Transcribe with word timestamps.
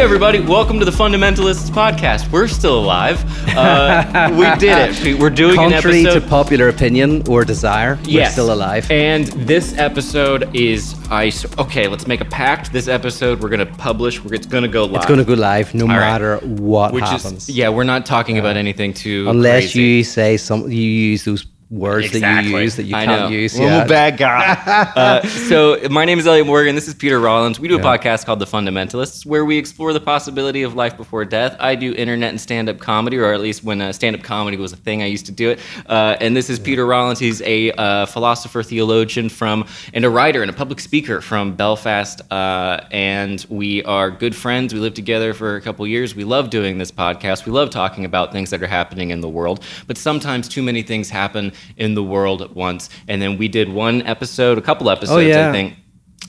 everybody. 0.00 0.40
Welcome 0.40 0.78
to 0.78 0.84
the 0.86 0.90
Fundamentalists 0.90 1.68
podcast. 1.70 2.32
We're 2.32 2.48
still 2.48 2.78
alive. 2.78 3.22
Uh, 3.54 4.30
we 4.32 4.44
did 4.58 4.96
it. 5.06 5.20
We're 5.20 5.28
doing 5.28 5.56
Contrary 5.56 6.00
an 6.00 6.06
episode. 6.06 6.20
to 6.20 6.26
popular 6.26 6.68
opinion 6.68 7.22
or 7.28 7.44
desire, 7.44 7.96
we're 8.04 8.10
Yes. 8.10 8.32
still 8.32 8.52
alive. 8.52 8.90
And 8.90 9.26
this 9.46 9.76
episode 9.76 10.54
is 10.56 10.94
ice. 11.10 11.44
Okay, 11.58 11.86
let's 11.86 12.06
make 12.06 12.22
a 12.22 12.24
pact. 12.24 12.72
This 12.72 12.88
episode 12.88 13.42
we're 13.42 13.50
going 13.50 13.66
to 13.66 13.74
publish. 13.74 14.24
We're, 14.24 14.34
it's 14.34 14.46
going 14.46 14.62
to 14.62 14.68
go 14.70 14.84
live. 14.86 14.96
It's 15.02 15.06
going 15.06 15.18
to 15.18 15.24
go 15.24 15.34
live 15.34 15.74
no 15.74 15.86
right. 15.86 15.96
matter 15.98 16.38
what 16.38 16.94
Which 16.94 17.04
happens. 17.04 17.48
is, 17.48 17.50
yeah, 17.50 17.68
we're 17.68 17.84
not 17.84 18.06
talking 18.06 18.38
about 18.38 18.56
anything 18.56 18.94
too 18.94 19.26
Unless 19.28 19.64
crazy. 19.72 19.82
you 19.82 20.04
say 20.04 20.36
some, 20.38 20.70
you 20.70 20.80
use 20.80 21.24
those 21.24 21.44
words 21.70 22.10
that 22.10 22.44
you 22.44 22.58
use 22.58 22.74
that 22.76 22.82
you 22.82 22.96
I 22.96 23.06
can't 23.06 23.30
know. 23.30 23.36
use. 23.36 23.56
Well, 23.56 23.68
I'm 23.68 23.74
yeah. 23.74 23.84
a 23.84 23.88
bad 23.88 24.16
guy. 24.18 24.92
uh, 24.96 25.26
so 25.26 25.78
my 25.88 26.04
name 26.04 26.18
is 26.18 26.26
Elliott 26.26 26.46
Morgan. 26.46 26.74
This 26.74 26.88
is 26.88 26.94
Peter 26.94 27.20
Rollins. 27.20 27.60
We 27.60 27.68
do 27.68 27.78
a 27.78 27.80
podcast 27.80 28.26
called 28.26 28.40
The 28.40 28.46
Fundamentalists, 28.46 29.24
where 29.24 29.44
we 29.44 29.56
explore 29.56 29.92
the 29.92 30.00
possibility 30.00 30.64
of 30.64 30.74
life 30.74 30.96
before 30.96 31.24
death. 31.24 31.56
I 31.60 31.76
do 31.76 31.94
internet 31.94 32.30
and 32.30 32.40
stand-up 32.40 32.80
comedy, 32.80 33.18
or 33.18 33.32
at 33.32 33.40
least 33.40 33.62
when 33.62 33.80
uh, 33.80 33.92
stand-up 33.92 34.24
comedy 34.24 34.56
was 34.56 34.72
a 34.72 34.76
thing, 34.76 35.02
I 35.02 35.06
used 35.06 35.26
to 35.26 35.32
do 35.32 35.50
it. 35.50 35.60
Uh, 35.86 36.16
and 36.20 36.36
this 36.36 36.50
is 36.50 36.58
Peter 36.58 36.84
Rollins. 36.84 37.20
He's 37.20 37.40
a 37.42 37.70
uh, 37.72 38.06
philosopher, 38.06 38.64
theologian 38.64 39.28
from, 39.28 39.64
and 39.94 40.04
a 40.04 40.10
writer 40.10 40.42
and 40.42 40.50
a 40.50 40.54
public 40.54 40.80
speaker 40.80 41.20
from 41.20 41.54
Belfast. 41.54 42.20
Uh, 42.32 42.80
and 42.90 43.46
we 43.48 43.84
are 43.84 44.10
good 44.10 44.34
friends. 44.34 44.74
We 44.74 44.80
lived 44.80 44.96
together 44.96 45.34
for 45.34 45.54
a 45.54 45.60
couple 45.60 45.86
years. 45.86 46.16
We 46.16 46.24
love 46.24 46.50
doing 46.50 46.78
this 46.78 46.90
podcast. 46.90 47.46
We 47.46 47.52
love 47.52 47.70
talking 47.70 48.04
about 48.04 48.32
things 48.32 48.50
that 48.50 48.60
are 48.60 48.66
happening 48.66 49.10
in 49.10 49.20
the 49.20 49.28
world. 49.28 49.62
But 49.86 49.96
sometimes 49.96 50.48
too 50.48 50.62
many 50.62 50.82
things 50.82 51.08
happen 51.08 51.52
in 51.76 51.94
the 51.94 52.02
world 52.02 52.42
at 52.42 52.54
once. 52.54 52.88
And 53.08 53.20
then 53.20 53.38
we 53.38 53.48
did 53.48 53.68
one 53.72 54.02
episode, 54.02 54.58
a 54.58 54.62
couple 54.62 54.88
episodes, 54.90 55.26
yeah. 55.26 55.48
I 55.48 55.52
think. 55.52 55.74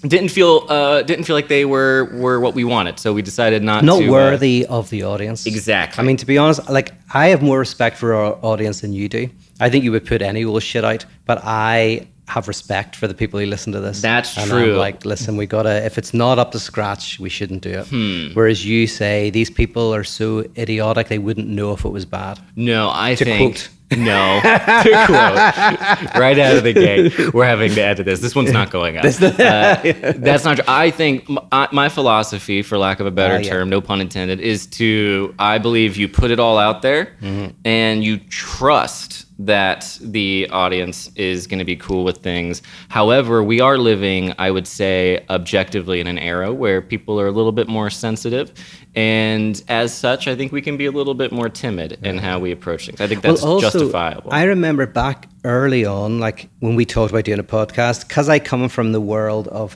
Didn't 0.03 0.29
feel 0.29 0.65
uh, 0.67 1.03
didn't 1.03 1.25
feel 1.25 1.35
like 1.35 1.47
they 1.47 1.63
were 1.63 2.05
were 2.15 2.39
what 2.39 2.55
we 2.55 2.63
wanted, 2.63 2.97
so 2.97 3.13
we 3.13 3.21
decided 3.21 3.61
not 3.61 3.83
not 3.83 3.99
to. 3.99 4.07
uh, 4.07 4.11
worthy 4.11 4.65
of 4.65 4.89
the 4.89 5.03
audience. 5.03 5.45
Exactly. 5.45 6.01
I 6.01 6.05
mean, 6.07 6.17
to 6.17 6.25
be 6.25 6.39
honest, 6.39 6.67
like 6.69 6.93
I 7.13 7.27
have 7.27 7.43
more 7.43 7.59
respect 7.59 7.97
for 7.97 8.15
our 8.15 8.33
audience 8.41 8.81
than 8.81 8.93
you 8.93 9.07
do. 9.07 9.29
I 9.59 9.69
think 9.69 9.83
you 9.83 9.91
would 9.91 10.07
put 10.07 10.23
any 10.23 10.43
old 10.43 10.63
shit 10.63 10.83
out, 10.83 11.05
but 11.27 11.39
I 11.43 12.07
have 12.27 12.47
respect 12.47 12.95
for 12.95 13.07
the 13.07 13.13
people 13.13 13.39
who 13.39 13.45
listen 13.45 13.73
to 13.73 13.79
this. 13.79 14.01
That's 14.01 14.35
and 14.37 14.49
true. 14.49 14.71
I'm 14.71 14.77
like, 14.79 15.05
listen, 15.05 15.37
we 15.37 15.45
gotta. 15.45 15.85
If 15.85 15.99
it's 15.99 16.15
not 16.15 16.39
up 16.39 16.51
to 16.53 16.59
scratch, 16.59 17.19
we 17.19 17.29
shouldn't 17.29 17.61
do 17.61 17.69
it. 17.69 17.87
Hmm. 17.87 18.29
Whereas 18.33 18.65
you 18.65 18.87
say 18.87 19.29
these 19.29 19.51
people 19.51 19.93
are 19.93 20.03
so 20.05 20.45
idiotic, 20.57 21.09
they 21.09 21.19
wouldn't 21.19 21.47
know 21.47 21.73
if 21.73 21.85
it 21.85 21.89
was 21.89 22.05
bad. 22.05 22.39
No, 22.55 22.89
I 22.91 23.13
To 23.15 23.23
think 23.25 23.55
quote. 23.55 23.69
No. 23.91 24.39
to 24.43 25.03
quote 25.05 26.15
right 26.15 26.37
out 26.39 26.55
of 26.57 26.63
the 26.63 26.73
gate, 26.73 27.33
we're 27.33 27.45
having 27.45 27.71
to 27.73 27.81
edit 27.81 28.05
this. 28.05 28.19
This 28.19 28.35
one's 28.35 28.51
not 28.51 28.69
going 28.71 28.97
up. 28.97 29.05
Uh, 29.05 29.09
that's 30.17 30.43
not 30.45 30.55
true. 30.57 30.65
I 30.67 30.91
think 30.91 31.29
m- 31.29 31.39
I- 31.51 31.69
my 31.71 31.89
philosophy, 31.89 32.61
for 32.61 32.77
lack 32.77 32.99
of 32.99 33.05
a 33.05 33.11
better 33.11 33.35
Ah, 33.35 33.39
yeah. 33.39 33.49
term, 33.49 33.69
no 33.69 33.81
pun 33.81 34.01
intended, 34.01 34.39
is 34.39 34.65
to 34.67 35.33
I 35.39 35.57
believe 35.57 35.97
you 35.97 36.07
put 36.07 36.31
it 36.31 36.39
all 36.39 36.57
out 36.57 36.81
there 36.81 37.15
Mm-hmm. 37.21 37.51
and 37.65 38.03
you 38.03 38.17
trust 38.17 39.25
that 39.45 39.97
the 40.01 40.47
audience 40.51 41.09
is 41.15 41.47
going 41.47 41.59
to 41.59 41.65
be 41.65 41.75
cool 41.75 42.03
with 42.03 42.17
things. 42.17 42.61
However, 42.89 43.43
we 43.43 43.59
are 43.59 43.77
living, 43.77 44.33
I 44.37 44.51
would 44.51 44.67
say, 44.67 45.25
objectively 45.29 45.99
in 45.99 46.07
an 46.07 46.17
era 46.19 46.53
where 46.53 46.81
people 46.81 47.19
are 47.19 47.27
a 47.27 47.31
little 47.31 47.51
bit 47.51 47.67
more 47.67 47.89
sensitive. 47.89 48.51
And 48.93 49.61
as 49.67 49.93
such, 49.93 50.27
I 50.27 50.35
think 50.35 50.51
we 50.51 50.61
can 50.61 50.77
be 50.77 50.85
a 50.85 50.91
little 50.91 51.13
bit 51.13 51.31
more 51.31 51.49
timid 51.49 51.97
in 52.03 52.17
how 52.17 52.39
we 52.39 52.51
approach 52.51 52.85
things. 52.85 53.01
I 53.01 53.07
think 53.07 53.21
that's 53.21 53.41
justifiable. 53.41 54.31
I 54.31 54.43
remember 54.43 54.85
back 54.85 55.27
early 55.43 55.85
on, 55.85 56.19
like 56.19 56.49
when 56.59 56.75
we 56.75 56.85
talked 56.85 57.11
about 57.11 57.23
doing 57.25 57.39
a 57.39 57.43
podcast, 57.43 58.07
because 58.07 58.29
I 58.29 58.37
come 58.39 58.69
from 58.69 58.91
the 58.91 59.01
world 59.01 59.47
of 59.47 59.75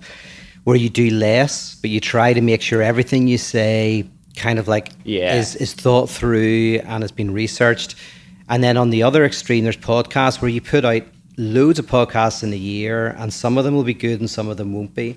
where 0.66 0.76
you 0.76 0.90
do 0.90 1.10
less, 1.12 1.76
but 1.76 1.90
you 1.90 2.00
try 2.00 2.34
to 2.34 2.42
make 2.42 2.62
sure 2.62 2.82
everything 2.82 3.28
you 3.28 3.38
say 3.38 4.06
kind 4.36 4.60
of 4.60 4.68
like 4.68 4.90
Yeah. 5.06 5.36
is, 5.36 5.56
is 5.56 5.74
thought 5.74 6.10
through 6.10 6.82
and 6.84 7.04
has 7.04 7.12
been 7.12 7.32
researched. 7.32 7.96
And 8.50 8.64
then 8.64 8.78
on 8.78 8.90
the 8.90 9.04
other 9.04 9.26
extreme, 9.26 9.64
there's 9.64 9.78
podcasts 9.78 10.42
where 10.42 10.50
you 10.50 10.62
put 10.62 10.86
out 10.86 11.04
loads 11.38 11.80
of 11.80 11.88
podcasts 11.88 12.44
in 12.44 12.54
a 12.54 12.58
year, 12.58 13.08
and 13.18 13.34
some 13.34 13.58
of 13.58 13.64
them 13.64 13.76
will 13.76 13.84
be 13.84 13.94
good 13.94 14.20
and 14.20 14.30
some 14.30 14.48
of 14.50 14.58
them 14.58 14.74
won't 14.74 14.94
be. 14.94 15.16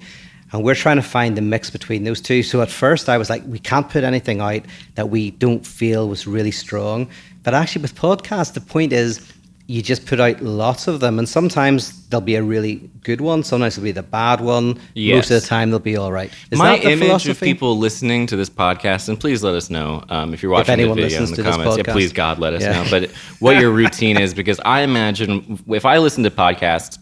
And 0.53 0.65
we're 0.65 0.75
trying 0.75 0.97
to 0.97 1.03
find 1.03 1.37
the 1.37 1.43
mix 1.43 1.69
between 1.69 2.05
those 2.05 2.22
two. 2.22 2.43
So 2.43 2.62
at 2.62 2.71
first, 2.71 3.09
I 3.09 3.19
was 3.19 3.28
like, 3.28 3.44
we 3.47 3.59
can't 3.59 3.88
put 3.88 4.03
anything 4.03 4.41
out 4.41 4.62
that 4.94 5.11
we 5.11 5.33
don't 5.33 5.67
feel 5.67 6.09
was 6.09 6.27
really 6.27 6.50
strong. 6.50 7.09
But 7.43 7.55
actually, 7.55 7.83
with 7.83 7.94
podcasts, 7.94 8.55
the 8.55 8.62
point 8.62 8.93
is 8.93 9.31
you 9.71 9.83
just 9.83 10.06
put 10.06 10.19
out 10.19 10.41
lots 10.41 10.89
of 10.89 11.01
them. 11.01 11.19
And 11.19 11.29
sometimes 11.29 12.09
there'll 12.09 12.25
be 12.25 12.37
a 12.37 12.43
really 12.43 12.91
good 13.03 13.21
one, 13.21 13.45
sometimes 13.45 13.77
it'll 13.77 13.84
be 13.84 13.93
the 13.93 14.03
bad 14.03 14.41
one. 14.41 14.81
Most 14.97 15.31
of 15.31 15.43
the 15.43 15.47
time, 15.47 15.69
they'll 15.71 15.79
be 15.79 15.99
all 15.99 16.11
right. 16.11 16.33
Is 16.51 16.59
My 16.59 16.79
image 16.79 17.29
of 17.29 17.39
people 17.39 17.77
listening 17.77 18.27
to 18.29 18.37
this 18.37 18.49
podcast, 18.49 19.11
and 19.11 19.21
please 19.21 19.45
let 19.45 19.55
us 19.55 19.69
know 19.69 20.03
um, 20.09 20.33
if 20.33 20.43
you're 20.43 20.51
watching 20.51 20.73
anyone 20.73 20.97
the 20.97 21.03
video 21.03 21.23
in 21.23 21.31
the 21.31 21.43
comments. 21.43 21.77
Yeah, 21.77 21.93
please, 21.93 22.12
God, 22.15 22.39
let 22.39 22.55
us 22.55 22.62
Yeah. 22.62 22.83
know. 22.83 22.91
But 22.91 23.11
what 23.41 23.59
your 23.61 23.71
routine 23.83 24.19
is, 24.19 24.33
because 24.33 24.59
I 24.65 24.81
imagine 24.81 25.62
if 25.69 25.85
I 25.85 25.99
listen 25.99 26.25
to 26.25 26.31
podcasts, 26.31 26.99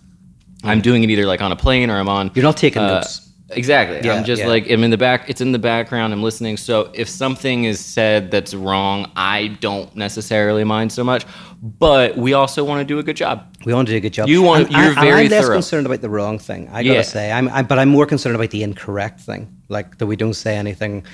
I'm 0.64 0.80
doing 0.80 1.04
it 1.04 1.10
either 1.10 1.24
like 1.26 1.40
on 1.40 1.52
a 1.52 1.56
plane 1.56 1.88
or 1.88 1.98
I'm 2.00 2.08
on. 2.08 2.32
You're 2.34 2.42
not 2.42 2.56
taking 2.56 2.82
uh, 2.82 2.94
notes. 2.96 3.25
Exactly. 3.50 4.00
Yeah, 4.02 4.14
I'm 4.14 4.24
just 4.24 4.42
yeah. 4.42 4.48
like 4.48 4.68
I'm 4.68 4.82
in 4.82 4.90
the 4.90 4.98
back. 4.98 5.30
It's 5.30 5.40
in 5.40 5.52
the 5.52 5.58
background. 5.58 6.12
I'm 6.12 6.22
listening. 6.22 6.56
So 6.56 6.90
if 6.94 7.08
something 7.08 7.64
is 7.64 7.78
said 7.84 8.30
that's 8.30 8.54
wrong, 8.54 9.10
I 9.14 9.56
don't 9.60 9.94
necessarily 9.94 10.64
mind 10.64 10.90
so 10.90 11.04
much. 11.04 11.24
But 11.62 12.16
we 12.16 12.32
also 12.32 12.64
want 12.64 12.80
to 12.80 12.84
do 12.84 12.98
a 12.98 13.02
good 13.02 13.16
job. 13.16 13.56
We 13.64 13.72
want 13.72 13.86
to 13.86 13.92
do 13.94 13.98
a 13.98 14.00
good 14.00 14.12
job. 14.12 14.28
You 14.28 14.42
want- 14.42 14.64
And 14.66 14.72
you're 14.72 14.86
and 14.86 14.94
very 14.96 15.24
I'm 15.24 15.30
less 15.30 15.44
thorough. 15.44 15.54
concerned 15.54 15.86
about 15.86 16.00
the 16.00 16.10
wrong 16.10 16.38
thing. 16.38 16.68
I 16.72 16.82
gotta 16.82 17.04
say, 17.04 17.30
I'm, 17.30 17.48
I, 17.48 17.62
but 17.62 17.78
I'm 17.78 17.88
more 17.88 18.04
concerned 18.06 18.34
about 18.34 18.50
the 18.50 18.62
incorrect 18.62 19.20
thing, 19.20 19.56
like 19.68 19.98
that 19.98 20.06
we 20.06 20.16
don't 20.16 20.34
say 20.34 20.56
anything 20.56 21.04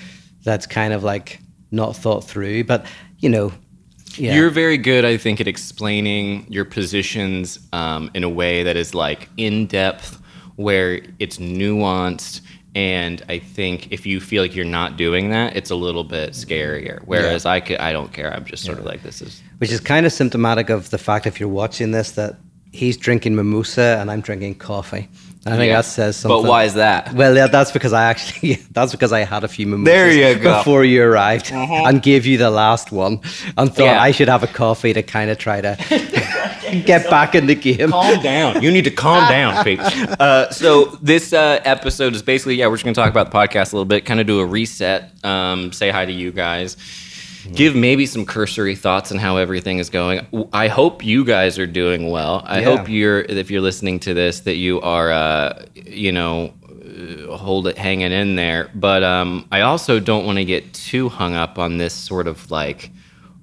that's 0.42 0.66
kind 0.66 0.92
of 0.92 1.04
like 1.04 1.38
not 1.70 1.96
thought 1.96 2.24
through. 2.24 2.64
But 2.64 2.86
you 3.18 3.28
know, 3.28 3.52
yeah, 4.16 4.34
You're 4.34 4.50
very 4.50 4.76
good, 4.76 5.04
I 5.04 5.16
think, 5.16 5.40
at 5.40 5.48
explaining 5.48 6.46
your 6.50 6.64
positions 6.64 7.58
um, 7.72 8.10
in 8.14 8.24
a 8.24 8.28
way 8.28 8.62
that 8.62 8.76
is 8.76 8.94
like 8.94 9.28
in 9.36 9.66
depth, 9.66 10.20
where 10.56 11.02
it's 11.18 11.38
nuanced. 11.38 12.40
And 12.74 13.22
I 13.28 13.38
think 13.38 13.92
if 13.92 14.06
you 14.06 14.18
feel 14.18 14.42
like 14.42 14.54
you're 14.54 14.64
not 14.64 14.96
doing 14.96 15.28
that, 15.30 15.56
it's 15.56 15.70
a 15.70 15.74
little 15.74 16.04
bit 16.04 16.30
scarier. 16.30 17.02
Whereas 17.04 17.44
I 17.44 17.60
could, 17.60 17.76
I 17.78 17.92
don't 17.92 18.12
care. 18.12 18.32
I'm 18.32 18.46
just 18.46 18.64
sort 18.64 18.78
of 18.78 18.86
like 18.86 19.02
this 19.02 19.20
is. 19.20 19.42
which 19.58 19.70
is 19.70 19.78
kind 19.80 20.06
of 20.06 20.12
symptomatic 20.12 20.70
of 20.70 20.88
the 20.88 20.96
fact 20.98 21.26
if 21.26 21.38
you're 21.38 21.50
watching 21.50 21.90
this 21.90 22.12
that 22.12 22.36
he's 22.72 22.96
drinking 22.96 23.36
mimosa 23.36 23.98
and 24.00 24.10
I'm 24.10 24.22
drinking 24.22 24.54
coffee. 24.54 25.08
I 25.44 25.56
think 25.56 25.68
Yeah. 25.70 25.76
that 25.78 25.84
says 25.86 26.16
something. 26.16 26.42
But 26.42 26.48
why 26.48 26.64
is 26.64 26.74
that? 26.74 27.12
Well, 27.14 27.34
yeah, 27.34 27.48
that's 27.48 27.72
because 27.72 27.92
I 27.92 28.04
actually 28.04 28.54
that's 28.70 28.92
because 28.92 29.12
I 29.12 29.20
had 29.24 29.42
a 29.42 29.48
few 29.48 29.66
mimosas 29.66 29.92
There 29.92 30.10
you 30.34 30.38
go. 30.38 30.58
Before 30.58 30.84
you 30.84 31.02
arrived 31.02 31.50
and 31.52 32.00
gave 32.00 32.26
you 32.26 32.38
the 32.38 32.50
last 32.50 32.92
one 32.92 33.20
and 33.58 33.74
thought 33.74 33.84
Yeah. 33.84 34.00
I 34.00 34.12
should 34.12 34.28
have 34.28 34.42
a 34.44 34.46
coffee 34.46 34.92
to 34.92 35.02
kind 35.02 35.30
of 35.30 35.38
try 35.38 35.60
to 35.60 35.76
get 36.86 37.10
back 37.10 37.34
in 37.34 37.46
the 37.46 37.54
game. 37.56 37.90
calm 37.90 38.22
down. 38.22 38.62
You 38.62 38.70
need 38.70 38.84
to 38.84 38.90
calm 38.92 39.28
down, 39.28 39.64
Pete. 39.64 39.80
Uh, 39.80 40.48
so 40.50 40.96
this 41.02 41.32
uh, 41.32 41.60
episode 41.64 42.14
is 42.14 42.22
basically, 42.22 42.54
yeah, 42.54 42.68
we're 42.68 42.76
just 42.76 42.84
going 42.84 42.94
to 42.94 43.00
talk 43.00 43.10
about 43.10 43.30
the 43.30 43.36
podcast 43.36 43.72
a 43.72 43.76
little 43.76 43.84
bit, 43.84 44.04
kind 44.06 44.20
of 44.20 44.26
do 44.28 44.38
a 44.40 44.46
reset, 44.46 45.10
um, 45.24 45.72
say 45.72 45.90
hi 45.90 46.06
to 46.06 46.12
you 46.12 46.30
guys, 46.30 46.76
give 47.54 47.74
maybe 47.74 48.06
some 48.06 48.24
cursory 48.26 48.76
thoughts 48.76 49.10
on 49.12 49.18
how 49.18 49.36
everything 49.36 49.78
is 49.78 49.90
going. 49.90 50.26
I 50.52 50.68
hope 50.68 51.04
you 51.04 51.24
guys 51.24 51.58
are 51.58 51.66
doing 51.66 52.10
well. 52.10 52.42
I 52.46 52.60
Yeah. 52.60 52.76
hope 52.76 52.88
you're, 52.88 53.20
if 53.20 53.50
you're 53.50 53.60
listening 53.60 53.98
to 54.00 54.14
this, 54.14 54.40
that 54.40 54.56
you 54.56 54.80
are, 54.80 55.10
uh, 55.10 55.64
you 55.74 56.12
know, 56.12 56.52
hold 57.30 57.66
it 57.66 57.78
hanging 57.78 58.12
in 58.12 58.36
there. 58.36 58.70
But 58.74 59.02
um, 59.02 59.46
I 59.50 59.62
also 59.62 59.98
don't 60.00 60.26
want 60.26 60.38
to 60.38 60.44
get 60.44 60.72
too 60.74 61.08
hung 61.08 61.34
up 61.34 61.58
on 61.58 61.78
this 61.78 61.94
sort 61.94 62.26
of 62.26 62.50
like 62.50 62.90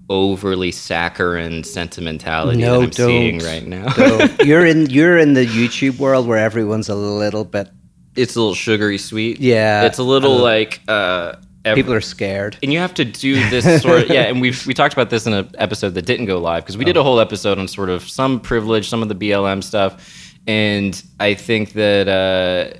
overly 0.10 0.72
saccharine 0.72 1.64
sentimentality 1.64 2.60
No, 2.62 2.80
that 2.80 2.86
I'm 2.86 2.92
seeing 2.92 3.38
don't. 3.40 3.48
right 3.48 3.66
now. 3.68 3.90
So 3.94 4.44
you're 4.44 4.66
in 4.66 4.90
you're 4.90 5.18
in 5.20 5.34
the 5.34 5.46
YouTube 5.46 6.00
world 6.00 6.26
where 6.28 6.38
everyone's 6.40 6.90
a 6.90 6.96
little 6.96 7.44
bit 7.46 7.70
it's 8.16 8.36
a 8.36 8.40
little 8.40 8.56
sugary 8.56 8.98
sweet. 8.98 9.40
Yeah. 9.40 9.84
it's 9.86 10.00
a 10.00 10.04
little 10.04 10.38
Uh, 10.40 10.42
like 10.42 10.82
uh, 10.88 11.34
people 11.76 11.94
are 11.94 12.02
scared. 12.02 12.58
and 12.64 12.72
you 12.74 12.80
have 12.80 12.94
to 12.96 13.06
do 13.06 13.36
this 13.50 13.82
sort 13.82 14.04
of 14.04 14.10
yeah. 14.16 14.24
And 14.24 14.42
we 14.42 14.54
we 14.68 14.74
talked 14.74 14.94
about 14.94 15.10
this 15.10 15.26
in 15.28 15.34
an 15.34 15.50
episode 15.58 15.94
that 15.96 16.06
didn't 16.06 16.26
go 16.26 16.40
live 16.40 16.64
because 16.64 16.78
we 16.78 16.86
did 16.86 16.98
Oh. 16.98 17.02
a 17.02 17.04
whole 17.04 17.20
episode 17.20 17.58
on 17.60 17.68
sort 17.68 17.90
of 17.90 18.08
some 18.10 18.40
privilege, 18.40 18.90
some 18.90 19.02
of 19.02 19.10
the 19.10 19.16
BLM 19.16 19.64
stuff, 19.64 20.32
and 20.48 21.02
I 21.20 21.34
think 21.34 21.74
that 21.74 22.08
uh, 22.08 22.78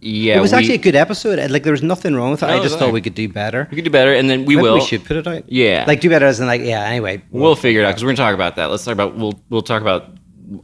yeah, 0.00 0.36
it 0.36 0.40
was 0.40 0.52
we, 0.52 0.58
actually 0.58 0.74
a 0.74 0.78
good 0.78 0.94
episode. 0.94 1.50
Like 1.50 1.64
there 1.64 1.72
was 1.72 1.82
nothing 1.82 2.14
wrong 2.14 2.30
with 2.30 2.42
it. 2.42 2.46
No, 2.46 2.58
I 2.58 2.62
just 2.62 2.78
thought 2.78 2.92
we 2.92 3.00
could 3.00 3.14
do 3.16 3.28
better. 3.28 3.66
we 3.70 3.74
could 3.76 3.84
do 3.84 3.90
better, 3.90 4.14
and 4.14 4.30
then 4.30 4.44
we 4.44 4.54
Maybe 4.54 4.62
will. 4.62 4.74
We 4.74 4.80
should 4.84 5.04
put 5.04 5.16
it 5.16 5.26
out. 5.26 5.50
Yeah. 5.50 5.84
Like 5.88 6.00
do 6.00 6.08
better 6.08 6.26
as 6.26 6.38
in 6.38 6.46
like 6.46 6.60
yeah. 6.62 6.84
Anyway, 6.84 7.22
We'll 7.30 7.56
figure 7.56 7.80
it 7.80 7.84
out 7.84 7.90
because 7.90 8.04
we're 8.04 8.10
gonna 8.10 8.16
talk 8.28 8.34
about 8.34 8.56
that. 8.56 8.66
Let's 8.66 8.84
talk 8.84 8.92
about 8.92 9.16
we'll 9.16 9.40
we'll 9.50 9.62
talk 9.62 9.82
about 9.82 10.10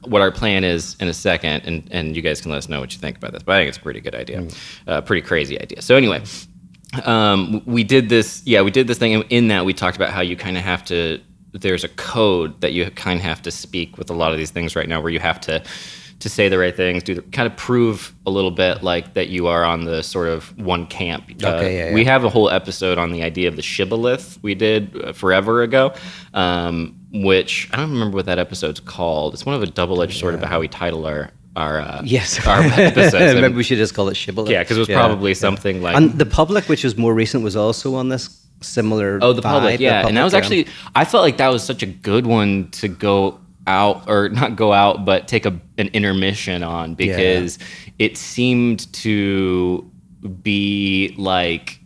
what 0.07 0.23
our 0.23 0.31
plan 0.31 0.63
is 0.65 0.97
in 1.01 1.09
a 1.09 1.13
second, 1.13 1.63
and 1.67 1.89
and 1.91 2.15
you 2.17 2.23
guys 2.23 2.41
can 2.41 2.53
let 2.53 2.59
us 2.59 2.69
know 2.69 2.79
what 2.81 2.93
you 2.95 3.01
think 3.01 3.17
about 3.17 3.33
this. 3.33 3.43
But 3.43 3.57
I 3.57 3.59
think 3.59 3.71
it's 3.71 3.79
a 3.79 3.83
pretty 3.83 4.01
good 4.01 4.15
idea, 4.15 4.47
uh, 4.87 5.01
pretty 5.01 5.27
crazy 5.27 5.61
idea. 5.61 5.83
So 5.83 5.97
anyway, 5.97 6.23
um, 7.05 7.63
we 7.67 7.85
did 7.85 8.09
this. 8.09 8.43
Yeah, 8.45 8.63
we 8.63 8.71
did 8.71 8.87
this 8.87 8.99
thing. 8.99 9.15
and 9.15 9.25
In 9.31 9.49
that, 9.49 9.65
we 9.65 9.73
talked 9.75 9.97
about 9.97 10.11
how 10.11 10.21
you 10.21 10.37
kind 10.37 10.57
of 10.57 10.63
have 10.63 10.85
to. 10.87 11.21
There's 11.53 11.85
a 11.85 11.89
code 11.89 12.61
that 12.63 12.73
you 12.73 12.91
kind 12.91 13.19
of 13.19 13.25
have 13.25 13.43
to 13.43 13.51
speak 13.51 13.97
with 13.97 14.11
a 14.11 14.15
lot 14.15 14.33
of 14.33 14.39
these 14.39 14.51
things 14.51 14.75
right 14.75 14.89
now, 14.89 15.01
where 15.01 15.11
you 15.11 15.21
have 15.21 15.41
to 15.43 15.63
to 16.21 16.29
say 16.29 16.49
the 16.49 16.59
right 16.59 16.75
things, 16.75 17.03
do 17.03 17.15
the, 17.15 17.23
kind 17.23 17.47
of 17.47 17.55
prove 17.57 18.15
a 18.25 18.31
little 18.31 18.51
bit 18.51 18.83
like 18.83 19.13
that 19.15 19.29
you 19.29 19.47
are 19.47 19.63
on 19.65 19.85
the 19.85 20.03
sort 20.03 20.29
of 20.29 20.57
one 20.59 20.87
camp. 20.87 21.25
Uh, 21.43 21.49
Okay, 21.57 21.89
yeah, 21.91 21.95
We 21.95 22.05
have 22.07 22.25
a 22.25 22.31
whole 22.31 22.49
episode 22.49 22.97
on 22.99 23.13
the 23.13 23.23
idea 23.23 23.47
of 23.49 23.57
the 23.57 23.63
shibboleth 23.63 24.39
we 24.43 24.55
did 24.55 25.05
uh, 25.05 25.13
forever 25.13 25.63
ago, 25.63 25.93
um, 26.33 26.97
which 27.13 27.69
I 27.73 27.77
don't 27.77 27.91
remember 27.91 28.17
what 28.17 28.27
that 28.27 28.39
episode's 28.39 28.81
called. 28.81 29.35
It's 29.35 29.45
one 29.45 29.55
of 29.55 29.63
a 29.63 29.67
double-edged 29.67 30.19
sword 30.19 30.35
about 30.35 30.49
how 30.49 30.61
we 30.61 30.69
title 30.69 31.05
our 31.05 31.31
our 31.57 31.81
uh, 31.81 32.03
Yes. 32.05 32.45
our 32.47 32.61
episodes. 32.63 33.41
Maybe 33.41 33.55
we 33.55 33.63
should 33.63 33.79
just 33.79 33.95
call 33.95 34.09
it 34.09 34.17
shibboleth. 34.17 34.51
yeah, 34.51 34.63
because 34.63 34.77
it 34.77 34.81
was 34.81 34.89
probably 34.89 35.35
something 35.35 35.83
like 35.83 35.97
And 35.97 36.13
the 36.19 36.27
public, 36.27 36.69
which 36.69 36.85
was 36.85 36.97
more 36.97 37.15
recent, 37.15 37.45
was 37.45 37.57
also 37.57 37.95
on 37.95 38.09
this 38.09 38.41
similar. 38.61 39.19
Oh, 39.23 39.33
the 39.33 39.41
vibe, 39.43 39.45
public, 39.45 39.81
yeah. 39.81 40.07
and 40.07 40.17
that 40.17 40.25
was 40.25 40.33
yeah. 40.33 40.39
actually, 40.39 40.67
I 40.95 41.05
felt 41.05 41.23
like 41.23 41.37
that 41.37 41.49
was 41.49 41.63
such 41.63 41.83
a 41.83 41.87
good 41.87 42.27
one 42.27 42.71
to 42.73 42.89
go 42.89 43.41
out, 43.67 44.09
or 44.09 44.29
not 44.29 44.57
go 44.57 44.73
out, 44.73 45.05
but 45.05 45.29
take 45.29 45.47
a, 45.47 45.59
an 45.79 45.89
intermission 45.89 46.63
on 46.63 46.95
because 46.95 47.59
it 47.99 48.17
seemed 48.17 48.93
to 48.95 49.91
be 50.43 51.15
like 51.17 51.79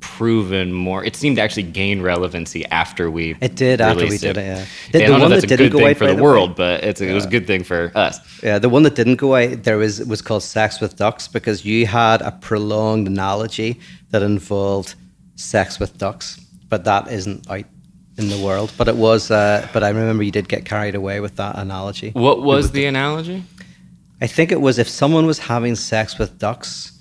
proven 0.00 0.72
more. 0.72 1.04
It 1.04 1.14
seemed 1.16 1.36
to 1.36 1.42
actually 1.42 1.64
gain 1.64 2.02
relevancy 2.02 2.64
after 2.66 3.10
we. 3.10 3.36
It 3.40 3.54
did 3.54 3.80
after 3.80 4.06
we 4.06 4.18
did 4.18 4.36
it, 4.36 4.40
yeah. 4.42 4.54
The- 4.54 4.60
I 4.60 4.66
the 4.92 4.98
don't 4.98 5.10
know 5.10 5.18
one 5.20 5.30
that 5.30 5.44
a 5.44 5.46
didn't 5.46 5.66
good 5.66 5.72
go 5.72 5.78
thing 5.78 5.88
out, 5.88 5.96
for 5.96 6.06
the 6.06 6.10
the 6.14 6.16
way- 6.16 6.22
world, 6.22 6.56
but 6.56 6.82
it's 6.84 7.00
a, 7.00 7.08
it 7.08 7.14
was 7.14 7.26
a 7.26 7.28
good 7.28 7.46
thing 7.46 7.62
for 7.64 7.92
us. 7.94 8.18
Yeah, 8.42 8.58
the 8.58 8.68
one 8.68 8.82
that 8.84 8.94
didn't 8.94 9.16
go 9.16 9.28
away 9.28 9.54
there 9.54 9.76
was 9.78 10.00
was 10.04 10.22
called 10.22 10.42
"Sex 10.42 10.80
with 10.80 10.96
Ducks" 10.96 11.28
because 11.28 11.64
you 11.64 11.86
had 11.86 12.22
a 12.22 12.32
prolonged 12.32 13.06
analogy 13.08 13.78
that 14.10 14.22
involved 14.22 14.94
sex 15.36 15.78
with 15.78 15.96
ducks, 15.98 16.40
but 16.68 16.84
that 16.84 17.08
isn't 17.10 17.48
out 17.50 17.64
in 18.18 18.28
the 18.28 18.38
world. 18.44 18.72
But 18.76 18.88
it 18.88 18.96
was. 18.96 19.30
Uh, 19.30 19.66
but 19.72 19.82
I 19.84 19.88
remember 19.90 20.22
you 20.22 20.32
did 20.32 20.48
get 20.48 20.64
carried 20.64 20.94
away 20.94 21.20
with 21.20 21.36
that 21.36 21.56
analogy. 21.58 22.10
What 22.10 22.42
was 22.42 22.72
the 22.72 22.86
analogy? 22.86 23.44
I 24.22 24.26
think 24.26 24.52
it 24.52 24.60
was 24.60 24.78
if 24.78 24.88
someone 24.88 25.26
was 25.26 25.38
having 25.38 25.74
sex 25.76 26.18
with 26.18 26.38
ducks, 26.38 26.92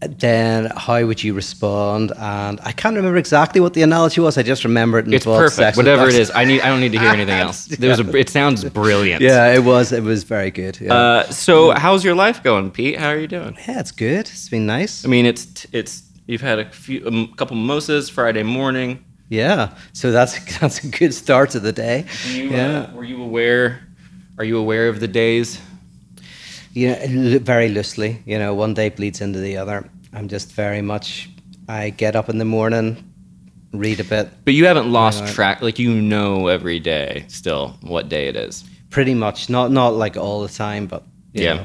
then 0.00 0.70
how 0.76 1.04
would 1.04 1.22
you 1.24 1.32
respond? 1.34 2.12
And 2.18 2.60
I 2.62 2.72
can't 2.72 2.96
remember 2.96 3.16
exactly 3.16 3.60
what 3.60 3.74
the 3.74 3.82
analogy 3.82 4.20
was. 4.20 4.36
I 4.36 4.42
just 4.42 4.64
remember 4.64 4.98
it 4.98 5.12
It's 5.12 5.24
perfect. 5.24 5.76
Whatever 5.76 6.08
it 6.08 6.14
is, 6.14 6.30
I 6.34 6.44
need. 6.44 6.60
I 6.60 6.68
don't 6.68 6.80
need 6.80 6.92
to 6.92 6.98
hear 6.98 7.10
anything 7.10 7.34
else. 7.46 7.68
Was 7.78 8.00
a, 8.00 8.16
it 8.16 8.28
sounds 8.28 8.64
brilliant. 8.64 9.22
Yeah, 9.22 9.54
it 9.54 9.64
was. 9.64 9.92
It 9.92 10.02
was 10.02 10.24
very 10.24 10.50
good. 10.50 10.78
Yeah. 10.80 10.94
Uh, 10.94 11.30
so, 11.30 11.70
how's 11.70 12.04
your 12.04 12.14
life 12.14 12.42
going, 12.42 12.70
Pete? 12.70 12.98
How 12.98 13.08
are 13.08 13.18
you 13.18 13.26
doing? 13.26 13.56
yeah, 13.66 13.80
it's 13.80 13.92
good. 13.92 14.26
It's 14.28 14.48
been 14.48 14.66
nice. 14.66 15.04
I 15.04 15.08
mean, 15.08 15.24
it's 15.24 15.66
it's 15.72 16.02
you've 16.26 16.42
had 16.42 16.58
a 16.58 16.70
few 16.70 17.06
a 17.06 17.36
couple 17.36 17.56
mimosas 17.56 18.10
Friday 18.10 18.42
morning. 18.42 19.02
Yeah, 19.28 19.76
so 19.92 20.12
that's 20.12 20.58
that's 20.60 20.84
a 20.84 20.88
good 20.88 21.14
start 21.14 21.50
to 21.50 21.60
the 21.60 21.72
day. 21.72 22.04
You, 22.28 22.50
yeah, 22.50 22.80
uh, 22.80 22.94
were 22.94 23.04
you 23.04 23.22
aware? 23.22 23.82
Are 24.38 24.44
you 24.44 24.58
aware 24.58 24.88
of 24.88 25.00
the 25.00 25.08
days? 25.08 25.58
You 26.76 26.88
know, 26.88 27.38
very 27.38 27.68
loosely. 27.68 28.22
You 28.26 28.38
know, 28.38 28.54
one 28.54 28.74
day 28.74 28.90
bleeds 28.90 29.20
into 29.20 29.38
the 29.40 29.56
other. 29.56 29.88
I'm 30.12 30.28
just 30.28 30.52
very 30.52 30.82
much. 30.82 31.28
I 31.68 31.90
get 31.90 32.14
up 32.14 32.28
in 32.28 32.38
the 32.38 32.44
morning, 32.44 32.96
read 33.72 34.00
a 34.00 34.04
bit, 34.04 34.28
But 34.44 34.54
you 34.54 34.66
haven't 34.66 34.92
lost 34.92 35.20
Right. 35.22 35.34
track. 35.34 35.62
Like 35.62 35.78
you 35.78 35.90
know 35.94 36.46
every 36.48 36.78
day 36.80 37.24
still 37.28 37.76
what 37.82 38.08
day 38.08 38.28
it 38.28 38.36
is. 38.36 38.64
pretty 38.90 39.14
much. 39.14 39.48
Not 39.50 39.70
not 39.72 39.94
like 40.04 40.16
all 40.16 40.42
the 40.46 40.52
time, 40.64 40.86
but 40.86 41.02
you 41.32 41.44
yeah. 41.44 41.54
know. 41.54 41.64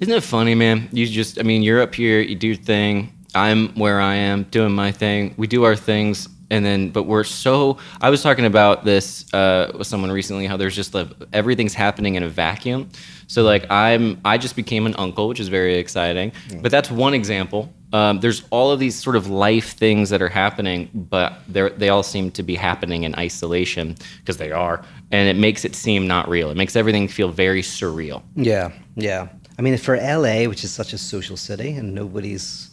Isn't 0.00 0.14
it 0.14 0.22
funny, 0.22 0.54
man? 0.54 0.88
You 0.92 1.06
just, 1.06 1.38
I 1.38 1.42
mean, 1.42 1.62
you're 1.62 1.82
up 1.82 1.94
here, 1.94 2.20
you 2.20 2.34
do 2.34 2.46
your 2.48 2.56
thing. 2.56 3.12
I'm 3.34 3.68
where 3.74 4.00
I 4.00 4.14
am, 4.30 4.44
doing 4.50 4.72
my 4.74 4.92
thing. 4.92 5.34
We 5.36 5.46
do 5.46 5.64
our 5.64 5.76
things, 5.76 6.28
and 6.50 6.64
then, 6.64 6.90
but 6.90 7.04
we're 7.04 7.24
so. 7.24 7.78
I 8.00 8.10
was 8.10 8.22
talking 8.22 8.44
about 8.44 8.84
this 8.84 9.32
uh, 9.32 9.72
with 9.76 9.86
someone 9.86 10.10
recently. 10.10 10.46
How 10.46 10.56
there's 10.56 10.76
just 10.76 10.94
like 10.94 11.08
everything's 11.32 11.74
happening 11.74 12.16
in 12.16 12.22
a 12.22 12.28
vacuum. 12.28 12.88
So 13.28 13.42
like 13.44 13.70
I'm, 13.70 14.20
I 14.24 14.38
just 14.38 14.56
became 14.56 14.86
an 14.86 14.94
uncle, 14.96 15.28
which 15.28 15.40
is 15.40 15.48
very 15.48 15.76
exciting. 15.76 16.32
But 16.60 16.72
that's 16.72 16.90
one 16.90 17.14
example. 17.14 17.72
Um, 17.92 18.20
there's 18.20 18.44
all 18.50 18.70
of 18.70 18.78
these 18.78 18.94
sort 18.94 19.16
of 19.16 19.28
life 19.28 19.76
things 19.76 20.10
that 20.10 20.22
are 20.22 20.28
happening, 20.28 20.90
but 20.92 21.40
they 21.48 21.68
they 21.70 21.88
all 21.88 22.02
seem 22.02 22.30
to 22.32 22.42
be 22.42 22.56
happening 22.56 23.04
in 23.04 23.14
isolation 23.14 23.96
because 24.18 24.36
they 24.36 24.52
are, 24.52 24.84
and 25.10 25.28
it 25.28 25.40
makes 25.40 25.64
it 25.64 25.74
seem 25.74 26.06
not 26.06 26.28
real. 26.28 26.50
It 26.50 26.56
makes 26.56 26.76
everything 26.76 27.08
feel 27.08 27.30
very 27.30 27.62
surreal. 27.62 28.22
Yeah, 28.34 28.72
yeah. 28.96 29.28
I 29.58 29.62
mean, 29.62 29.76
for 29.76 29.96
LA, 29.96 30.44
which 30.44 30.64
is 30.64 30.72
such 30.72 30.92
a 30.92 30.98
social 30.98 31.36
city, 31.36 31.72
and 31.72 31.94
nobody's 31.94 32.69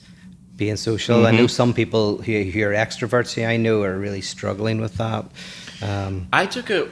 being 0.58 0.76
social. 0.76 1.26
I 1.26 1.30
Mm-hmm. 1.30 1.38
know 1.38 1.48
some 1.48 1.74
people 1.74 2.18
who, 2.22 2.44
who 2.44 2.64
are 2.64 2.72
extroverts. 2.74 3.34
Who 3.34 3.44
I 3.44 3.58
know 3.58 3.84
are 3.84 3.98
really 3.98 4.22
struggling 4.22 4.82
with 4.82 4.96
that. 4.96 5.26
Um, 5.82 6.28
I 6.34 6.46
took 6.48 6.70
a. 6.70 6.90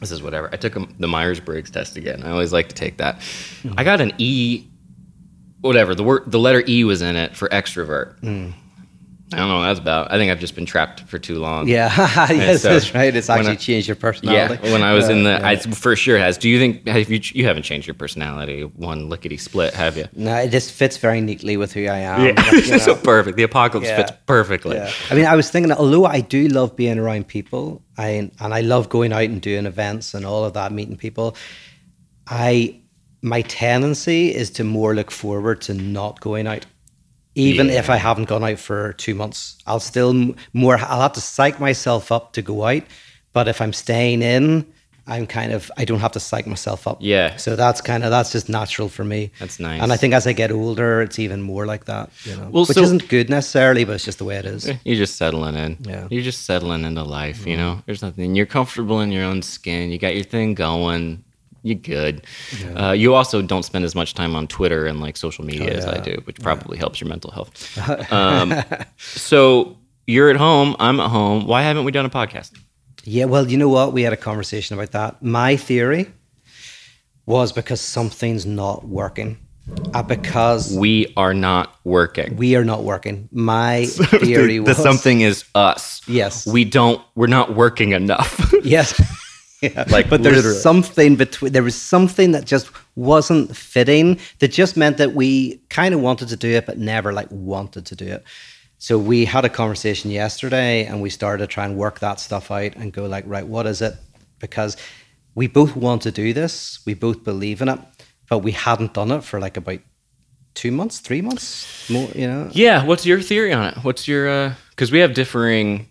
This 0.00 0.12
is 0.12 0.22
whatever. 0.22 0.48
I 0.52 0.56
took 0.56 0.76
a, 0.76 0.86
the 0.98 1.08
Myers 1.08 1.40
Briggs 1.40 1.70
test 1.70 1.96
again. 1.96 2.22
I 2.22 2.30
always 2.30 2.52
like 2.52 2.68
to 2.68 2.74
take 2.74 2.98
that. 2.98 3.20
I 3.76 3.84
got 3.84 4.00
an 4.00 4.12
E. 4.18 4.64
Whatever 5.62 5.94
the 5.94 6.04
word, 6.04 6.30
the 6.30 6.38
letter 6.38 6.62
E 6.68 6.84
was 6.84 7.02
in 7.02 7.16
it 7.16 7.34
for 7.34 7.48
extrovert. 7.48 8.22
I 9.32 9.38
don't 9.38 9.48
know 9.48 9.56
what 9.58 9.66
that's 9.66 9.80
about. 9.80 10.12
I 10.12 10.18
think 10.18 10.30
I've 10.30 10.38
just 10.38 10.54
been 10.54 10.66
trapped 10.66 11.00
for 11.00 11.18
too 11.18 11.40
long. 11.40 11.66
yeah, 11.66 11.92
yes, 12.30 12.62
so 12.62 12.68
that's 12.72 12.94
right. 12.94 13.12
It's 13.14 13.28
when 13.28 13.38
actually 13.38 13.52
I- 13.54 13.56
changed 13.56 13.88
your 13.88 13.96
personality. 13.96 14.60
Yeah, 14.62 14.72
when 14.72 14.84
I 14.84 14.94
was 14.94 15.08
in 15.08 15.24
the, 15.24 15.34
Uh, 15.42 15.48
I 15.48 15.52
yeah. 15.52 15.60
for 15.72 15.96
sure 15.96 16.16
has. 16.16 16.38
Do 16.38 16.48
you 16.48 16.60
think 16.60 16.86
have 16.86 17.10
you 17.10 17.20
you 17.34 17.44
haven't 17.44 17.64
changed 17.64 17.88
your 17.88 17.94
personality 17.94 18.62
one 18.62 19.08
lickety 19.08 19.36
split, 19.36 19.74
have 19.74 19.96
you? 19.96 20.06
No, 20.14 20.32
it 20.36 20.50
just 20.52 20.70
fits 20.70 20.96
very 20.96 21.20
neatly 21.20 21.56
with 21.56 21.72
who 21.72 21.86
I 21.86 21.98
am. 21.98 22.24
Yeah, 22.24 22.32
like, 22.40 22.52
you 22.66 22.78
so 22.90 22.94
perfect. 22.94 23.36
The 23.36 23.42
apocalypse 23.42 23.88
Yeah. 23.88 23.96
fits 23.96 24.12
perfectly. 24.26 24.76
Yeah. 24.76 24.92
I 25.10 25.14
mean, 25.16 25.26
I 25.26 25.34
was 25.34 25.50
thinking, 25.50 25.70
that 25.70 25.78
although 25.78 26.04
I 26.06 26.20
do 26.20 26.46
love 26.46 26.76
being 26.76 26.98
around 26.98 27.26
people, 27.26 27.82
I 27.98 28.30
and 28.40 28.54
I 28.54 28.60
love 28.60 28.88
going 28.88 29.12
out 29.12 29.24
and 29.24 29.40
doing 29.40 29.66
events 29.66 30.14
and 30.14 30.24
all 30.24 30.44
of 30.44 30.52
that, 30.52 30.70
meeting 30.70 30.96
people. 30.96 31.36
I 32.28 32.80
my 33.22 33.42
tendency 33.42 34.32
is 34.32 34.50
to 34.50 34.62
more 34.64 34.94
look 34.94 35.10
forward 35.10 35.60
to 35.62 35.74
not 35.74 36.20
going 36.20 36.46
out, 36.46 36.64
even 37.36 37.70
if 37.70 37.88
I 37.90 37.96
haven't 37.96 38.24
gone 38.28 38.42
out 38.42 38.58
for 38.58 38.92
two 38.94 39.14
months. 39.14 39.56
I'll 39.66 39.80
still 39.80 40.34
more. 40.52 40.76
I'll 40.78 41.00
have 41.02 41.12
to 41.12 41.20
psych 41.20 41.60
myself 41.60 42.10
up 42.10 42.32
to 42.32 42.42
go 42.42 42.64
out, 42.64 42.82
but 43.32 43.46
if 43.48 43.60
I'm 43.60 43.72
staying 43.72 44.22
in. 44.22 44.66
I'm 45.08 45.28
kind 45.28 45.52
of 45.52 45.70
I 45.76 45.84
don't 45.84 46.00
have 46.00 46.10
to 46.12 46.18
psych 46.20 46.48
myself 46.48 46.88
up. 46.88 46.98
Yeah. 47.00 47.36
So 47.36 47.54
that's 47.54 47.80
kind 47.80 48.02
of 48.02 48.10
that's 48.10 48.32
just 48.32 48.48
natural 48.48 48.88
for 48.88 49.04
me. 49.04 49.30
That's 49.38 49.60
nice. 49.60 49.80
And 49.80 49.92
I 49.92 49.96
think 49.96 50.14
as 50.14 50.26
I 50.26 50.32
get 50.32 50.50
older, 50.50 51.00
it's 51.00 51.20
even 51.20 51.42
more 51.42 51.64
like 51.64 51.84
that. 51.84 52.10
You 52.24 52.34
know, 52.34 52.48
Well, 52.50 52.64
which 52.64 52.74
so- 52.76 52.82
isn't 52.82 53.08
good 53.08 53.30
necessarily, 53.30 53.84
but 53.84 53.92
it's 53.94 54.04
just 54.04 54.18
the 54.18 54.24
way 54.24 54.34
it 54.34 54.46
is. 54.46 54.68
You're 54.84 54.96
just 54.96 55.14
settling 55.14 55.54
in. 55.54 55.76
Yeah. 55.82 55.94
Mm-hmm. 55.94 56.12
You're 56.12 56.24
just 56.24 56.44
settling 56.44 56.82
into 56.84 57.04
life, 57.04 57.46
you 57.46 57.56
know? 57.56 57.84
There's 57.86 58.02
nothing. 58.02 58.34
You're 58.34 58.46
comfortable 58.46 59.00
in 59.00 59.12
your 59.12 59.22
own 59.22 59.42
skin. 59.42 59.92
You 59.92 59.98
got 60.00 60.16
your 60.16 60.24
thing 60.24 60.54
going. 60.54 61.22
You're 61.66 61.74
good. 61.74 62.24
Uh, 62.76 62.92
you 62.92 63.14
also 63.14 63.42
don't 63.42 63.64
spend 63.64 63.84
as 63.84 63.94
much 63.96 64.14
time 64.14 64.36
on 64.36 64.46
Twitter 64.46 64.86
and 64.86 65.00
like 65.00 65.16
social 65.16 65.44
media 65.44 65.70
as 65.76 65.84
I 65.84 65.96
Oh, 65.98 66.02
do, 66.02 66.14
which 66.24 66.38
probably 66.40 66.78
helps 66.78 67.00
your 67.00 67.08
mental 67.08 67.32
health. 67.32 67.50
Um, 68.12 68.54
so 68.98 69.76
you're 70.06 70.30
at 70.30 70.36
home. 70.36 70.76
I'm 70.78 71.00
at 71.00 71.10
home. 71.10 71.46
Why 71.48 71.62
haven't 71.62 71.84
we 71.84 71.90
done 71.90 72.06
a 72.06 72.10
podcast? 72.10 72.52
Yeah, 73.02 73.24
well, 73.24 73.50
you 73.50 73.56
know 73.58 73.68
what? 73.68 73.92
We 73.92 74.02
had 74.02 74.12
a 74.12 74.16
conversation 74.16 74.78
about 74.78 74.92
that. 74.92 75.22
My 75.24 75.56
theory 75.56 76.06
was 77.26 77.50
because 77.52 77.80
something's 77.80 78.46
not 78.46 78.86
working. 78.86 79.38
Uh, 79.92 80.04
because 80.04 80.72
We 80.76 81.12
are 81.16 81.34
not 81.34 81.74
working. 81.82 82.36
we 82.36 82.54
are 82.54 82.64
not 82.64 82.84
working. 82.84 83.28
My 83.32 83.86
theory 84.22 84.58
the, 84.58 84.60
was 84.60 84.76
the 84.76 84.82
something 84.84 85.22
is 85.22 85.44
us. 85.56 86.00
Yes. 86.06 86.46
We 86.46 86.64
don't. 86.64 87.02
We're 87.16 87.26
not 87.26 87.56
working 87.56 87.90
enough. 87.92 88.54
Yes. 88.62 88.94
yeah. 89.62 89.84
Like, 89.88 90.10
but 90.10 90.22
there's 90.22 90.36
literally. 90.36 90.58
something 90.58 91.16
between 91.16 91.52
there 91.52 91.62
was 91.62 91.74
something 91.74 92.32
that 92.32 92.44
just 92.44 92.70
wasn't 92.94 93.56
fitting 93.56 94.18
that 94.38 94.48
just 94.48 94.76
meant 94.76 94.98
that 94.98 95.14
we 95.14 95.60
kind 95.70 95.94
of 95.94 96.00
wanted 96.00 96.28
to 96.28 96.36
do 96.36 96.50
it 96.50 96.66
but 96.66 96.78
never 96.78 97.12
like 97.12 97.30
wanted 97.30 97.86
to 97.86 97.96
do 97.96 98.06
it. 98.06 98.24
So 98.78 98.98
we 98.98 99.24
had 99.24 99.44
a 99.44 99.48
conversation 99.48 100.10
yesterday 100.10 100.84
and 100.84 101.00
we 101.00 101.08
started 101.08 101.42
to 101.44 101.46
try 101.46 101.64
and 101.64 101.76
work 101.76 102.00
that 102.00 102.20
stuff 102.20 102.50
out 102.50 102.76
and 102.76 102.92
go 102.92 103.06
like, 103.06 103.24
right, 103.26 103.46
what 103.46 103.66
is 103.66 103.80
it? 103.80 103.94
Because 104.38 104.76
we 105.34 105.46
both 105.46 105.74
want 105.74 106.02
to 106.02 106.12
do 106.12 106.32
this, 106.32 106.80
we 106.84 106.94
both 106.94 107.24
believe 107.24 107.62
in 107.62 107.68
it, 107.68 107.80
but 108.28 108.40
we 108.40 108.52
hadn't 108.52 108.92
done 108.92 109.10
it 109.10 109.24
for 109.24 109.40
like 109.40 109.56
about 109.56 109.80
two 110.54 110.72
months, 110.72 110.98
three 110.98 111.22
months, 111.22 111.88
more, 111.88 112.08
you 112.14 112.26
know. 112.26 112.50
Yeah, 112.52 112.84
what's 112.84 113.06
your 113.06 113.20
theory 113.20 113.52
on 113.52 113.66
it? 113.68 113.78
What's 113.78 114.06
your 114.06 114.28
uh, 114.28 114.54
because 114.70 114.92
we 114.92 114.98
have 114.98 115.14
differing 115.14 115.88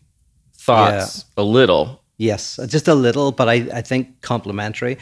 thoughts 0.54 1.26
a 1.38 1.44
little. 1.44 2.02
Yes, 2.18 2.60
just 2.68 2.88
a 2.88 2.96
little, 2.96 3.32
but 3.32 3.50
I, 3.50 3.54
I 3.74 3.82
think 3.82 4.22
complementary. 4.22 4.98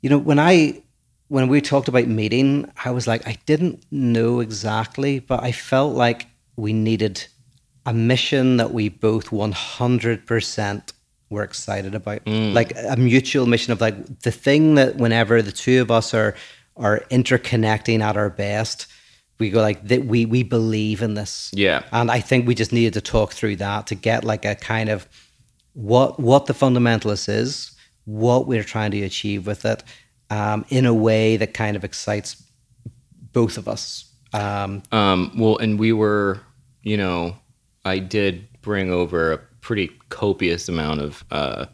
You 0.00 0.10
know, 0.10 0.18
when 0.18 0.38
I 0.38 0.82
when 1.28 1.48
we 1.48 1.60
talked 1.60 1.88
about 1.88 2.06
meeting, 2.06 2.70
I 2.84 2.90
was 2.90 3.06
like, 3.06 3.26
I 3.26 3.36
didn't 3.46 3.84
know 3.90 4.40
exactly, 4.40 5.18
but 5.18 5.42
I 5.42 5.52
felt 5.52 5.94
like 5.94 6.26
we 6.56 6.72
needed 6.72 7.26
a 7.84 7.92
mission 7.92 8.56
that 8.56 8.72
we 8.72 8.88
both 8.88 9.32
one 9.32 9.52
hundred 9.52 10.26
percent 10.26 10.92
were 11.28 11.42
excited 11.42 11.94
about, 11.94 12.24
mm. 12.24 12.52
like 12.52 12.72
a 12.88 12.96
mutual 12.96 13.46
mission 13.46 13.72
of 13.72 13.80
like 13.80 14.20
the 14.20 14.30
thing 14.30 14.76
that 14.76 14.96
whenever 14.96 15.42
the 15.42 15.52
two 15.52 15.82
of 15.82 15.90
us 15.90 16.14
are 16.14 16.34
are 16.76 17.00
interconnecting 17.10 18.00
at 18.00 18.16
our 18.16 18.30
best, 18.30 18.86
we 19.38 19.50
go 19.50 19.60
like 19.60 19.86
that. 19.88 20.06
We 20.06 20.24
we 20.24 20.42
believe 20.44 21.02
in 21.02 21.14
this, 21.14 21.50
Yeah. 21.52 21.82
and 21.92 22.10
I 22.10 22.20
think 22.20 22.46
we 22.46 22.54
just 22.54 22.72
needed 22.72 22.94
to 22.94 23.00
talk 23.00 23.32
through 23.32 23.56
that 23.56 23.88
to 23.88 23.94
get 23.94 24.24
like 24.24 24.44
a 24.44 24.54
kind 24.54 24.88
of 24.88 25.08
what 25.76 26.18
what 26.18 26.46
the 26.46 26.54
fundamentalist 26.54 27.28
is, 27.28 27.76
what 28.06 28.46
we're 28.46 28.64
trying 28.64 28.90
to 28.92 29.02
achieve 29.02 29.46
with 29.46 29.64
it, 29.66 29.84
um, 30.30 30.64
in 30.70 30.86
a 30.86 30.94
way 30.94 31.36
that 31.36 31.52
kind 31.52 31.76
of 31.76 31.84
excites 31.84 32.42
both 33.32 33.58
of 33.58 33.68
us. 33.68 34.10
Um, 34.32 34.82
Um, 34.90 35.30
well, 35.36 35.58
and 35.58 35.78
we 35.78 35.92
were, 35.92 36.40
you 36.82 36.96
know, 36.96 37.36
I 37.84 37.98
did 37.98 38.48
bring 38.62 38.90
over 38.90 39.32
a 39.32 39.38
pretty 39.60 39.90
copious 40.08 40.68
amount 40.68 41.00
of 41.02 41.24
uh, 41.30 41.66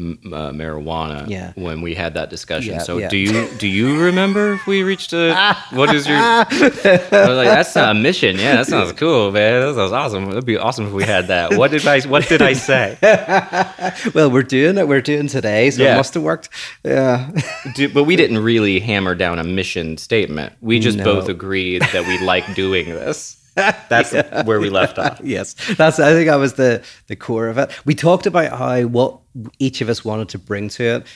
uh, 0.00 0.50
marijuana 0.52 1.28
Yeah. 1.28 1.52
when 1.56 1.82
we 1.82 1.94
had 1.94 2.14
that 2.14 2.30
discussion. 2.30 2.74
Yeah, 2.74 2.78
so 2.82 2.98
yeah. 2.98 3.08
do 3.08 3.16
you 3.16 3.48
do 3.58 3.68
you 3.68 4.00
remember 4.00 4.54
if 4.54 4.66
we 4.66 4.82
reached 4.82 5.12
a 5.12 5.34
what 5.72 5.94
is 5.94 6.06
your? 6.06 6.16
I 6.16 6.46
was 6.50 7.36
like, 7.36 7.48
that's 7.48 7.76
a 7.76 7.92
mission. 7.94 8.36
Yeah, 8.38 8.56
that 8.56 8.66
sounds 8.66 8.92
cool, 8.92 9.30
man. 9.30 9.60
That 9.62 9.74
sounds 9.74 9.92
awesome. 9.92 10.28
It'd 10.30 10.44
be 10.46 10.56
awesome 10.56 10.86
if 10.86 10.92
we 10.92 11.04
had 11.04 11.28
that. 11.28 11.54
What 11.56 11.70
did 11.70 11.86
I 11.86 12.00
What 12.02 12.28
did 12.28 12.42
I 12.42 12.54
say? 12.54 12.96
well, 14.14 14.30
we're 14.30 14.42
doing 14.42 14.78
it. 14.78 14.88
We're 14.88 15.00
doing 15.00 15.26
today, 15.28 15.70
so 15.70 15.82
it 15.82 15.96
must 15.96 16.14
have 16.14 16.22
worked. 16.22 16.48
Yeah. 16.84 17.30
Do, 17.74 17.88
but 17.88 18.04
we 18.04 18.16
didn't 18.16 18.38
really 18.38 18.80
hammer 18.80 19.14
down 19.14 19.38
a 19.38 19.44
mission 19.44 19.96
statement. 19.98 20.52
We 20.60 20.78
just 20.78 20.98
No. 20.98 21.04
both 21.04 21.28
agreed 21.28 21.82
that 21.92 22.06
we 22.06 22.18
like 22.18 22.54
doing 22.54 22.86
this. 22.86 23.36
That's 23.88 24.12
where 24.46 24.60
we 24.60 24.70
left 24.70 24.98
off. 24.98 25.20
yes, 25.24 25.54
that's. 25.76 25.98
I 25.98 26.12
think 26.12 26.28
that 26.28 26.36
was 26.36 26.54
the 26.54 26.82
the 27.08 27.16
core 27.16 27.48
of 27.48 27.58
it. 27.58 27.70
We 27.84 27.94
talked 27.94 28.26
about 28.26 28.56
how 28.56 28.82
what 28.82 29.18
each 29.58 29.80
of 29.80 29.88
us 29.88 30.04
wanted 30.04 30.28
to 30.30 30.38
bring 30.38 30.68
to 30.70 30.84
it, 30.84 31.06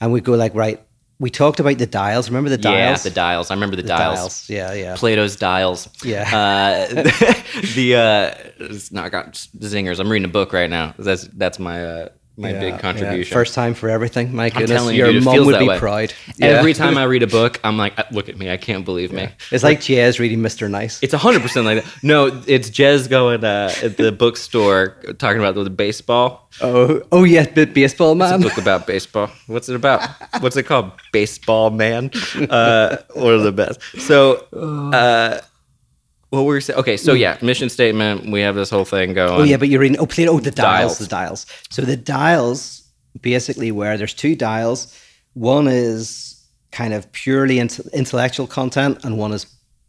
and 0.00 0.12
we 0.12 0.20
go 0.20 0.34
like 0.34 0.54
right. 0.54 0.80
We 1.20 1.30
talked 1.30 1.60
about 1.60 1.76
the 1.76 1.86
dials. 1.86 2.30
Remember 2.30 2.48
the 2.48 2.56
dials? 2.56 2.74
Yeah, 2.74 2.86
dials? 2.86 3.02
the 3.02 3.10
dials. 3.10 3.50
I 3.50 3.54
remember 3.54 3.76
the, 3.76 3.82
The 3.82 3.88
dials. 3.88 4.48
Yeah, 4.48 4.72
yeah. 4.72 4.96
Plato's 4.96 5.36
dials. 5.36 5.88
Yeah. 6.02 6.22
Uh, 6.22 6.94
the 7.74 7.94
uh, 7.94 8.34
it's 8.58 8.90
not 8.90 9.10
got 9.12 9.34
zingers. 9.58 10.00
I'm 10.00 10.10
reading 10.10 10.24
a 10.24 10.32
book 10.32 10.52
right 10.54 10.70
now. 10.70 10.94
That's 10.98 11.24
that's 11.24 11.58
my 11.58 11.84
uh, 11.84 12.08
my 12.40 12.52
Yeah, 12.52 12.60
big 12.60 12.72
yeah. 12.74 12.78
contribution. 12.80 13.32
First 13.34 13.54
time 13.54 13.74
for 13.74 13.88
everything. 13.88 14.34
My 14.34 14.50
goodness, 14.50 14.84
you, 14.86 14.90
your 14.92 15.12
dude, 15.12 15.24
mom 15.24 15.44
would 15.46 15.58
be 15.58 15.68
way. 15.68 15.78
proud. 15.78 16.12
Every 16.40 16.72
time 16.72 16.96
I 16.98 17.04
read 17.04 17.22
a 17.22 17.26
book, 17.26 17.60
I'm 17.64 17.76
like, 17.76 17.98
"Uh, 17.98 18.04
look 18.10 18.28
at 18.28 18.36
me. 18.38 18.50
I 18.50 18.56
can't 18.56 18.84
believe 18.84 19.12
me. 19.12 19.28
it's 19.50 19.62
like 19.62 19.80
Jazz 19.80 20.18
reading 20.18 20.40
Mr. 20.40 20.70
Nice. 20.70 21.02
It's 21.02 21.14
hundred 21.14 21.42
percent 21.42 21.66
like 21.66 21.84
that. 21.84 21.92
No, 22.02 22.26
it's 22.46 22.70
Jez 22.70 23.08
going 23.08 23.44
uh, 23.44 23.72
at 23.82 23.96
the 23.96 24.10
bookstore 24.10 24.96
talking 25.18 25.40
about 25.40 25.54
the 25.62 25.70
baseball. 25.70 26.48
oh, 26.62 27.02
oh 27.12 27.24
yeah, 27.24 27.46
bit 27.46 27.74
baseball 27.74 28.12
It's 28.20 28.30
a 28.32 28.38
man. 28.38 28.40
book 28.40 28.58
about 28.58 28.86
baseball. 28.86 29.30
What's 29.46 29.68
it 29.68 29.76
about? 29.76 30.08
What's 30.40 30.56
it 30.56 30.64
called? 30.64 30.92
Baseball 31.12 31.70
Man. 31.70 32.10
Uh, 32.50 32.96
one 33.14 33.34
of 33.34 33.42
the 33.42 33.52
best. 33.52 33.80
So, 34.00 34.46
uh, 34.52 35.40
what 36.30 36.42
were 36.42 36.54
we 36.54 36.60
saying? 36.60 36.78
Okay, 36.78 36.96
so 36.96 37.14
mm. 37.14 37.18
yeah, 37.18 37.36
mission 37.42 37.68
statement. 37.68 38.30
We 38.30 38.40
have 38.40 38.54
this 38.54 38.70
whole 38.70 38.84
thing 38.84 39.14
going. 39.14 39.40
Oh 39.40 39.44
yeah, 39.44 39.56
but 39.56 39.68
you're 39.68 39.80
reading. 39.80 39.98
Oh, 39.98 40.06
Plato. 40.06 40.32
Oh, 40.32 40.40
the 40.40 40.50
dials, 40.50 40.96
Dials. 40.96 40.98
The 40.98 41.06
dials. 41.06 41.46
So 41.70 41.82
the 41.82 41.96
dials, 41.96 42.88
basically, 43.20 43.72
where 43.72 43.98
there's 43.98 44.14
two 44.14 44.36
dials. 44.36 44.96
One 45.34 45.66
is 45.68 46.40
kind 46.72 46.94
of 46.94 47.10
purely 47.12 47.58
int- 47.58 47.80
intellectual 47.92 48.46
content, 48.46 49.04
and 49.04 49.18
one 49.18 49.32
is 49.32 49.46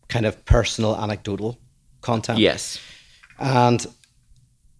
kind 0.07 0.25
of 0.25 0.43
personal, 0.45 0.95
anecdotal 0.95 1.60
content. 2.01 2.39
yes. 2.39 2.79
And 3.39 3.86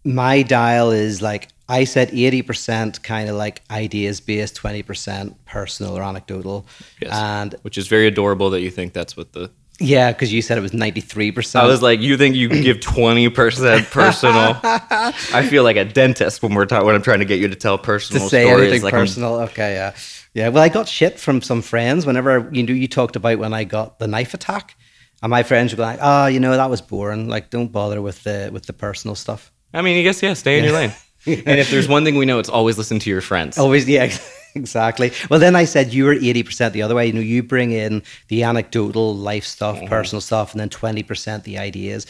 my 0.04 0.42
dial 0.42 0.92
is 0.92 1.22
like 1.22 1.48
I 1.70 1.84
said, 1.84 2.10
eighty 2.12 2.42
percent 2.42 3.02
kind 3.04 3.30
of 3.30 3.36
like 3.36 3.62
ideas 3.70 4.20
based, 4.20 4.56
twenty 4.56 4.84
percent 4.84 5.44
personal 5.46 5.96
or 5.98 6.02
anecdotal. 6.02 6.66
Yes. 7.00 7.12
And 7.14 7.56
Which 7.62 7.78
is 7.78 7.88
very 7.88 8.08
adorable 8.08 8.50
that 8.50 8.62
you 8.62 8.72
think 8.72 8.94
that's 8.94 9.16
what 9.16 9.34
the. 9.34 9.52
Yeah, 9.80 10.12
because 10.12 10.32
you 10.32 10.42
said 10.42 10.58
it 10.58 10.62
was 10.62 10.74
ninety 10.74 11.02
three 11.02 11.32
percent. 11.32 11.64
I 11.66 11.68
was 11.68 11.82
like, 11.82 12.00
you 12.02 12.18
think 12.18 12.36
you 12.36 12.50
can 12.50 12.62
give 12.62 12.80
twenty 12.82 13.30
percent 13.30 13.88
personal? 13.92 14.60
I 14.64 15.46
feel 15.50 15.64
like 15.64 15.78
a 15.78 15.86
dentist 15.86 16.44
when 16.44 16.54
we're 16.54 16.66
talking 16.66 16.86
when 16.86 16.96
I'm 16.96 17.02
trying 17.02 17.20
to 17.20 17.26
get 17.26 17.40
you 17.40 17.48
to 17.48 17.56
tell 17.56 17.78
personal 17.78 18.24
to 18.24 18.30
say 18.30 18.46
stories. 18.46 18.68
anything 18.68 18.84
like 18.84 18.94
I'm- 18.94 19.04
personal. 19.04 19.36
Okay, 19.42 19.74
yeah, 19.74 19.94
yeah. 20.34 20.50
Well, 20.50 20.64
I 20.64 20.70
got 20.70 20.88
shit 20.88 21.20
from 21.20 21.42
some 21.42 21.62
friends 21.62 22.06
whenever 22.06 22.50
you 22.52 22.64
know 22.64 22.74
you 22.74 22.88
talked 22.88 23.16
about 23.16 23.40
when 23.40 23.54
I 23.54 23.64
got 23.64 23.98
the 24.00 24.08
knife 24.08 24.34
attack, 24.34 24.76
and 25.24 25.30
my 25.32 25.44
friends 25.44 25.76
were 25.76 25.82
like, 25.82 26.00
"Oh, 26.02 26.28
you 26.28 26.40
know 26.40 26.52
that 26.56 26.70
was 26.70 26.82
boring. 26.82 27.28
Like, 27.28 27.50
don't 27.50 27.72
bother 27.72 28.02
with 28.02 28.24
the 28.24 28.50
with 28.54 28.66
the 28.68 28.74
personal 28.74 29.16
stuff." 29.16 29.52
I 29.74 29.82
mean, 29.82 29.98
I 30.00 30.04
guess 30.04 30.22
yeah, 30.22 30.34
stay 30.34 30.60
in 30.60 30.64
your 30.66 30.74
lane. 30.74 30.94
and 31.26 31.60
if 31.60 31.70
there's 31.72 31.88
one 31.88 32.04
thing 32.04 32.16
we 32.16 32.26
know, 32.26 32.40
it's 32.40 32.50
always 32.50 32.78
listen 32.78 33.00
to 33.00 33.10
your 33.10 33.22
friends. 33.22 33.58
Always, 33.58 33.88
yeah, 33.88 34.12
exactly. 34.56 35.12
Well, 35.30 35.40
then 35.40 35.56
I 35.56 35.66
said 35.66 35.94
you 35.94 36.06
were 36.06 36.14
eighty 36.14 36.44
percent 36.44 36.74
the 36.74 36.82
other 36.82 36.96
way. 36.96 37.08
You 37.08 37.14
know, 37.14 37.20
you 37.22 37.44
bring 37.44 37.72
in 37.72 38.04
the 38.28 38.44
anecdotal 38.44 39.16
life 39.16 39.46
stuff, 39.46 39.78
Mm-hmm. 39.78 39.88
personal 39.88 40.22
stuff, 40.22 40.52
and 40.52 40.60
then 40.60 40.70
twenty 40.70 41.04
percent 41.04 41.44
the 41.44 41.58
ideas. 41.58 42.06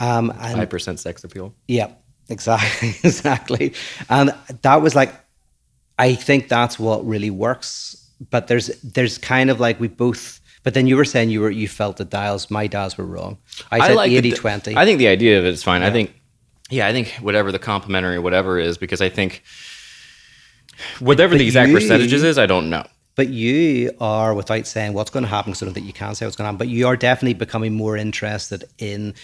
Um, 0.00 0.30
Five 0.30 0.70
percent 0.70 1.00
sex 1.00 1.24
appeal. 1.24 1.54
Yeah, 1.68 1.92
exactly, 2.28 2.88
exactly. 3.04 3.72
And 4.10 4.34
that 4.62 4.82
was 4.82 4.94
like, 4.94 5.14
I 5.98 6.14
think 6.14 6.48
that's 6.48 6.78
what 6.78 7.06
really 7.06 7.30
works. 7.30 8.02
But 8.30 8.46
there's 8.46 8.66
there's 8.82 9.18
kind 9.18 9.50
of 9.50 9.60
like 9.60 9.80
we 9.80 9.88
both. 9.88 10.40
But 10.62 10.74
then 10.74 10.86
you 10.86 10.96
were 10.96 11.04
saying 11.04 11.30
you 11.30 11.40
were 11.40 11.50
you 11.50 11.68
felt 11.68 11.96
the 11.98 12.04
dials, 12.04 12.50
my 12.50 12.66
dials 12.66 12.98
were 12.98 13.06
wrong. 13.06 13.38
I 13.70 13.86
said 13.86 13.94
like 13.96 14.10
the- 14.10 14.32
20. 14.32 14.76
I 14.76 14.84
think 14.84 14.98
the 14.98 15.08
idea 15.08 15.38
of 15.38 15.44
it 15.44 15.54
is 15.54 15.62
fine. 15.62 15.82
I 15.82 15.90
think, 15.90 16.12
yeah, 16.70 16.88
I 16.88 16.92
think 16.92 17.08
whatever 17.20 17.52
the 17.52 17.58
complementary 17.60 18.18
whatever 18.18 18.58
is, 18.58 18.76
because 18.76 19.00
I 19.00 19.08
think 19.08 19.42
whatever 21.00 21.34
But 21.34 21.38
the 21.38 21.46
exact 21.46 21.68
you- 21.70 21.74
percentages 21.76 22.22
is, 22.22 22.38
I 22.38 22.46
don't 22.46 22.70
know. 22.70 22.84
But 23.14 23.28
you 23.28 23.92
are, 23.98 24.34
without 24.34 24.66
saying 24.66 24.92
what's 24.92 25.10
going 25.10 25.22
to 25.24 25.28
happen, 25.30 25.52
because 25.52 25.62
I 25.62 25.66
don't 25.66 25.74
think 25.74 25.86
you 25.86 25.92
can't 25.94 26.14
say 26.16 26.26
what's 26.26 26.36
going 26.36 26.44
to 26.44 26.48
happen, 26.48 26.58
but 26.58 26.68
you 26.68 26.86
are 26.86 26.96
definitely 26.96 27.32
becoming 27.34 27.72
more 27.72 27.96
interested 27.96 28.64
in 28.78 29.14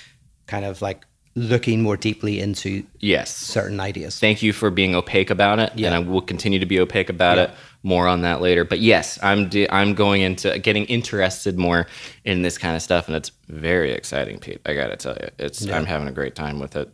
kind 0.46 0.64
of 0.64 0.80
like 0.80 1.04
looking 1.34 1.82
more 1.82 1.96
deeply 1.96 2.40
into 2.40 2.84
Yes. 3.00 3.34
certain 3.36 3.80
ideas. 3.80 4.18
Thank 4.18 4.42
you 4.42 4.52
for 4.54 4.70
being 4.70 4.94
opaque 4.94 5.28
about 5.30 5.58
it, 5.58 5.72
Yeah. 5.74 5.88
and 5.88 5.94
I 5.94 5.98
will 6.10 6.20
continue 6.22 6.58
to 6.58 6.66
be 6.66 6.78
opaque 6.80 7.10
about 7.10 7.36
Yeah. 7.36 7.44
it. 7.44 7.50
More 7.82 8.06
on 8.06 8.22
that 8.22 8.40
later. 8.40 8.64
But 8.64 8.78
yes, 8.80 9.18
I'm 9.22 9.48
de- 9.48 9.68
I'm 9.68 9.94
going 9.94 10.22
into 10.22 10.56
getting 10.58 10.84
interested 10.86 11.58
more 11.58 11.86
in 12.24 12.42
this 12.42 12.56
kind 12.56 12.76
of 12.76 12.82
stuff, 12.82 13.08
and 13.08 13.16
it's 13.16 13.32
very 13.48 13.92
exciting, 13.92 14.38
Pete. 14.38 14.60
I 14.64 14.72
got 14.74 14.86
to 14.88 14.96
tell 14.96 15.16
you, 15.20 15.28
it's 15.38 15.66
I'm 15.68 15.84
having 15.86 16.06
a 16.08 16.12
great 16.12 16.34
time 16.34 16.60
with 16.60 16.76
it. 16.76 16.88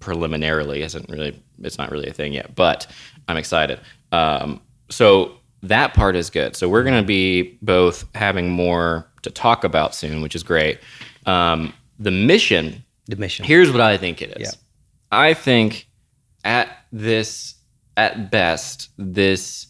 Preliminarily, 0.00 0.82
isn't 0.82 1.08
really 1.08 1.42
it's 1.62 1.78
not 1.78 1.90
really 1.90 2.08
a 2.08 2.12
thing 2.12 2.32
yet, 2.32 2.54
but 2.54 2.86
I'm 3.28 3.36
excited. 3.36 3.80
Um, 4.12 4.60
so 4.90 5.32
that 5.62 5.94
part 5.94 6.16
is 6.16 6.30
good. 6.30 6.54
So 6.56 6.68
we're 6.68 6.84
going 6.84 7.00
to 7.00 7.06
be 7.06 7.58
both 7.62 8.04
having 8.14 8.50
more 8.50 9.10
to 9.22 9.30
talk 9.30 9.64
about 9.64 9.94
soon, 9.94 10.22
which 10.22 10.34
is 10.36 10.42
great. 10.42 10.78
Um, 11.24 11.72
the 11.98 12.10
mission 12.10 12.84
The 13.06 13.16
mission. 13.16 13.44
Here's 13.44 13.70
what 13.70 13.80
I 13.80 13.96
think 13.96 14.22
it 14.22 14.36
is. 14.38 14.52
Yeah. 14.52 14.60
I 15.10 15.34
think 15.34 15.88
at 16.44 16.68
this, 16.92 17.54
at 17.96 18.30
best, 18.30 18.90
this 18.98 19.68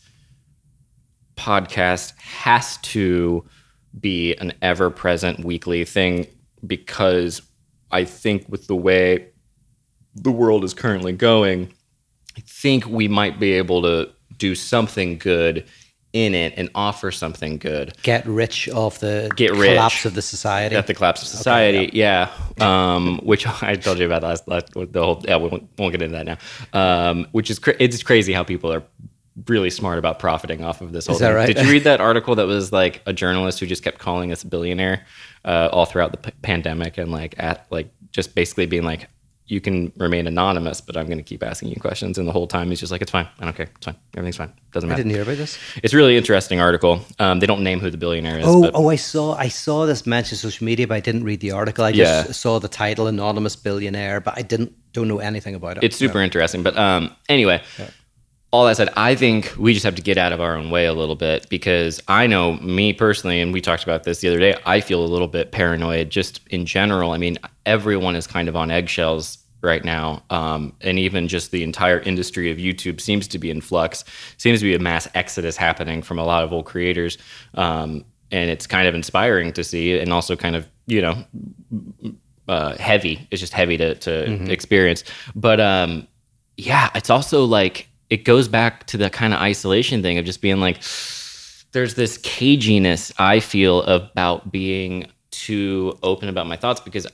podcast 1.37 2.17
has 2.19 2.79
to 2.79 3.45
be 4.01 4.35
an 4.37 4.53
ever 4.63 4.91
present 4.91 5.45
weekly 5.45 5.85
thing 5.85 6.27
because 6.67 7.43
I 7.91 8.05
think 8.05 8.47
with 8.49 8.67
the 8.67 8.77
way 8.77 9.29
the 10.17 10.33
world 10.33 10.65
is 10.65 10.75
currently 10.75 11.13
going, 11.13 11.73
I 12.37 12.41
think 12.41 12.87
we 12.87 13.07
might 13.09 13.39
be 13.39 13.53
able 13.53 13.83
to 13.83 14.11
do 14.39 14.55
something 14.55 15.19
good 15.19 15.65
in 16.13 16.35
it 16.35 16.55
and 16.57 16.71
offer 16.75 17.11
something 17.11 17.59
good 17.59 17.95
Get 18.03 18.27
rich 18.27 18.69
off 18.71 19.01
the 19.01 19.31
Get 19.37 19.53
rich. 19.53 19.71
collapse 19.77 20.05
of 20.07 20.15
the 20.15 20.23
society. 20.23 20.75
at 20.75 20.87
the 20.87 20.95
collapse 20.95 21.21
of 21.21 21.29
society. 21.29 21.91
yeah, 21.93 22.31
Um, 22.59 23.19
which 23.23 23.47
I 23.63 23.75
told 23.77 23.99
you 23.99 24.07
about 24.07 24.23
last, 24.23 24.49
last 24.49 24.73
the 24.75 25.03
whole. 25.03 25.23
Yeah, 25.27 25.37
we 25.37 25.49
won't, 25.49 25.69
won't 25.79 25.93
get 25.93 26.01
into 26.03 26.17
that 26.17 26.25
now. 26.73 27.09
Um, 27.11 27.27
which 27.33 27.51
is 27.51 27.59
cra- 27.59 27.77
it's 27.79 28.03
crazy 28.03 28.33
how 28.33 28.45
people 28.45 28.73
are 28.73 28.83
really 29.47 29.69
smart 29.69 29.99
about 29.99 30.19
profiting 30.19 30.65
off 30.65 30.81
of 30.81 30.93
this 30.93 31.07
whole 31.07 31.17
Is 31.17 31.21
that 31.21 31.29
thing. 31.29 31.37
right? 31.37 31.55
Did 31.55 31.67
you 31.67 31.73
read 31.73 31.85
that 31.85 32.01
article 32.01 32.35
that 32.37 32.47
was 32.47 32.73
like 32.73 33.03
a 33.05 33.13
journalist 33.13 33.61
who 33.61 33.67
just 33.67 33.83
kept 33.83 33.99
calling 33.99 34.33
us 34.33 34.43
a 34.43 34.47
billionaire 34.47 35.05
uh, 35.45 35.69
all 35.71 35.85
throughout 35.85 36.13
the 36.13 36.19
p- 36.19 36.31
pandemic 36.41 36.97
and 36.97 37.13
like 37.13 37.35
at 37.39 37.67
like 37.71 37.91
just 38.13 38.35
basically 38.35 38.65
being 38.67 38.85
like. 38.85 39.09
You 39.49 39.61
can 39.61 39.93
remain 39.97 40.27
anonymous, 40.27 40.81
but 40.81 40.97
I'm 40.97 41.07
going 41.07 41.19
to 41.19 41.23
keep 41.25 41.43
asking 41.45 41.69
you 41.69 41.77
questions. 41.81 42.19
And 42.19 42.27
the 42.27 42.33
whole 42.33 42.49
time 42.49 42.69
he's 42.71 42.81
just 42.81 42.91
like, 42.91 43.01
"It's 43.01 43.13
fine. 43.13 43.29
I 43.39 43.45
don't 43.45 43.55
care. 43.57 43.69
It's 43.77 43.87
fine. 43.87 43.97
Everything's 44.17 44.37
fine. 44.37 44.53
Doesn't 44.73 44.89
matter. 44.89 44.99
I 45.01 45.03
didn't 45.05 45.13
hear 45.13 45.23
about 45.23 45.37
this. 45.37 45.57
It's 45.85 45.95
a 45.95 45.97
really 45.97 46.17
interesting 46.17 46.61
article. 46.61 47.01
Um, 47.21 47.39
they 47.39 47.47
don't 47.47 47.63
name 47.63 47.79
who 47.79 47.89
the 47.91 47.97
billionaire 47.97 48.41
is. 48.41 48.47
Oh, 48.49 48.63
but 48.63 48.73
oh! 48.75 48.89
I 48.89 48.97
saw, 48.97 49.35
I 49.37 49.49
saw 49.49 49.87
this 49.87 50.05
mentioned 50.07 50.39
social 50.41 50.65
media, 50.65 50.89
but 50.89 50.95
I 50.97 51.01
didn't 51.01 51.23
read 51.25 51.41
the 51.41 51.53
article. 51.53 51.85
I 51.85 51.93
just 51.93 52.27
Yeah. 52.27 52.33
saw 52.33 52.59
the 52.59 52.69
title, 52.69 53.07
"Anonymous 53.07 53.55
Billionaire," 53.55 54.21
but 54.21 54.35
I 54.37 54.43
didn't, 54.43 54.73
don't 54.93 55.07
know 55.07 55.21
anything 55.21 55.55
about 55.55 55.77
it. 55.77 55.85
it's 55.85 55.97
super 55.97 56.21
interesting. 56.21 56.65
But 56.65 56.77
um, 56.77 57.15
anyway, 57.29 57.63
all 58.57 58.65
that 58.65 58.79
said, 58.79 58.89
I 58.97 59.15
think 59.15 59.55
we 59.59 59.75
just 59.75 59.85
have 59.85 59.97
to 59.97 60.03
get 60.03 60.17
out 60.17 60.33
of 60.33 60.41
our 60.41 60.57
own 60.57 60.71
way 60.71 60.87
a 60.87 60.95
little 60.95 61.15
bit 61.15 61.47
because 61.51 62.01
I 62.09 62.27
know 62.27 62.55
me 62.55 62.95
personally, 62.95 63.43
and 63.43 63.53
we 63.53 63.61
talked 63.61 63.83
about 63.83 64.05
this 64.05 64.21
the 64.21 64.29
other 64.29 64.39
day. 64.39 64.57
I 64.65 64.81
feel 64.81 65.05
a 65.05 65.07
little 65.07 65.29
bit 65.29 65.53
paranoid 65.53 66.09
just 66.09 66.41
in 66.49 66.65
general. 66.65 67.13
I 67.13 67.19
mean, 67.19 67.37
everyone 67.67 68.17
is 68.17 68.27
kind 68.27 68.49
of 68.49 68.57
on 68.57 68.71
eggshells 68.71 69.37
right 69.61 69.85
now, 69.85 70.23
um, 70.31 70.73
and 70.81 70.99
even 70.99 71.29
just 71.29 71.51
the 71.51 71.63
entire 71.63 72.01
industry 72.01 72.51
of 72.51 72.57
YouTube 72.57 72.99
seems 72.99 73.29
to 73.29 73.39
be 73.39 73.51
in 73.51 73.61
flux. 73.61 74.05
Seems 74.39 74.61
to 74.61 74.65
be 74.65 74.75
a 74.75 74.79
mass 74.79 75.07
exodus 75.15 75.59
happening 75.59 76.01
from 76.01 76.19
a 76.19 76.25
lot 76.25 76.43
of 76.43 76.51
old 76.51 76.65
creators. 76.65 77.19
Um, 77.57 78.07
and 78.31 78.49
it's 78.49 78.67
kind 78.67 78.89
of 78.89 78.95
inspiring 78.95 79.53
to 79.53 79.65
see, 79.65 79.99
and 79.99 80.15
also 80.15 80.35
kind 80.35 80.57
of 80.57 80.67
you 80.87 81.03
know 81.03 81.25
uh, 82.49 82.75
heavy. 82.79 83.29
It's 83.31 83.41
just 83.41 83.53
heavy 83.53 83.77
to, 83.77 83.97
to 83.97 84.51
experience. 84.51 85.05
But 85.35 85.61
um, 85.61 86.09
yeah, 86.57 86.89
it's 86.95 87.11
also 87.11 87.45
like 87.45 87.89
it 88.11 88.25
goes 88.25 88.49
back 88.49 88.87
to 88.87 88.97
the 88.97 89.11
kind 89.11 89.35
of 89.35 89.41
isolation 89.41 90.03
thing 90.03 90.19
of 90.19 90.25
just 90.25 90.41
being 90.41 90.61
like, 90.61 90.83
there's 91.73 91.95
this 91.95 92.19
caginess 92.19 93.13
I 93.19 93.41
feel 93.41 93.83
about 93.83 94.51
being 94.51 95.07
too 95.31 95.99
open 96.03 96.29
about 96.29 96.47
my 96.47 96.57
thoughts 96.57 96.81
because 96.81 97.07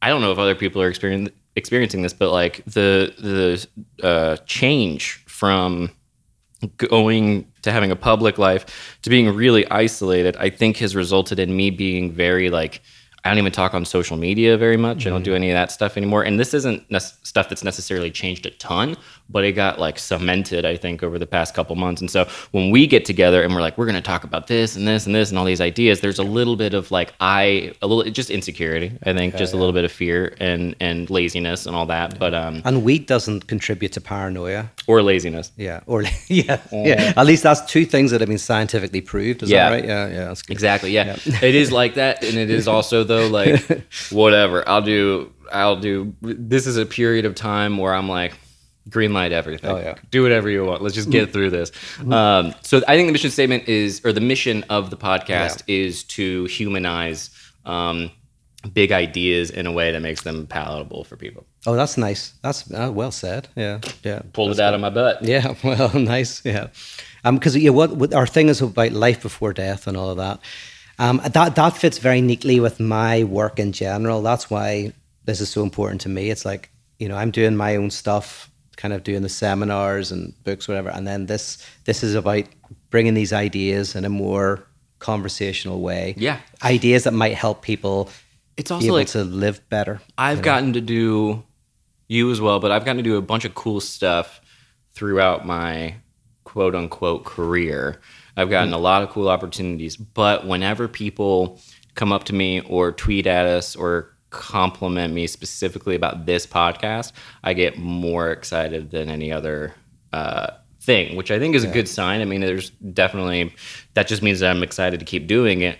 I 0.00 0.08
don't 0.08 0.20
know 0.20 0.32
if 0.32 0.38
other 0.38 0.54
people 0.54 0.80
are 0.80 0.88
experiencing 0.88 1.34
experiencing 1.56 2.02
this, 2.02 2.12
but 2.12 2.30
like 2.30 2.64
the 2.64 3.12
the 3.18 4.06
uh, 4.06 4.36
change 4.46 5.22
from 5.26 5.90
going 6.76 7.46
to 7.62 7.72
having 7.72 7.90
a 7.90 7.96
public 7.96 8.38
life 8.38 8.98
to 9.02 9.10
being 9.10 9.28
really 9.34 9.68
isolated, 9.70 10.36
I 10.38 10.50
think 10.50 10.78
has 10.78 10.96
resulted 10.96 11.38
in 11.38 11.54
me 11.56 11.70
being 11.70 12.10
very 12.10 12.48
like 12.50 12.80
I 13.24 13.30
don't 13.30 13.38
even 13.38 13.52
talk 13.52 13.74
on 13.74 13.84
social 13.84 14.16
media 14.16 14.56
very 14.56 14.76
much. 14.76 14.98
Mm-hmm. 14.98 15.08
I 15.08 15.10
don't 15.10 15.22
do 15.22 15.34
any 15.34 15.50
of 15.50 15.54
that 15.54 15.72
stuff 15.72 15.96
anymore. 15.96 16.22
And 16.22 16.38
this 16.38 16.54
isn't 16.54 16.88
ne- 16.90 16.98
stuff 16.98 17.48
that's 17.48 17.64
necessarily 17.64 18.10
changed 18.10 18.46
a 18.46 18.50
ton, 18.50 18.96
but 19.28 19.44
it 19.44 19.52
got 19.52 19.78
like 19.78 19.98
cemented, 19.98 20.64
I 20.64 20.76
think, 20.76 21.02
over 21.02 21.18
the 21.18 21.26
past 21.26 21.54
couple 21.54 21.76
months. 21.76 22.00
And 22.00 22.10
so 22.10 22.26
when 22.52 22.70
we 22.70 22.86
get 22.86 23.04
together 23.04 23.42
and 23.42 23.54
we're 23.54 23.60
like, 23.60 23.76
we're 23.76 23.84
going 23.84 23.94
to 23.94 24.00
talk 24.00 24.24
about 24.24 24.46
this 24.46 24.74
and 24.76 24.88
this 24.88 25.06
and 25.06 25.14
this 25.14 25.30
and 25.30 25.38
all 25.38 25.44
these 25.44 25.60
ideas, 25.60 26.00
there's 26.00 26.18
a 26.18 26.24
little 26.24 26.56
bit 26.56 26.74
of 26.74 26.90
like, 26.90 27.12
I, 27.20 27.72
a 27.82 27.86
little, 27.86 28.10
just 28.10 28.30
insecurity, 28.30 28.92
I 29.04 29.12
think, 29.12 29.36
just 29.36 29.52
yeah. 29.52 29.58
a 29.58 29.60
little 29.60 29.72
bit 29.72 29.84
of 29.84 29.92
fear 29.92 30.34
and, 30.40 30.74
and 30.80 31.10
laziness 31.10 31.66
and 31.66 31.76
all 31.76 31.86
that. 31.86 32.18
But, 32.18 32.34
um, 32.34 32.62
and 32.64 32.82
weed 32.84 33.06
doesn't 33.06 33.46
contribute 33.46 33.92
to 33.92 34.00
paranoia 34.00 34.70
or 34.86 35.02
laziness. 35.02 35.52
Yeah. 35.56 35.80
Or, 35.86 36.02
yeah. 36.28 36.60
Yeah. 36.72 37.12
At 37.16 37.26
least 37.26 37.42
that's 37.42 37.64
two 37.70 37.84
things 37.84 38.10
that 38.10 38.20
have 38.20 38.28
been 38.28 38.38
scientifically 38.38 39.02
proved. 39.02 39.42
Is 39.42 39.50
yeah. 39.50 39.68
that 39.68 39.76
right? 39.76 39.84
Yeah. 39.84 40.08
Yeah. 40.08 40.34
Exactly. 40.48 40.90
Yeah. 40.90 41.16
yeah. 41.24 41.44
it 41.44 41.54
is 41.54 41.70
like 41.70 41.94
that. 41.94 42.24
And 42.24 42.36
it 42.36 42.50
is 42.50 42.66
also, 42.68 43.04
though, 43.04 43.28
like, 43.28 43.84
whatever. 44.10 44.66
I'll 44.66 44.82
do, 44.82 45.32
I'll 45.52 45.76
do, 45.76 46.14
this 46.22 46.66
is 46.66 46.78
a 46.78 46.86
period 46.86 47.24
of 47.24 47.34
time 47.34 47.76
where 47.76 47.94
I'm 47.94 48.08
like, 48.08 48.34
green 48.88 49.12
light 49.12 49.32
everything. 49.32 49.70
Oh, 49.70 49.78
yeah. 49.78 49.96
Do 50.10 50.22
whatever 50.22 50.48
you 50.48 50.64
want. 50.64 50.82
Let's 50.82 50.94
just 50.94 51.10
get 51.10 51.32
through 51.32 51.50
this. 51.50 51.70
Mm-hmm. 51.70 52.12
Um, 52.12 52.54
so 52.62 52.80
I 52.88 52.96
think 52.96 53.08
the 53.08 53.12
mission 53.12 53.30
statement 53.30 53.68
is, 53.68 54.00
or 54.04 54.12
the 54.12 54.20
mission 54.20 54.64
of 54.70 54.90
the 54.90 54.96
podcast 54.96 55.62
yeah. 55.66 55.76
is 55.86 56.04
to 56.04 56.44
humanize 56.46 57.30
um, 57.64 58.10
big 58.72 58.92
ideas 58.92 59.50
in 59.50 59.66
a 59.66 59.72
way 59.72 59.92
that 59.92 60.00
makes 60.00 60.22
them 60.22 60.46
palatable 60.46 61.04
for 61.04 61.16
people. 61.16 61.46
Oh, 61.66 61.74
that's 61.74 61.96
nice. 61.96 62.32
That's 62.42 62.70
uh, 62.72 62.90
well 62.92 63.10
said. 63.10 63.48
Yeah, 63.56 63.80
yeah. 64.02 64.22
Pulled 64.32 64.52
it 64.52 64.60
out 64.60 64.74
of 64.74 64.80
my 64.80 64.90
butt. 64.90 65.22
Yeah. 65.22 65.54
Well, 65.64 65.92
nice. 65.94 66.44
Yeah. 66.44 66.68
Um, 67.24 67.36
because 67.36 67.56
yeah, 67.56 67.70
what, 67.70 67.96
what 67.96 68.14
our 68.14 68.26
thing 68.26 68.48
is 68.48 68.62
about 68.62 68.92
life 68.92 69.22
before 69.22 69.52
death 69.52 69.86
and 69.86 69.96
all 69.96 70.10
of 70.10 70.16
that. 70.16 70.40
Um, 71.00 71.20
that 71.24 71.54
that 71.54 71.76
fits 71.76 71.98
very 71.98 72.20
neatly 72.20 72.58
with 72.58 72.80
my 72.80 73.24
work 73.24 73.60
in 73.60 73.72
general. 73.72 74.22
That's 74.22 74.50
why 74.50 74.92
this 75.24 75.40
is 75.40 75.48
so 75.48 75.62
important 75.62 76.00
to 76.02 76.08
me. 76.08 76.30
It's 76.30 76.44
like 76.44 76.70
you 76.98 77.08
know 77.08 77.16
I'm 77.16 77.30
doing 77.30 77.54
my 77.54 77.76
own 77.76 77.90
stuff 77.90 78.47
kind 78.78 78.94
of 78.94 79.02
doing 79.02 79.22
the 79.22 79.28
seminars 79.28 80.12
and 80.12 80.32
books, 80.44 80.68
whatever. 80.68 80.88
And 80.88 81.06
then 81.06 81.26
this 81.26 81.58
this 81.84 82.02
is 82.02 82.14
about 82.14 82.44
bringing 82.88 83.12
these 83.12 83.32
ideas 83.34 83.94
in 83.94 84.06
a 84.06 84.08
more 84.08 84.64
conversational 85.00 85.80
way. 85.80 86.14
Yeah, 86.16 86.38
ideas 86.62 87.04
that 87.04 87.12
might 87.12 87.34
help 87.34 87.60
people. 87.60 88.08
It's 88.56 88.70
also 88.70 88.92
like 88.94 89.08
to 89.08 89.22
live 89.24 89.68
better. 89.68 90.00
I've 90.16 90.42
gotten 90.42 90.68
know? 90.68 90.74
to 90.74 90.80
do 90.80 91.44
you 92.08 92.30
as 92.30 92.40
well, 92.40 92.58
but 92.58 92.70
I've 92.70 92.84
gotten 92.84 92.96
to 92.96 93.02
do 93.02 93.16
a 93.16 93.22
bunch 93.22 93.44
of 93.44 93.54
cool 93.54 93.80
stuff 93.80 94.40
throughout 94.94 95.46
my 95.46 95.96
quote 96.44 96.74
unquote 96.74 97.24
career. 97.24 98.00
I've 98.36 98.50
gotten 98.50 98.72
a 98.72 98.78
lot 98.78 99.02
of 99.02 99.10
cool 99.10 99.28
opportunities, 99.28 99.96
but 99.96 100.46
whenever 100.46 100.88
people 100.88 101.60
come 101.94 102.12
up 102.12 102.24
to 102.24 102.32
me 102.32 102.60
or 102.60 102.92
tweet 102.92 103.26
at 103.26 103.46
us 103.46 103.74
or 103.74 104.14
compliment 104.30 105.14
me 105.14 105.26
specifically 105.26 105.94
about 105.94 106.26
this 106.26 106.46
podcast, 106.46 107.12
I 107.42 107.54
get 107.54 107.78
more 107.78 108.30
excited 108.30 108.90
than 108.90 109.08
any 109.08 109.32
other 109.32 109.74
uh, 110.12 110.48
thing, 110.80 111.16
which 111.16 111.30
I 111.30 111.38
think 111.38 111.54
is 111.54 111.64
yeah. 111.64 111.70
a 111.70 111.72
good 111.72 111.88
sign. 111.88 112.20
I 112.20 112.24
mean, 112.24 112.40
there's 112.40 112.70
definitely 112.70 113.54
that 113.94 114.08
just 114.08 114.22
means 114.22 114.40
that 114.40 114.50
I'm 114.50 114.62
excited 114.62 115.00
to 115.00 115.06
keep 115.06 115.26
doing 115.26 115.62
it, 115.62 115.78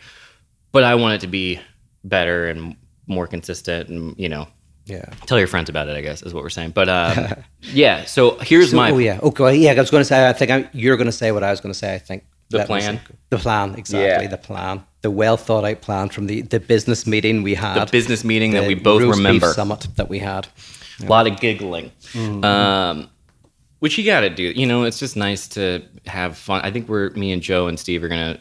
but 0.72 0.84
I 0.84 0.94
want 0.94 1.14
it 1.14 1.20
to 1.22 1.26
be 1.26 1.60
better 2.04 2.48
and 2.48 2.76
more 3.06 3.26
consistent, 3.26 3.88
and 3.88 4.18
you 4.18 4.28
know. 4.28 4.48
Yeah. 4.86 5.04
Tell 5.26 5.38
your 5.38 5.48
friends 5.48 5.68
about 5.68 5.88
it, 5.88 5.96
I 5.96 6.00
guess, 6.00 6.22
is 6.22 6.32
what 6.32 6.42
we're 6.42 6.48
saying. 6.48 6.70
But 6.70 6.88
um, 6.88 7.34
yeah, 7.60 8.06
so 8.06 8.38
here's 8.38 8.70
so, 8.70 8.76
my. 8.78 8.90
Oh, 8.90 8.96
yeah. 8.96 9.20
Okay. 9.22 9.56
Yeah, 9.56 9.72
I 9.72 9.74
was 9.74 9.90
going 9.90 10.00
to 10.00 10.06
say, 10.06 10.26
I 10.26 10.32
think 10.32 10.50
I'm, 10.50 10.66
you're 10.72 10.96
going 10.96 11.08
to 11.08 11.12
say 11.12 11.30
what 11.30 11.44
I 11.44 11.50
was 11.50 11.60
going 11.60 11.74
to 11.74 11.78
say, 11.78 11.94
I 11.94 11.98
think. 11.98 12.24
The 12.48 12.64
plan? 12.64 12.98
The 13.28 13.36
plan, 13.36 13.74
exactly. 13.74 14.24
Yeah. 14.24 14.26
The 14.26 14.38
plan 14.38 14.82
the 15.02 15.10
well 15.10 15.36
thought 15.36 15.64
out 15.64 15.80
plan 15.80 16.08
from 16.08 16.26
the, 16.26 16.42
the 16.42 16.60
business 16.60 17.06
meeting 17.06 17.42
we 17.42 17.54
had. 17.54 17.86
The 17.86 17.90
business 17.90 18.24
meeting 18.24 18.52
the 18.52 18.60
that 18.60 18.66
we 18.66 18.74
both 18.74 19.02
remember. 19.02 19.52
summit 19.52 19.86
that 19.96 20.08
we 20.08 20.18
had. 20.18 20.48
Yeah. 20.98 21.06
A 21.06 21.08
lot 21.08 21.26
of 21.26 21.40
giggling. 21.40 21.92
Mm-hmm. 22.12 22.44
Um, 22.44 23.10
which 23.78 23.96
you 23.96 24.04
got 24.04 24.20
to 24.20 24.30
do. 24.30 24.42
You 24.42 24.66
know, 24.66 24.82
it's 24.84 24.98
just 24.98 25.16
nice 25.16 25.46
to 25.48 25.84
have 26.06 26.36
fun. 26.36 26.62
I 26.64 26.70
think 26.70 26.88
we're, 26.88 27.10
me 27.10 27.30
and 27.30 27.40
Joe 27.40 27.68
and 27.68 27.78
Steve 27.78 28.02
are 28.02 28.08
going 28.08 28.34
to 28.34 28.40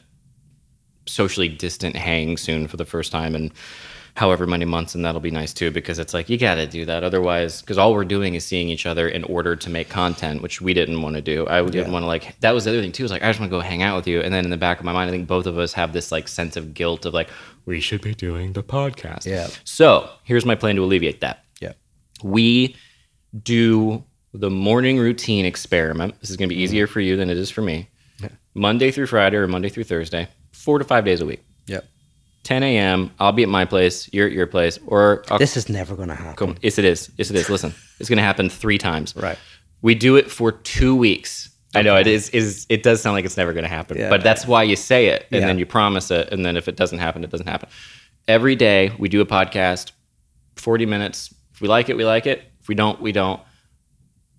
socially 1.05 1.47
distant 1.47 1.95
hang 1.95 2.37
soon 2.37 2.67
for 2.67 2.77
the 2.77 2.85
first 2.85 3.11
time. 3.11 3.35
And 3.35 3.51
however 4.17 4.47
many 4.47 4.65
months, 4.65 4.95
and 4.95 5.05
that'll 5.05 5.21
be 5.21 5.29
nice 5.29 5.53
too 5.53 5.69
because 5.69 5.99
it's 5.99 6.13
like 6.13 6.27
you 6.27 6.37
got 6.39 6.55
to 6.55 6.65
do 6.65 6.85
that. 6.85 7.03
Otherwise, 7.03 7.61
because 7.61 7.77
all 7.77 7.93
we're 7.93 8.03
doing 8.03 8.33
is 8.33 8.43
seeing 8.43 8.67
each 8.67 8.87
other 8.87 9.07
in 9.07 9.23
order 9.25 9.55
to 9.55 9.69
make 9.69 9.89
content, 9.89 10.41
which 10.41 10.59
we 10.59 10.73
didn't 10.73 11.01
want 11.03 11.15
to 11.15 11.21
do. 11.21 11.47
I 11.47 11.61
didn't 11.61 11.75
yeah. 11.75 11.89
want 11.91 12.03
to 12.03 12.07
like. 12.07 12.37
That 12.39 12.51
was 12.51 12.65
the 12.65 12.71
other 12.71 12.81
thing 12.81 12.91
too. 12.91 13.03
Was 13.03 13.11
like 13.11 13.21
I 13.21 13.27
just 13.27 13.39
want 13.39 13.51
to 13.51 13.55
go 13.55 13.61
hang 13.61 13.83
out 13.83 13.95
with 13.95 14.07
you, 14.07 14.21
and 14.21 14.33
then 14.33 14.43
in 14.43 14.49
the 14.49 14.57
back 14.57 14.79
of 14.79 14.85
my 14.85 14.91
mind, 14.91 15.09
I 15.09 15.11
think 15.11 15.27
both 15.27 15.45
of 15.45 15.57
us 15.59 15.71
have 15.73 15.93
this 15.93 16.11
like 16.11 16.27
sense 16.27 16.57
of 16.57 16.73
guilt 16.73 17.05
of 17.05 17.13
like 17.13 17.29
we 17.65 17.79
should 17.79 18.01
be 18.01 18.15
doing 18.15 18.53
the 18.53 18.63
podcast. 18.63 19.25
Yeah. 19.25 19.47
So 19.63 20.09
here's 20.23 20.45
my 20.45 20.55
plan 20.55 20.75
to 20.77 20.83
alleviate 20.83 21.21
that. 21.21 21.43
Yeah. 21.61 21.73
We 22.23 22.75
do 23.43 24.03
the 24.33 24.49
morning 24.49 24.97
routine 24.97 25.45
experiment. 25.45 26.19
This 26.21 26.31
is 26.31 26.37
going 26.37 26.49
to 26.49 26.55
be 26.55 26.61
easier 26.61 26.85
mm-hmm. 26.85 26.93
for 26.93 27.01
you 27.01 27.17
than 27.17 27.29
it 27.29 27.37
is 27.37 27.51
for 27.51 27.61
me. 27.61 27.89
Yeah. 28.19 28.29
Monday 28.55 28.89
through 28.89 29.07
Friday 29.07 29.37
or 29.37 29.47
Monday 29.47 29.69
through 29.69 29.83
Thursday, 29.83 30.27
four 30.51 30.79
to 30.79 30.85
five 30.85 31.05
days 31.05 31.21
a 31.21 31.25
week. 31.25 31.43
10 32.47 32.63
a.m. 32.63 33.11
I'll 33.19 33.33
be 33.33 33.43
at 33.43 33.49
my 33.49 33.65
place. 33.65 34.09
You're 34.13 34.27
at 34.27 34.31
your 34.31 34.47
place. 34.47 34.79
Or 34.87 35.25
I'll, 35.29 35.37
this 35.37 35.57
is 35.57 35.67
never 35.67 35.97
going 35.97 36.07
to 36.07 36.15
happen. 36.15 36.35
Come, 36.35 36.55
yes, 36.61 36.77
it 36.77 36.85
is. 36.85 37.11
Yes, 37.17 37.29
it 37.29 37.35
is. 37.35 37.49
Listen, 37.49 37.73
it's 37.99 38.07
going 38.07 38.17
to 38.17 38.23
happen 38.23 38.49
three 38.49 38.77
times. 38.77 39.13
Right. 39.17 39.37
We 39.81 39.95
do 39.95 40.15
it 40.15 40.31
for 40.31 40.53
two 40.53 40.95
weeks. 40.95 41.49
Okay. 41.75 41.79
I 41.79 41.81
know 41.81 41.97
it 41.97 42.07
is. 42.07 42.29
Is 42.29 42.65
it 42.69 42.83
does 42.83 43.01
sound 43.01 43.15
like 43.15 43.25
it's 43.25 43.35
never 43.35 43.51
going 43.51 43.65
to 43.65 43.69
happen, 43.69 43.97
yeah. 43.97 44.09
but 44.09 44.23
that's 44.23 44.47
why 44.47 44.63
you 44.63 44.77
say 44.77 45.07
it, 45.07 45.27
and 45.29 45.41
yeah. 45.41 45.47
then 45.47 45.59
you 45.59 45.65
promise 45.65 46.09
it, 46.09 46.29
and 46.31 46.45
then 46.45 46.55
if 46.55 46.69
it 46.69 46.77
doesn't 46.77 46.99
happen, 46.99 47.25
it 47.25 47.29
doesn't 47.29 47.47
happen. 47.47 47.67
Every 48.29 48.55
day 48.55 48.93
we 48.97 49.09
do 49.09 49.19
a 49.19 49.25
podcast, 49.25 49.91
40 50.55 50.85
minutes. 50.85 51.35
If 51.53 51.59
we 51.59 51.67
like 51.67 51.89
it, 51.89 51.97
we 51.97 52.05
like 52.05 52.27
it. 52.27 52.43
If 52.61 52.69
we 52.69 52.75
don't, 52.75 53.01
we 53.01 53.11
don't. 53.11 53.41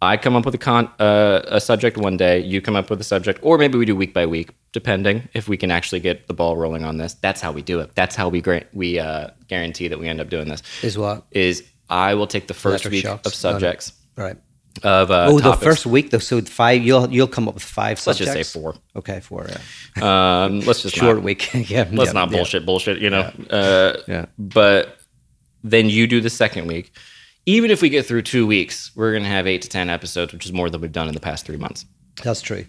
I 0.00 0.16
come 0.16 0.36
up 0.36 0.44
with 0.44 0.54
a 0.54 0.58
con 0.58 0.88
uh, 1.00 1.42
a 1.46 1.60
subject 1.60 1.96
one 1.96 2.16
day, 2.16 2.38
you 2.40 2.60
come 2.60 2.76
up 2.76 2.88
with 2.88 3.00
a 3.00 3.04
subject, 3.04 3.40
or 3.42 3.58
maybe 3.58 3.78
we 3.78 3.84
do 3.84 3.96
week 3.96 4.14
by 4.14 4.26
week, 4.26 4.50
depending 4.72 5.28
if 5.34 5.48
we 5.48 5.56
can 5.56 5.70
actually 5.70 6.00
get 6.00 6.28
the 6.28 6.34
ball 6.34 6.56
rolling 6.56 6.84
on 6.84 6.98
this. 6.98 7.14
That's 7.14 7.40
how 7.40 7.50
we 7.50 7.62
do 7.62 7.80
it. 7.80 7.94
That's 7.94 8.14
how 8.14 8.28
we 8.28 8.42
we 8.72 8.98
uh, 9.00 9.30
guarantee 9.48 9.88
that 9.88 9.98
we 9.98 10.08
end 10.08 10.20
up 10.20 10.28
doing 10.28 10.48
this. 10.48 10.62
Is 10.82 10.96
what 10.96 11.24
is 11.32 11.64
I 11.90 12.14
will 12.14 12.28
take 12.28 12.46
the 12.46 12.54
first 12.54 12.84
Electric 12.84 12.92
week 12.92 13.04
shocks. 13.04 13.26
of 13.26 13.34
subjects, 13.34 13.92
right? 14.16 14.36
Of 14.84 15.10
uh, 15.10 15.26
oh, 15.28 15.40
topics. 15.40 15.58
the 15.58 15.64
first 15.64 15.86
week 15.86 16.10
though. 16.10 16.18
So 16.18 16.40
five, 16.42 16.82
you'll 16.82 17.10
you'll 17.10 17.26
come 17.26 17.48
up 17.48 17.54
with 17.54 17.64
five. 17.64 17.98
Subjects? 17.98 18.20
Let's 18.26 18.38
just 18.38 18.52
say 18.52 18.60
four. 18.60 18.76
Okay, 18.94 19.20
four. 19.20 19.46
Yeah. 19.48 19.58
Um, 19.98 20.60
let's 20.60 20.82
just 20.82 20.94
short 21.02 21.16
not, 21.16 21.24
week. 21.24 21.52
yeah, 21.68 21.88
let's 21.90 22.10
yeah, 22.10 22.12
not 22.12 22.30
bullshit, 22.30 22.62
yeah. 22.62 22.66
bullshit. 22.66 22.98
You 22.98 23.10
know. 23.10 23.32
Yeah. 23.50 23.56
Uh, 23.56 23.96
yeah. 24.06 24.26
But 24.38 25.00
then 25.64 25.88
you 25.88 26.06
do 26.06 26.20
the 26.20 26.30
second 26.30 26.68
week 26.68 26.92
even 27.48 27.70
if 27.70 27.80
we 27.80 27.88
get 27.88 28.04
through 28.04 28.20
two 28.20 28.46
weeks, 28.46 28.90
we're 28.94 29.10
going 29.10 29.22
to 29.22 29.28
have 29.30 29.46
eight 29.46 29.62
to 29.62 29.70
10 29.70 29.88
episodes, 29.88 30.34
which 30.34 30.44
is 30.44 30.52
more 30.52 30.68
than 30.68 30.82
we've 30.82 30.92
done 30.92 31.08
in 31.08 31.14
the 31.14 31.20
past 31.20 31.46
three 31.46 31.56
months. 31.56 31.86
That's 32.22 32.42
true. 32.42 32.66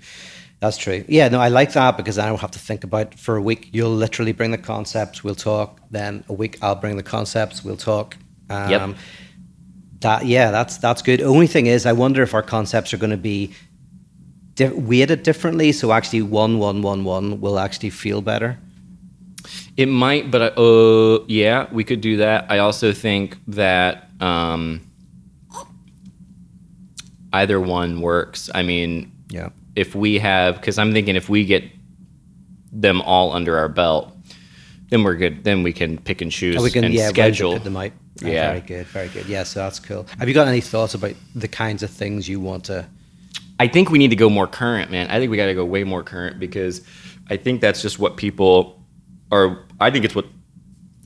That's 0.61 0.77
true. 0.77 1.03
Yeah, 1.09 1.27
no, 1.27 1.41
I 1.41 1.49
like 1.49 1.73
that 1.73 1.97
because 1.97 2.17
I 2.17 2.25
don't 2.27 2.39
have 2.39 2.51
to 2.51 2.59
think 2.59 2.85
about 2.85 3.13
for 3.15 3.35
a 3.35 3.41
week. 3.41 3.67
You'll 3.73 3.93
literally 3.93 4.31
bring 4.31 4.51
the 4.51 4.57
concepts, 4.57 5.21
we'll 5.21 5.35
talk. 5.35 5.81
Then 5.91 6.23
a 6.29 6.33
week, 6.33 6.57
I'll 6.61 6.75
bring 6.75 6.95
the 6.95 7.03
concepts, 7.03 7.61
we'll 7.61 7.75
talk. 7.75 8.15
Um, 8.49 8.69
yep. 8.69 8.95
That 9.99 10.25
yeah, 10.25 10.49
that's 10.49 10.77
that's 10.77 11.01
good. 11.01 11.21
Only 11.21 11.47
thing 11.47 11.65
is, 11.65 11.85
I 11.85 11.91
wonder 11.91 12.23
if 12.23 12.33
our 12.33 12.41
concepts 12.41 12.93
are 12.93 12.97
going 12.97 13.11
to 13.11 13.17
be 13.17 13.53
di- 14.53 14.69
weighted 14.69 15.23
differently. 15.23 15.73
So 15.73 15.91
actually, 15.91 16.21
one, 16.21 16.57
one, 16.57 16.81
one, 16.81 17.03
one 17.03 17.41
will 17.41 17.59
actually 17.59 17.89
feel 17.89 18.21
better. 18.21 18.57
It 19.79 19.85
might, 19.85 20.29
but 20.29 20.57
uh, 20.57 21.23
yeah, 21.29 21.67
we 21.71 21.85
could 21.85 22.01
do 22.01 22.17
that. 22.17 22.51
I 22.51 22.57
also 22.57 22.91
think 22.91 23.37
that 23.47 24.09
um, 24.19 24.81
either 27.31 27.61
one 27.61 28.01
works. 28.01 28.49
I 28.53 28.61
mean, 28.61 29.09
yeah. 29.29 29.51
If 29.77 29.95
we 29.95 30.19
have, 30.19 30.55
because 30.55 30.77
I'm 30.77 30.91
thinking 30.91 31.15
if 31.15 31.29
we 31.29 31.45
get 31.45 31.63
them 32.73 32.99
all 33.03 33.31
under 33.31 33.57
our 33.57 33.69
belt, 33.69 34.11
then 34.89 35.03
we're 35.03 35.15
good. 35.15 35.45
Then 35.45 35.63
we 35.63 35.71
can 35.71 35.97
pick 35.97 36.19
and 36.19 36.29
choose 36.29 36.57
oh, 36.57 36.63
we 36.63 36.71
can, 36.71 36.83
and 36.83 36.93
yeah, 36.93 37.07
schedule. 37.07 37.57
Them 37.57 37.77
out. 37.77 37.93
Oh, 38.21 38.27
yeah, 38.27 38.49
very 38.49 38.59
good, 38.59 38.85
very 38.87 39.07
good. 39.07 39.27
Yeah, 39.27 39.43
so 39.43 39.61
that's 39.61 39.79
cool. 39.79 40.05
Have 40.17 40.27
you 40.27 40.33
got 40.33 40.49
any 40.49 40.59
thoughts 40.59 40.93
about 40.93 41.13
the 41.35 41.47
kinds 41.47 41.83
of 41.83 41.89
things 41.89 42.27
you 42.27 42.41
want 42.41 42.65
to? 42.65 42.85
I 43.61 43.69
think 43.69 43.91
we 43.91 43.97
need 43.97 44.09
to 44.09 44.17
go 44.17 44.29
more 44.29 44.45
current, 44.45 44.91
man. 44.91 45.07
I 45.09 45.19
think 45.19 45.31
we 45.31 45.37
got 45.37 45.45
to 45.45 45.53
go 45.53 45.63
way 45.63 45.85
more 45.85 46.03
current 46.03 46.37
because 46.37 46.81
I 47.29 47.37
think 47.37 47.61
that's 47.61 47.81
just 47.81 47.97
what 47.97 48.17
people 48.17 48.78
are. 49.31 49.65
I 49.79 49.91
think 49.91 50.05
it's 50.05 50.15
what 50.15 50.25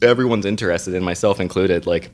everyone's 0.02 0.46
interested 0.46 0.94
in, 0.94 1.04
myself 1.04 1.40
included. 1.40 1.86
Like 1.86 2.12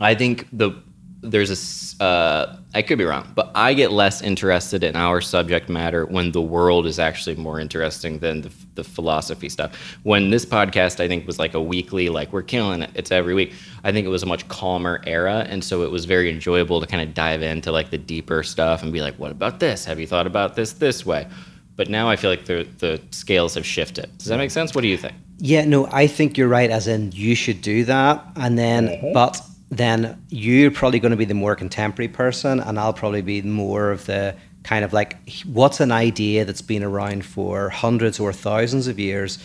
I 0.00 0.14
think 0.14 0.48
the 0.52 0.82
there's 1.24 1.50
a 1.50 2.04
uh, 2.04 2.56
I 2.74 2.82
could 2.82 2.98
be 2.98 3.04
wrong, 3.04 3.30
but 3.34 3.50
I 3.54 3.72
get 3.72 3.92
less 3.92 4.20
interested 4.20 4.82
in 4.82 4.96
our 4.96 5.20
subject 5.20 5.68
matter 5.68 6.04
when 6.06 6.32
the 6.32 6.42
world 6.42 6.86
is 6.86 6.98
actually 6.98 7.36
more 7.36 7.60
interesting 7.60 8.18
than 8.18 8.42
the, 8.42 8.52
the 8.74 8.84
philosophy 8.84 9.48
stuff. 9.48 9.96
When 10.02 10.30
this 10.30 10.44
podcast, 10.44 10.98
I 10.98 11.06
think, 11.06 11.26
was 11.26 11.38
like 11.38 11.54
a 11.54 11.62
weekly, 11.62 12.08
like 12.08 12.32
we're 12.32 12.42
killing 12.42 12.82
it, 12.82 12.90
it's 12.94 13.12
every 13.12 13.32
week. 13.32 13.54
I 13.84 13.92
think 13.92 14.06
it 14.06 14.10
was 14.10 14.22
a 14.22 14.26
much 14.26 14.46
calmer 14.48 15.00
era, 15.06 15.46
and 15.48 15.62
so 15.62 15.82
it 15.82 15.90
was 15.90 16.04
very 16.04 16.30
enjoyable 16.30 16.80
to 16.80 16.86
kind 16.86 17.06
of 17.06 17.14
dive 17.14 17.42
into 17.42 17.70
like 17.70 17.90
the 17.90 17.98
deeper 17.98 18.42
stuff 18.42 18.82
and 18.82 18.92
be 18.92 19.00
like, 19.00 19.14
what 19.18 19.30
about 19.30 19.60
this? 19.60 19.84
Have 19.84 20.00
you 20.00 20.06
thought 20.06 20.26
about 20.26 20.56
this 20.56 20.72
this 20.72 21.06
way? 21.06 21.28
But 21.76 21.88
now 21.88 22.08
I 22.10 22.16
feel 22.16 22.30
like 22.30 22.44
the 22.44 22.66
the 22.78 23.00
scales 23.12 23.54
have 23.54 23.64
shifted. 23.64 24.16
Does 24.18 24.26
that 24.26 24.36
make 24.38 24.50
sense? 24.50 24.74
What 24.74 24.82
do 24.82 24.88
you 24.88 24.98
think? 24.98 25.14
Yeah, 25.44 25.66
no, 25.66 25.86
I 25.92 26.06
think 26.06 26.38
you're 26.38 26.48
right. 26.48 26.70
As 26.70 26.86
in, 26.86 27.12
you 27.12 27.34
should 27.34 27.60
do 27.60 27.84
that, 27.84 28.24
and 28.34 28.58
then, 28.58 29.12
but 29.12 29.42
then 29.68 30.24
you're 30.30 30.70
probably 30.70 30.98
going 31.00 31.10
to 31.10 31.18
be 31.18 31.26
the 31.26 31.34
more 31.34 31.54
contemporary 31.54 32.08
person, 32.08 32.60
and 32.60 32.78
I'll 32.78 32.94
probably 32.94 33.20
be 33.20 33.42
more 33.42 33.90
of 33.90 34.06
the 34.06 34.34
kind 34.62 34.86
of 34.86 34.94
like, 34.94 35.18
what's 35.44 35.80
an 35.80 35.92
idea 35.92 36.46
that's 36.46 36.62
been 36.62 36.82
around 36.82 37.26
for 37.26 37.68
hundreds 37.68 38.18
or 38.18 38.32
thousands 38.32 38.86
of 38.86 38.98
years, 38.98 39.38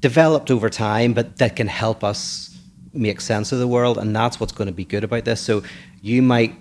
developed 0.00 0.50
over 0.50 0.68
time, 0.68 1.14
but 1.14 1.38
that 1.38 1.56
can 1.56 1.66
help 1.66 2.04
us 2.04 2.54
make 2.92 3.18
sense 3.18 3.50
of 3.50 3.58
the 3.58 3.66
world, 3.66 3.96
and 3.96 4.14
that's 4.14 4.38
what's 4.38 4.52
going 4.52 4.68
to 4.68 4.74
be 4.74 4.84
good 4.84 5.02
about 5.02 5.24
this. 5.24 5.40
So 5.40 5.62
you 6.02 6.20
might 6.20 6.54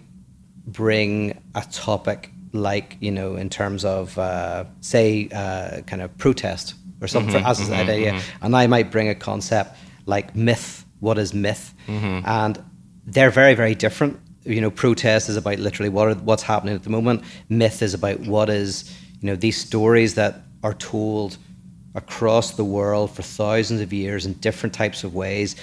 bring 0.65 1.38
a 1.56 1.65
topic 1.73 2.32
like 2.54 2.95
you 3.02 3.12
know 3.12 3.36
in 3.36 3.50
terms 3.50 3.84
of 3.84 4.17
uh, 4.17 4.63
say 4.80 5.28
uh, 5.34 5.82
kind 5.82 6.02
of 6.02 6.17
protest 6.17 6.76
or 7.01 7.07
something 7.07 7.31
for 7.31 7.39
mm-hmm, 7.39 7.47
as 7.47 7.60
an 7.67 7.73
idea 7.73 8.12
mm-hmm, 8.12 8.17
mm-hmm. 8.17 8.45
and 8.45 8.55
i 8.55 8.67
might 8.67 8.91
bring 8.91 9.10
a 9.10 9.15
concept 9.15 9.77
like 10.07 10.36
myth. 10.36 10.86
What 10.99 11.19
is 11.19 11.33
myth? 11.33 11.75
And 12.25 12.63
they're 13.05 13.29
very 13.29 13.53
very 13.53 13.75
different. 13.75 14.19
You 14.43 14.62
know 14.62 14.71
protest 14.71 15.29
is 15.29 15.38
about 15.38 15.60
literally 15.60 15.89
what 15.89 16.07
are, 16.07 16.15
what's 16.15 16.43
happening 16.43 16.73
at 16.73 16.83
the 16.83 16.89
moment. 16.89 17.23
Myth 17.49 17.83
is 17.83 17.93
about 17.93 18.21
what 18.21 18.49
is 18.49 18.91
you 19.21 19.27
know 19.27 19.36
these 19.36 19.57
stories 19.57 20.15
that 20.15 20.41
are 20.63 20.73
told 20.73 21.38
across 21.93 22.51
the 22.51 22.63
world 22.63 23.12
for 23.12 23.21
thousands 23.21 23.81
of 23.81 23.93
years 23.93 24.25
in 24.25 24.33
different 24.33 24.73
types 24.73 25.03
of 25.03 25.13
ways. 25.13 25.55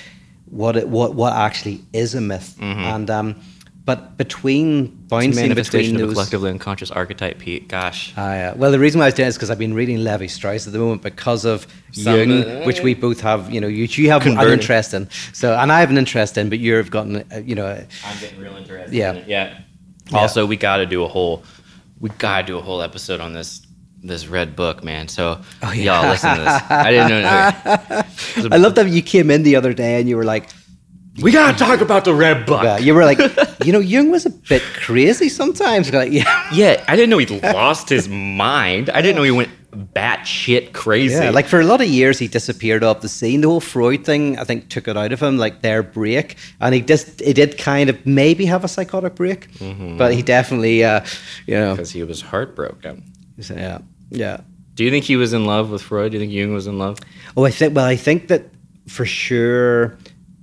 What 0.44 0.76
it, 0.76 0.88
what 0.88 1.14
what 1.14 1.32
actually 1.32 1.80
is 1.92 2.14
a 2.14 2.20
myth. 2.20 2.56
And 2.94 3.10
um 3.10 3.40
but 3.84 4.16
between 4.16 4.84
It's 4.84 4.88
a 4.88 5.08
bouncing 5.08 5.30
between 5.30 5.48
manifestation 5.48 6.00
of 6.00 6.08
a 6.08 6.12
collectively 6.12 6.50
unconscious 6.50 6.90
archetype, 6.90 7.38
Pete. 7.38 7.68
Gosh. 7.68 8.14
Ah, 8.16 8.32
yeah. 8.32 8.54
Well, 8.54 8.70
the 8.72 8.78
reason 8.78 8.98
why 8.98 9.04
I 9.04 9.08
was 9.08 9.14
doing 9.14 9.26
it 9.26 9.28
is 9.28 9.36
because 9.36 9.50
I've 9.50 9.58
been 9.58 9.74
reading 9.74 10.02
Levi 10.02 10.26
Strauss 10.26 10.66
at 10.66 10.72
the 10.72 10.78
moment 10.78 11.02
because 11.02 11.44
of 11.44 11.66
Some- 11.92 12.16
Jung, 12.30 12.64
which 12.64 12.80
we 12.80 12.94
both 12.94 13.20
have. 13.20 13.52
You 13.52 13.60
know, 13.60 13.66
you, 13.68 13.84
you 13.84 14.10
have 14.10 14.26
an 14.26 14.38
interest 14.50 14.94
in, 14.94 15.08
so 15.32 15.54
and 15.54 15.70
I 15.70 15.80
have 15.80 15.90
an 15.90 15.98
interest 15.98 16.38
in, 16.38 16.48
but 16.48 16.58
you've 16.58 16.90
gotten, 16.90 17.16
uh, 17.30 17.38
you 17.44 17.54
know, 17.54 17.66
I'm 17.66 18.20
getting 18.20 18.40
real 18.40 18.56
interested. 18.56 18.94
Yeah. 18.94 19.10
in 19.10 19.16
it. 19.18 19.28
yeah. 19.28 19.60
Yeah. 20.10 20.18
Also, 20.18 20.44
we 20.46 20.56
got 20.56 20.78
to 20.78 20.86
do 20.86 21.02
a 21.02 21.08
whole, 21.08 21.42
we 22.00 22.10
got 22.10 22.42
to 22.42 22.46
do 22.46 22.58
a 22.58 22.62
whole 22.62 22.82
episode 22.82 23.20
on 23.20 23.32
this 23.32 23.66
this 24.02 24.26
red 24.26 24.54
book, 24.54 24.84
man. 24.84 25.08
So 25.08 25.40
Oh, 25.62 25.72
yeah. 25.72 26.00
y'all 26.02 26.10
listen 26.10 26.34
to 26.36 26.40
this. 26.42 26.62
I 26.70 26.90
didn't 26.90 27.22
know. 27.22 28.50
I 28.54 28.58
love 28.58 28.74
that 28.74 28.88
you 28.90 29.00
came 29.00 29.30
in 29.30 29.42
the 29.44 29.56
other 29.56 29.72
day 29.72 29.98
and 29.98 30.06
you 30.06 30.16
were 30.18 30.24
like, 30.24 30.50
we 31.22 31.30
got 31.32 31.52
to 31.52 31.58
talk 31.64 31.80
about 31.80 32.04
the 32.04 32.14
red 32.14 32.44
book. 32.46 32.64
uh, 32.64 32.78
you 32.80 32.94
were 32.94 33.04
like, 33.04 33.18
you 33.64 33.72
know, 33.72 33.78
Jung 33.78 34.10
was 34.10 34.26
a 34.26 34.30
bit 34.30 34.62
crazy 34.62 35.28
sometimes. 35.28 35.92
Like, 35.92 36.12
yeah, 36.12 36.48
Yeah, 36.52 36.84
I 36.88 36.96
didn't 36.96 37.10
know 37.10 37.18
he 37.18 37.26
lost 37.40 37.88
his 37.88 38.08
mind. 38.08 38.90
I 38.90 39.00
didn't 39.00 39.16
know 39.16 39.22
he 39.22 39.30
went 39.30 39.50
batshit 39.94 40.72
crazy. 40.72 41.14
yeah. 41.14 41.30
Like 41.30 41.46
for 41.46 41.60
a 41.60 41.64
lot 41.64 41.80
of 41.80 41.88
years, 41.88 42.18
he 42.18 42.28
disappeared 42.28 42.82
off 42.84 43.00
the 43.00 43.08
scene. 43.08 43.40
The 43.40 43.48
whole 43.48 43.60
Freud 43.60 44.04
thing, 44.04 44.38
I 44.38 44.44
think, 44.44 44.68
took 44.68 44.88
it 44.88 44.96
out 44.96 45.12
of 45.12 45.20
him, 45.22 45.36
like 45.38 45.62
their 45.62 45.82
break, 45.82 46.36
and 46.60 46.74
he 46.74 46.80
just, 46.80 47.20
he 47.20 47.32
did 47.32 47.58
kind 47.58 47.90
of 47.90 48.04
maybe 48.06 48.46
have 48.46 48.64
a 48.64 48.68
psychotic 48.68 49.14
break, 49.14 49.50
Mm-hmm. 49.54 49.96
but 49.96 50.14
he 50.14 50.22
definitely, 50.22 50.84
uh, 50.84 51.04
you 51.46 51.54
know, 51.54 51.74
because 51.74 51.90
he 51.90 52.02
was 52.04 52.20
heartbroken. 52.20 53.02
yeah, 53.38 53.78
yeah. 54.10 54.40
Do 54.74 54.82
you 54.84 54.90
think 54.90 55.04
he 55.04 55.16
was 55.16 55.32
in 55.32 55.44
love 55.44 55.70
with 55.70 55.82
Freud? 55.82 56.10
Do 56.12 56.18
you 56.18 56.22
think 56.22 56.32
Jung 56.32 56.52
was 56.52 56.66
in 56.66 56.78
love? 56.78 56.98
Oh, 57.36 57.44
I 57.44 57.50
think. 57.50 57.76
Well, 57.76 57.84
I 57.84 57.94
think 57.96 58.26
that 58.28 58.42
for 58.88 59.06
sure, 59.06 59.96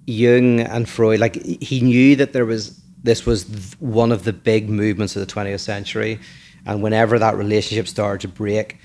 Jung 0.05 0.59
and 0.59 0.87
Freud, 0.89 1.19
like 1.19 1.35
he 1.43 1.81
knew 1.81 2.15
that 2.15 2.33
there 2.33 2.45
was 2.45 2.79
this 3.03 3.25
was 3.25 3.45
th- 3.45 3.79
one 3.79 4.11
of 4.11 4.23
the 4.23 4.33
big 4.33 4.69
movements 4.69 5.15
of 5.15 5.25
the 5.25 5.31
20th 5.33 5.59
century, 5.59 6.19
and 6.65 6.81
whenever 6.83 7.17
that 7.19 7.35
relationship 7.35 7.87
started 7.87 8.21
to 8.21 8.27
break, 8.27 8.77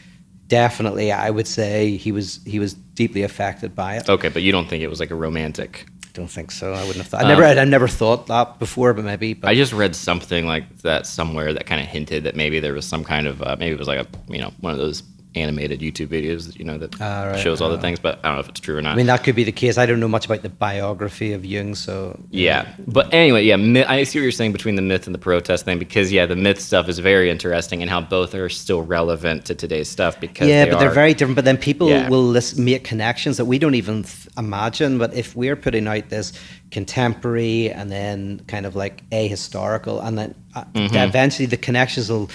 definitely, 0.49 1.13
I 1.13 1.31
would 1.31 1.47
say 1.47 1.97
he 1.97 2.13
was 2.13 2.41
he 2.47 2.59
was 2.59 2.75
deeply 2.75 3.23
affected 3.23 3.75
by 3.75 3.97
it. 3.97 4.09
Okay, 4.09 4.29
but 4.29 4.43
you 4.43 4.53
don't 4.53 4.69
think 4.69 4.83
it 4.83 4.89
was 4.89 5.01
like 5.01 5.11
a 5.11 5.15
romantic? 5.15 5.87
I 6.05 6.09
don't 6.13 6.29
think 6.31 6.51
so. 6.51 6.73
I 6.73 6.81
wouldn't 6.81 6.97
have 6.97 7.09
thought. 7.09 7.25
I 7.25 7.29
never, 7.29 7.45
Um, 7.45 7.59
I 7.59 7.65
never 7.65 7.89
thought 7.89 8.27
that 8.29 8.59
before, 8.59 8.95
but 8.95 9.05
maybe. 9.05 9.35
But 9.35 9.51
I 9.51 9.55
just 9.55 9.73
read 9.75 9.95
something 9.95 10.47
like 10.47 10.79
that 10.79 11.07
somewhere 11.07 11.53
that 11.53 11.67
kind 11.67 11.81
of 11.81 11.87
hinted 11.89 12.25
that 12.25 12.37
maybe 12.37 12.59
there 12.61 12.73
was 12.73 12.87
some 12.87 13.05
kind 13.05 13.27
of 13.27 13.43
uh, 13.43 13.57
maybe 13.59 13.75
it 13.75 13.79
was 13.79 13.89
like 13.89 14.01
a 14.01 14.07
you 14.33 14.39
know 14.41 14.53
one 14.61 14.73
of 14.73 14.79
those 14.79 15.03
animated 15.37 15.81
YouTube 15.81 16.09
videos 16.09 16.57
you 16.59 16.65
know 16.65 16.79
that 16.79 17.01
Ah, 17.01 17.25
right, 17.27 17.39
shows 17.41 17.61
all 17.61 17.69
the 17.69 17.77
ah. 17.77 17.81
things, 17.81 17.99
but 18.01 18.19
I 18.25 18.29
don't 18.29 18.35
know 18.37 18.41
if 18.41 18.49
it's 18.49 18.61
true 18.61 18.77
or 18.77 18.83
not. 18.83 18.93
I 18.95 18.97
mean, 18.97 19.07
that 19.07 19.23
could 19.25 19.35
be 19.37 19.45
the 19.45 19.53
case. 19.53 19.77
I 19.79 19.87
don't 19.87 20.01
know 20.01 20.09
much 20.09 20.25
about 20.27 20.43
the 20.43 20.49
biography 20.49 21.33
of 21.33 21.45
Jung, 21.45 21.75
so 21.75 22.19
yeah, 22.31 22.67
but 22.87 23.13
anyway, 23.13 23.45
yeah, 23.45 23.57
mi- 23.57 23.85
I 23.85 24.05
see 24.05 24.19
what 24.19 24.23
you're 24.23 24.33
saying 24.33 24.53
between 24.53 24.77
the 24.77 24.83
myth 24.83 25.07
and 25.07 25.15
the 25.15 25.19
protest 25.19 25.65
thing 25.65 25.79
because 25.79 26.11
yeah, 26.11 26.27
the 26.27 26.37
myth 26.37 26.61
stuff 26.61 26.89
is 26.89 26.99
very 26.99 27.31
interesting 27.31 27.83
and 27.83 27.91
how 27.91 28.01
both 28.01 28.35
are 28.35 28.49
still 28.49 28.83
relevant 28.83 29.45
to 29.47 29.55
today's 29.55 29.89
stuff 29.89 30.19
because 30.21 30.49
yeah, 30.49 30.65
they 30.65 30.71
but 30.71 30.79
they're 30.81 30.91
very 30.91 31.15
different. 31.15 31.37
But 31.37 31.45
then 31.45 31.59
people 31.59 31.89
Yeah. 31.89 32.09
will 32.09 32.25
list, 32.25 32.59
make 32.59 32.85
connections 32.85 33.37
that 33.37 33.45
we 33.45 33.59
don't 33.59 33.75
even 33.75 34.03
th- 34.05 34.29
imagine. 34.39 34.99
But 34.99 35.13
if 35.15 35.37
we're 35.37 35.57
putting 35.57 35.87
out 35.87 36.09
this 36.09 36.33
contemporary 36.71 37.71
and 37.71 37.91
then 37.91 38.41
kind 38.47 38.65
of 38.67 38.77
like 38.77 39.03
a 39.13 39.27
historical, 39.29 40.01
and 40.01 40.17
then 40.19 40.35
uh, 40.55 40.65
Mm-hmm. 40.75 40.97
eventually 40.97 41.47
the 41.47 41.57
connections 41.57 42.09
will 42.11 42.31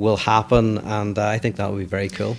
will 0.00 0.16
happen, 0.16 0.78
and 0.78 1.18
uh, 1.18 1.26
I 1.26 1.38
think 1.38 1.56
that 1.56 1.70
would 1.70 1.78
be 1.78 1.84
very 1.84 2.08
cool. 2.08 2.36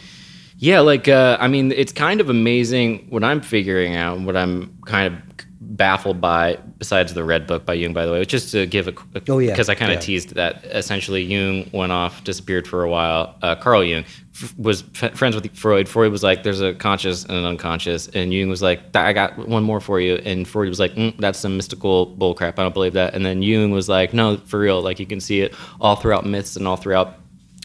Yeah, 0.58 0.82
like 0.82 1.08
uh, 1.08 1.38
I 1.40 1.48
mean, 1.48 1.72
it's 1.72 1.92
kind 1.94 2.22
of 2.22 2.30
amazing 2.30 3.08
what 3.10 3.24
I'm 3.24 3.42
figuring 3.42 3.96
out, 3.96 4.20
what 4.20 4.36
I'm 4.38 4.78
kind 4.86 5.14
of 5.14 5.20
baffled 5.60 6.20
by. 6.22 6.58
Besides 6.78 7.14
the 7.14 7.24
Red 7.24 7.46
Book 7.48 7.66
by 7.66 7.74
Jung, 7.74 7.94
by 7.94 8.06
the 8.06 8.12
way, 8.12 8.20
which 8.20 8.30
just 8.30 8.52
to 8.52 8.66
give 8.66 8.88
a, 8.88 8.94
a 9.16 9.22
Oh, 9.30 9.38
yeah, 9.40 9.52
because 9.52 9.70
I 9.70 9.76
kind 9.76 9.92
of 9.92 9.98
yeah. 9.98 10.02
teased 10.02 10.36
that 10.36 10.64
essentially 10.66 11.22
Jung 11.24 11.70
went 11.72 11.92
off, 11.92 12.24
disappeared 12.24 12.68
for 12.68 12.84
a 12.84 12.90
while. 12.90 13.36
Uh, 13.42 13.56
Carl 13.56 13.84
Jung 13.84 14.04
f- 14.36 14.56
was 14.58 14.84
f- 15.02 15.16
friends 15.16 15.36
with 15.36 15.56
Freud. 15.56 15.88
Freud 15.88 16.12
was 16.12 16.24
like, 16.24 16.42
"There's 16.44 16.62
a 16.62 16.74
conscious 16.74 17.24
and 17.24 17.34
an 17.38 17.46
unconscious," 17.46 18.08
and 18.10 18.34
Jung 18.34 18.50
was 18.50 18.62
like, 18.64 18.82
"I 18.96 19.14
got 19.14 19.38
one 19.48 19.64
more 19.64 19.80
for 19.80 20.00
you," 20.00 20.16
and 20.26 20.48
Freud 20.48 20.70
was 20.70 20.80
like, 20.80 20.94
mm, 20.96 21.16
"That's 21.18 21.40
some 21.40 21.56
mystical 21.56 22.16
bullcrap. 22.18 22.60
I 22.60 22.64
don't 22.64 22.74
believe 22.74 22.94
that." 22.94 23.14
And 23.16 23.24
then 23.26 23.42
Jung 23.44 23.70
was 23.72 23.88
like, 23.90 24.14
"No, 24.14 24.38
for 24.38 24.60
real. 24.60 24.82
Like 24.82 25.00
you 25.00 25.06
can 25.08 25.20
see 25.20 25.42
it 25.42 25.56
all 25.80 25.96
throughout 25.96 26.26
myths 26.26 26.56
and 26.56 26.68
all 26.68 26.78
throughout." 26.78 27.18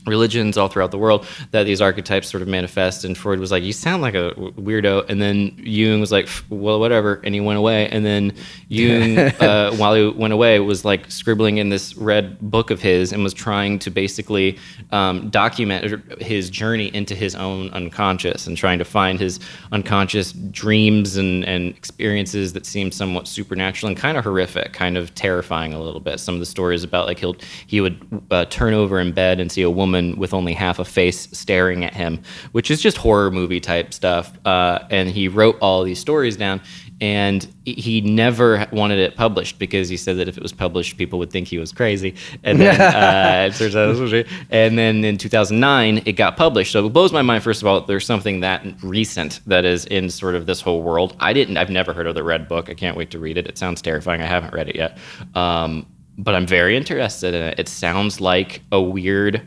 Religions 0.07 0.57
all 0.57 0.69
throughout 0.69 0.91
the 0.91 0.99
world 0.99 1.27
that 1.51 1.65
these 1.65 1.81
archetypes 1.81 2.29
sort 2.29 2.43
of 2.43 2.49
manifest. 2.49 3.05
And 3.05 3.17
Freud 3.17 3.41
was 3.41 3.51
like, 3.51 3.63
"You 3.63 3.73
sound 3.73 4.03
like 4.03 4.15
a 4.15 4.33
weirdo," 4.37 5.09
and 5.09 5.21
then 5.21 5.55
Jung 5.59 6.01
was 6.01 6.13
like, 6.13 6.29
"Well, 6.49 6.81
whatever," 6.81 7.21
and 7.25 7.35
he 7.35 7.41
went 7.41 7.59
away. 7.59 7.89
And 7.89 8.05
then 8.05 8.33
Jung, 8.69 9.19
uh, 9.41 9.75
while 9.77 9.95
he 9.95 10.09
went 10.09 10.33
away, 10.33 10.59
was 10.61 10.85
like 10.85 11.11
scribbling 11.11 11.59
in 11.59 11.69
this 11.69 11.97
red 11.97 12.39
book 12.41 12.71
of 12.71 12.81
his 12.81 13.13
and 13.13 13.23
was 13.23 13.35
trying 13.35 13.79
to 13.81 13.91
basically 13.91 14.59
um, 14.93 15.29
document 15.31 16.23
his 16.23 16.51
journey 16.51 16.95
into 16.95 17.15
his 17.15 17.35
own 17.35 17.71
unconscious 17.71 18.47
and 18.47 18.57
trying 18.57 18.79
to 18.79 18.85
find 18.85 19.19
his 19.19 19.41
unconscious 19.73 20.33
dreams 20.33 21.17
and, 21.17 21.45
and 21.45 21.75
experiences 21.77 22.53
that 22.53 22.65
seemed 22.65 22.95
somewhat 22.95 23.27
supernatural 23.27 23.89
and 23.89 23.97
kind 23.97 24.17
of 24.17 24.25
horrific, 24.25 24.73
kind 24.73 24.97
of 24.97 25.15
terrifying 25.15 25.73
a 25.73 25.81
little 25.81 26.01
bit. 26.01 26.21
Some 26.21 26.35
of 26.35 26.41
the 26.41 26.47
stories 26.47 26.85
about 26.85 27.07
like 27.07 27.19
he'll 27.19 27.37
he 27.67 27.81
would 27.81 27.97
uh, 28.31 28.45
turn 28.47 28.75
over 28.75 29.01
in 29.01 29.13
bed 29.13 29.41
and 29.41 29.51
see 29.51 29.63
a 29.63 29.71
woman 29.71 29.96
with 30.17 30.35
only 30.35 30.53
half 30.53 30.79
a 30.79 30.85
face 30.85 31.29
staring 31.33 31.85
at 31.85 31.95
him, 31.95 32.23
which 32.53 32.71
is 32.71 32.81
just 32.81 32.97
horror 32.97 33.31
movie 33.31 33.61
type 33.61 33.93
stuff. 33.93 34.33
Uh, 34.45 34.81
and 34.91 35.11
he 35.11 35.29
wrote 35.29 35.57
all 35.61 35.83
these 35.85 35.99
stories 35.99 36.37
down. 36.37 36.61
And 36.99 37.47
he 37.67 38.01
never 38.01 38.67
wanted 38.73 38.99
it 38.99 39.17
published 39.17 39.59
because 39.59 39.91
he 39.91 39.99
said 39.99 40.17
that 40.17 40.29
if 40.29 40.39
it 40.39 40.43
was 40.43 40.55
published, 40.55 40.97
people 40.97 41.19
would 41.19 41.31
think 41.31 41.47
he 41.47 41.59
was 41.59 41.71
crazy. 41.71 42.15
And 42.43 42.59
then, 42.59 42.81
uh, 42.81 43.49
it 43.49 43.59
turns 43.59 43.77
out 43.77 43.89
this 43.89 43.99
was 43.99 44.11
true. 44.11 44.25
And 44.49 44.79
then 44.79 45.05
in 45.05 45.19
2009, 45.19 46.03
it 46.07 46.13
got 46.13 46.39
published. 46.39 46.73
So 46.73 46.87
it 46.87 46.93
blows 46.95 47.13
my 47.13 47.21
mind. 47.21 47.45
First 47.45 47.61
of 47.61 47.69
all, 47.69 47.83
there's 47.83 48.07
something 48.07 48.41
that 48.41 48.65
recent 48.83 49.41
that 49.47 49.67
is 49.67 49.85
in 49.87 50.09
sort 50.09 50.35
of 50.35 50.47
this 50.47 50.63
whole 50.63 50.83
world. 50.83 51.15
I 51.21 51.35
didn't. 51.35 51.59
I've 51.59 51.69
never 51.69 51.93
heard 51.93 52.07
of 52.07 52.15
the 52.15 52.25
Red 52.25 52.49
Book. 52.49 52.71
I 52.71 52.75
can't 52.75 52.97
wait 52.97 53.11
to 53.11 53.19
read 53.19 53.37
it. 53.37 53.47
It 53.47 53.59
sounds 53.59 53.83
terrifying. 53.83 54.23
I 54.23 54.27
haven't 54.27 54.55
read 54.55 54.71
it 54.71 54.77
yet, 54.77 54.97
um, 55.35 55.87
but 56.17 56.35
I'm 56.35 56.47
very 56.47 56.79
interested 56.79 57.35
in 57.35 57.43
it. 57.43 57.59
It 57.59 57.69
sounds 57.69 58.23
like 58.23 58.63
a 58.73 58.81
weird, 58.81 59.47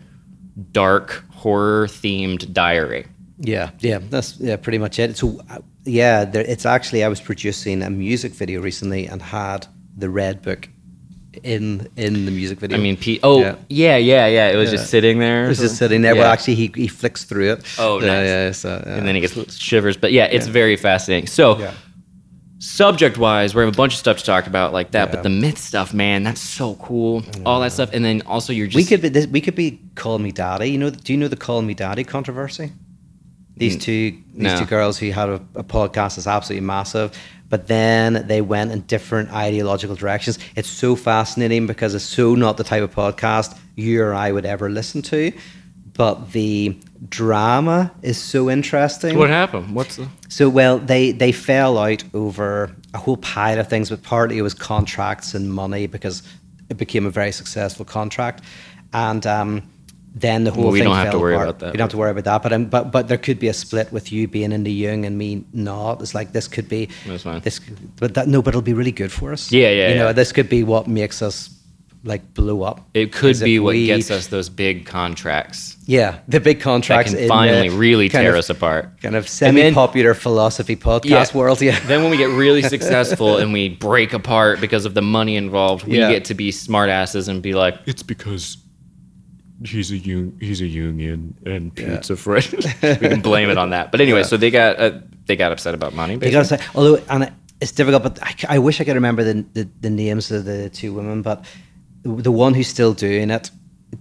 dark 0.72 1.24
horror 1.32 1.88
themed 1.88 2.52
diary. 2.54 3.06
Yeah, 3.40 3.72
yeah, 3.80 4.00
that's 4.10 4.38
yeah, 4.40 4.58
pretty 4.58 4.78
much 4.80 5.00
it. 5.00 5.18
So, 5.18 5.40
uh, 5.50 5.60
yeah, 5.86 6.26
there, 6.26 6.44
it's 6.44 6.66
actually 6.66 7.04
I 7.04 7.08
was 7.08 7.22
producing 7.22 7.82
a 7.84 7.90
music 7.90 8.34
video 8.34 8.62
recently 8.62 9.06
and 9.08 9.22
had 9.22 9.66
the 9.98 10.10
red 10.10 10.42
book 10.42 10.68
in 11.44 11.88
in 11.96 12.26
the 12.26 12.32
music 12.32 12.60
video. 12.60 12.78
I 12.78 12.82
mean, 12.82 12.98
Pete. 12.98 13.22
Oh, 13.24 13.40
Yeah. 13.40 13.56
yeah, 13.70 13.98
yeah, 13.98 14.28
yeah. 14.28 14.50
It 14.50 14.58
was 14.58 14.72
Yeah. 14.72 14.78
just 14.78 14.90
sitting 14.90 15.20
there. 15.20 15.46
it 15.46 15.50
was 15.50 15.60
just 15.60 15.78
sitting 15.78 16.02
there. 16.02 16.16
Well, 16.16 16.30
actually, 16.32 16.56
he 16.56 16.72
he 16.76 16.88
flicks 16.88 17.24
through 17.24 17.54
it. 17.54 17.64
Oh, 17.78 18.02
yeah, 18.02 18.08
nice. 18.08 18.28
yeah. 18.28 18.52
So, 18.52 18.84
yeah. 18.86 18.96
and 18.96 19.08
then 19.08 19.16
he 19.16 19.22
gets 19.22 19.58
shivers. 19.58 19.96
But 19.96 20.12
yeah, 20.12 20.26
it's 20.26 20.48
Yeah. 20.48 20.54
very 20.54 20.76
fascinating. 20.76 21.28
So, 21.28 21.60
Yeah. 21.60 21.72
Subject 22.60 23.18
wise, 23.18 23.56
we 23.56 23.64
have 23.64 23.74
a 23.74 23.76
bunch 23.76 23.94
of 23.94 24.00
stuff 24.00 24.18
to 24.18 24.26
talk 24.26 24.46
about 24.46 24.72
like 24.74 24.92
that. 24.92 25.10
Yeah. 25.10 25.16
But 25.16 25.24
the 25.24 25.30
myth 25.30 25.58
stuff, 25.58 25.94
man, 25.94 26.24
that's 26.24 26.42
so 26.42 26.76
cool. 26.76 27.24
All 27.46 27.62
that 27.62 27.72
stuff, 27.72 27.90
and 27.94 28.06
then 28.06 28.22
also 28.26 28.54
you're 28.54 28.68
just 28.68 28.76
we 28.76 28.86
could 28.86 29.02
be 29.02 29.10
this, 29.10 29.26
we 29.28 29.42
could 29.42 29.56
be 29.56 29.82
call 29.96 30.20
me 30.20 30.32
daddy. 30.32 30.68
You 30.68 30.78
know, 30.78 30.90
do 30.90 31.14
you 31.14 31.18
know 31.18 31.28
the 31.28 31.38
call 31.38 31.62
me 31.62 31.74
daddy 31.74 32.04
controversy? 32.04 32.72
These 33.56 33.78
two 33.78 34.12
these 34.34 34.54
no. 34.54 34.60
two 34.60 34.66
girls 34.66 34.98
who 34.98 35.12
had 35.12 35.28
a, 35.28 35.36
a 35.56 35.64
podcast 35.64 36.16
that's 36.16 36.28
absolutely 36.28 36.66
massive, 36.66 37.18
but 37.50 37.68
then 37.68 38.26
they 38.28 38.42
went 38.42 38.72
in 38.72 38.82
different 38.82 39.34
ideological 39.34 39.96
directions. 39.96 40.40
It's 40.56 40.70
so 40.70 40.96
fascinating 40.96 41.68
because 41.68 41.94
it's 41.94 42.06
so 42.06 42.36
not 42.36 42.56
the 42.56 42.64
type 42.64 42.84
of 42.84 42.96
podcast 42.96 43.58
you 43.76 44.02
or 44.02 44.14
I 44.14 44.32
would 44.32 44.46
ever 44.46 44.70
listen 44.70 45.02
to. 45.04 45.34
But 46.00 46.32
the 46.32 46.78
drama 47.10 47.92
is 48.02 48.18
so 48.18 48.50
interesting. 48.50 49.18
What 49.18 49.30
happened? 49.30 49.76
What's 49.76 49.98
the 49.98 50.08
So 50.30 50.48
well, 50.48 50.80
they 50.80 51.12
they 51.12 51.34
fell 51.34 51.78
out 51.78 52.04
over 52.14 52.74
a 52.94 52.98
whole 52.98 53.18
pile 53.18 53.60
of 53.60 53.68
things, 53.68 53.90
but 53.90 54.02
partly 54.04 54.38
it 54.38 54.42
was 54.42 54.54
contracts 54.54 55.36
and 55.36 55.52
money 55.54 55.88
because 55.88 56.24
it 56.70 56.78
became 56.78 57.06
a 57.06 57.10
very 57.10 57.34
successful 57.34 57.84
contract, 57.84 58.44
and 58.94 59.28
um, 59.28 59.64
then 60.16 60.46
the 60.46 60.52
whole 60.52 60.64
Well, 60.64 60.72
we 60.72 60.80
thing 60.80 60.88
don't 60.88 60.96
have 60.96 61.08
fell 61.08 61.20
to 61.20 61.20
worry 61.20 61.34
apart. 61.36 61.50
about 61.50 61.60
that. 61.60 61.72
We 61.74 61.78
don't 61.78 61.86
have 61.86 61.92
to 61.92 61.98
worry 61.98 62.12
about 62.12 62.24
that, 62.24 62.44
but 62.44 62.54
um, 62.54 62.66
but 62.66 62.92
but 62.94 63.08
there 63.10 63.18
could 63.18 63.40
be 63.40 63.50
a 63.50 63.54
split 63.54 63.92
with 63.92 64.10
you 64.14 64.28
being 64.30 64.54
in 64.54 64.64
the 64.64 64.72
Jung 64.72 65.06
and 65.06 65.18
me 65.18 65.44
not. 65.52 66.02
It's 66.02 66.16
like 66.16 66.32
this 66.32 66.48
could 66.48 66.70
be 66.70 66.88
this, 67.44 67.60
but 67.98 68.14
that 68.14 68.28
no, 68.30 68.42
but 68.42 68.50
it'll 68.52 68.62
be 68.62 68.74
really 68.74 68.94
good 68.94 69.12
for 69.12 69.34
us. 69.34 69.52
Yeah, 69.52 69.70
yeah, 69.72 69.90
You 69.90 69.96
know, 69.96 70.14
this 70.14 70.32
could 70.32 70.48
be 70.48 70.64
what 70.64 70.88
makes 70.88 71.22
us 71.22 71.50
like 72.10 72.34
blew 72.34 72.64
up. 72.64 72.82
It 72.94 73.14
could 73.14 73.40
be 73.40 73.60
what 73.60 73.76
we- 73.76 73.86
gets 73.86 74.12
us 74.12 74.28
those 74.28 74.50
big 74.50 74.86
contracts 74.86 75.78
Yeah, 75.86 76.20
the 76.28 76.40
big 76.40 76.58
that 76.58 76.64
contracts 76.64 77.14
can 77.14 77.22
in 77.24 77.28
finally 77.30 77.70
the 77.70 77.76
really 77.78 78.10
tear 78.10 78.32
of- 78.34 78.40
us 78.40 78.50
apart. 78.50 79.00
Kind 79.02 79.16
of 79.16 79.24
And 79.42 79.56
then- 79.56 79.64
semi-popular 79.72 80.14
philosophy 80.16 80.76
podcast 80.76 81.32
Yeah. 81.34 81.38
world. 81.38 81.62
Yeah. 81.62 81.80
Then 81.88 82.02
when 82.02 82.12
we 82.12 82.18
get 82.18 82.30
really 82.30 82.62
successful 82.76 83.38
and 83.38 83.54
we 83.54 83.70
break 83.70 84.12
apart 84.14 84.60
because 84.60 84.86
of 84.86 84.94
the 84.94 85.02
money 85.02 85.36
involved, 85.38 85.88
we 85.88 85.98
Yeah. 86.00 86.12
get 86.12 86.26
to 86.26 86.34
be 86.34 86.52
smartasses 86.52 87.28
and 87.30 87.42
be 87.42 87.54
like, 87.54 87.76
It's 87.86 88.04
because 88.04 88.58
he's 89.66 89.92
a 89.92 89.96
un- 89.98 90.34
he's 90.40 90.62
a 90.62 90.66
Jungian 90.66 91.34
and 91.46 91.74
Pete's 91.76 92.10
a 92.10 92.16
Freudian. 92.16 92.62
we 93.02 93.08
can 93.10 93.22
blame 93.22 93.50
it 93.50 93.58
on 93.58 93.70
that. 93.72 93.92
But 93.92 94.02
anyway, 94.02 94.24
so 94.24 94.38
they 94.38 94.52
got 94.52 94.80
uh, 94.80 94.92
they 95.28 95.36
got 95.36 95.52
upset 95.52 95.74
about 95.76 95.94
money. 95.94 96.16
They 96.18 96.32
got 96.32 96.42
upset. 96.42 96.62
although, 96.76 97.02
and 97.10 97.32
it's 97.62 97.72
difficult, 97.74 98.04
but 98.04 98.20
I 98.48 98.58
wish 98.60 98.80
I 98.80 98.86
could 98.86 98.96
remember 98.96 99.22
the, 99.24 99.46
the, 99.54 99.70
the 99.82 99.90
names 99.90 100.32
of 100.32 100.46
the 100.46 100.70
two 100.70 100.94
women. 100.94 101.22
But 101.22 101.44
the, 102.04 102.32
one 102.32 102.54
who's 102.54 102.68
still 102.68 102.94
doing 102.94 103.30
it 103.30 103.52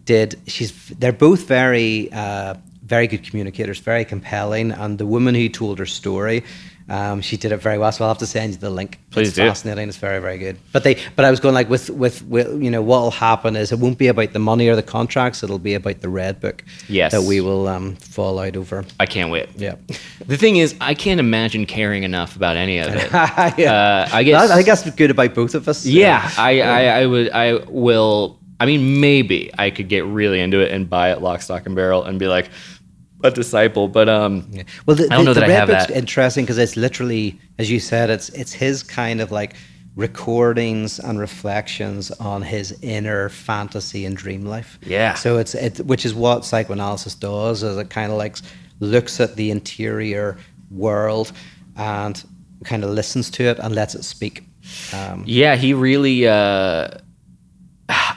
did. 0.04 0.40
She's. 0.46 0.88
They're 0.88 1.12
both 1.12 1.46
very, 1.46 2.12
uh, 2.12 2.54
very 2.84 3.06
good 3.06 3.24
communicators, 3.24 3.78
very 3.78 4.04
compelling. 4.04 4.70
And 4.72 4.98
the 4.98 5.06
woman 5.06 5.34
who 5.34 5.48
told 5.48 5.78
her 5.78 5.86
story, 5.86 6.44
um, 6.88 7.20
she 7.20 7.36
did 7.36 7.52
it 7.52 7.58
very 7.58 7.78
well. 7.78 7.92
So 7.92 8.04
I'll 8.04 8.10
have 8.10 8.18
to 8.18 8.26
send 8.26 8.52
you 8.52 8.58
the 8.58 8.70
link. 8.70 8.98
Please 9.10 9.28
it's 9.28 9.36
do. 9.36 9.46
fascinating. 9.46 9.88
It's 9.88 9.98
very, 9.98 10.20
very 10.20 10.38
good. 10.38 10.58
But 10.72 10.84
they, 10.84 10.96
but 11.16 11.24
I 11.24 11.30
was 11.30 11.38
going 11.38 11.54
like 11.54 11.68
with, 11.68 11.90
with, 11.90 12.22
with, 12.24 12.62
you 12.62 12.70
know, 12.70 12.80
what 12.80 13.02
will 13.02 13.10
happen 13.10 13.56
is 13.56 13.72
it 13.72 13.78
won't 13.78 13.98
be 13.98 14.08
about 14.08 14.32
the 14.32 14.38
money 14.38 14.68
or 14.68 14.76
the 14.76 14.82
contracts. 14.82 15.42
It'll 15.42 15.58
be 15.58 15.74
about 15.74 16.00
the 16.00 16.08
red 16.08 16.40
book. 16.40 16.64
Yes. 16.88 17.12
That 17.12 17.22
we 17.22 17.40
will 17.40 17.68
um, 17.68 17.96
fall 17.96 18.38
out 18.38 18.56
over. 18.56 18.84
I 18.98 19.06
can't 19.06 19.30
wait. 19.30 19.48
Yeah. 19.56 19.76
The 20.26 20.36
thing 20.36 20.56
is, 20.56 20.74
I 20.80 20.94
can't 20.94 21.20
imagine 21.20 21.66
caring 21.66 22.04
enough 22.04 22.36
about 22.36 22.56
any 22.56 22.78
of 22.78 22.94
it. 22.94 23.12
yeah. 23.12 24.06
Uh, 24.08 24.08
I 24.12 24.22
guess. 24.22 24.50
I 24.50 24.54
think 24.54 24.66
that's 24.66 24.90
good 24.90 25.10
about 25.10 25.34
both 25.34 25.54
of 25.54 25.68
us. 25.68 25.84
Yeah, 25.84 26.30
I, 26.38 26.60
I, 26.60 26.84
I 27.00 27.06
would, 27.06 27.30
I 27.30 27.54
will. 27.68 28.38
I 28.60 28.66
mean, 28.66 29.00
maybe 29.00 29.52
I 29.56 29.70
could 29.70 29.88
get 29.88 30.04
really 30.04 30.40
into 30.40 30.58
it 30.58 30.72
and 30.72 30.88
buy 30.90 31.12
it 31.12 31.22
lock, 31.22 31.42
stock, 31.42 31.66
and 31.66 31.76
barrel 31.76 32.02
and 32.02 32.18
be 32.18 32.26
like 32.26 32.50
a 33.22 33.30
disciple. 33.30 33.88
But 33.88 34.08
um, 34.08 34.46
Yeah. 34.50 34.62
Well, 34.86 34.96
the, 34.96 35.04
I 35.04 35.16
don't 35.16 35.18
the, 35.18 35.24
know 35.24 35.34
the 35.34 35.40
that 35.40 35.50
I 35.50 35.52
have 35.52 35.68
that. 35.68 35.90
interesting 35.90 36.44
because 36.44 36.58
it's 36.58 36.76
literally, 36.76 37.38
as 37.58 37.70
you 37.70 37.80
said, 37.80 38.10
it's 38.10 38.28
it's 38.30 38.52
his 38.52 38.82
kind 38.82 39.20
of 39.20 39.30
like 39.30 39.54
recordings 39.96 41.00
and 41.00 41.18
reflections 41.18 42.10
on 42.12 42.40
his 42.42 42.78
inner 42.82 43.28
fantasy 43.28 44.04
and 44.04 44.16
dream 44.16 44.42
life. 44.42 44.78
Yeah. 44.82 45.14
So 45.14 45.38
it's 45.38 45.54
it, 45.54 45.78
which 45.86 46.06
is 46.06 46.14
what 46.14 46.44
psychoanalysis 46.44 47.14
does, 47.14 47.62
is 47.62 47.76
it 47.76 47.90
kind 47.90 48.12
of 48.12 48.18
like 48.18 48.36
looks 48.80 49.20
at 49.20 49.34
the 49.36 49.50
interior 49.50 50.36
world 50.70 51.32
and 51.76 52.22
kind 52.64 52.84
of 52.84 52.90
listens 52.90 53.30
to 53.30 53.44
it 53.44 53.58
and 53.58 53.74
lets 53.74 53.94
it 53.94 54.04
speak. 54.04 54.44
Um, 54.92 55.24
yeah, 55.26 55.56
he 55.56 55.74
really. 55.74 56.26
Uh, 56.28 56.88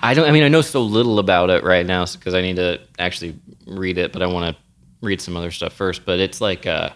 I 0.03 0.13
don't. 0.13 0.27
I 0.27 0.31
mean, 0.31 0.43
I 0.43 0.49
know 0.49 0.61
so 0.61 0.81
little 0.81 1.17
about 1.19 1.49
it 1.49 1.63
right 1.63 1.85
now 1.85 2.05
because 2.05 2.33
I 2.33 2.41
need 2.41 2.57
to 2.57 2.79
actually 2.99 3.39
read 3.65 3.97
it, 3.97 4.11
but 4.11 4.21
I 4.21 4.25
want 4.27 4.55
to 4.55 4.61
read 5.01 5.21
some 5.21 5.35
other 5.37 5.51
stuff 5.51 5.73
first. 5.73 6.05
But 6.05 6.19
it's 6.19 6.41
like, 6.41 6.65
uh, 6.67 6.91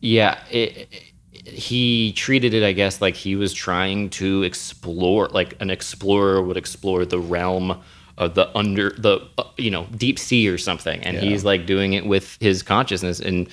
yeah, 0.00 0.38
it, 0.50 0.88
it- 0.90 1.02
he 1.46 2.12
treated 2.14 2.54
it, 2.54 2.62
I 2.64 2.72
guess, 2.72 3.02
like 3.02 3.14
he 3.14 3.36
was 3.36 3.52
trying 3.52 4.08
to 4.10 4.44
explore, 4.44 5.28
like 5.28 5.60
an 5.60 5.68
explorer 5.68 6.40
would 6.40 6.56
explore 6.56 7.04
the 7.04 7.18
realm 7.18 7.82
of 8.18 8.34
the 8.34 8.56
under 8.56 8.90
the 8.90 9.20
uh, 9.38 9.44
you 9.56 9.70
know 9.70 9.86
deep 9.96 10.18
sea 10.18 10.48
or 10.48 10.58
something, 10.58 11.02
and 11.02 11.16
he's 11.16 11.44
like 11.44 11.66
doing 11.66 11.94
it 11.94 12.06
with 12.06 12.36
his 12.40 12.62
consciousness 12.62 13.20
and 13.20 13.48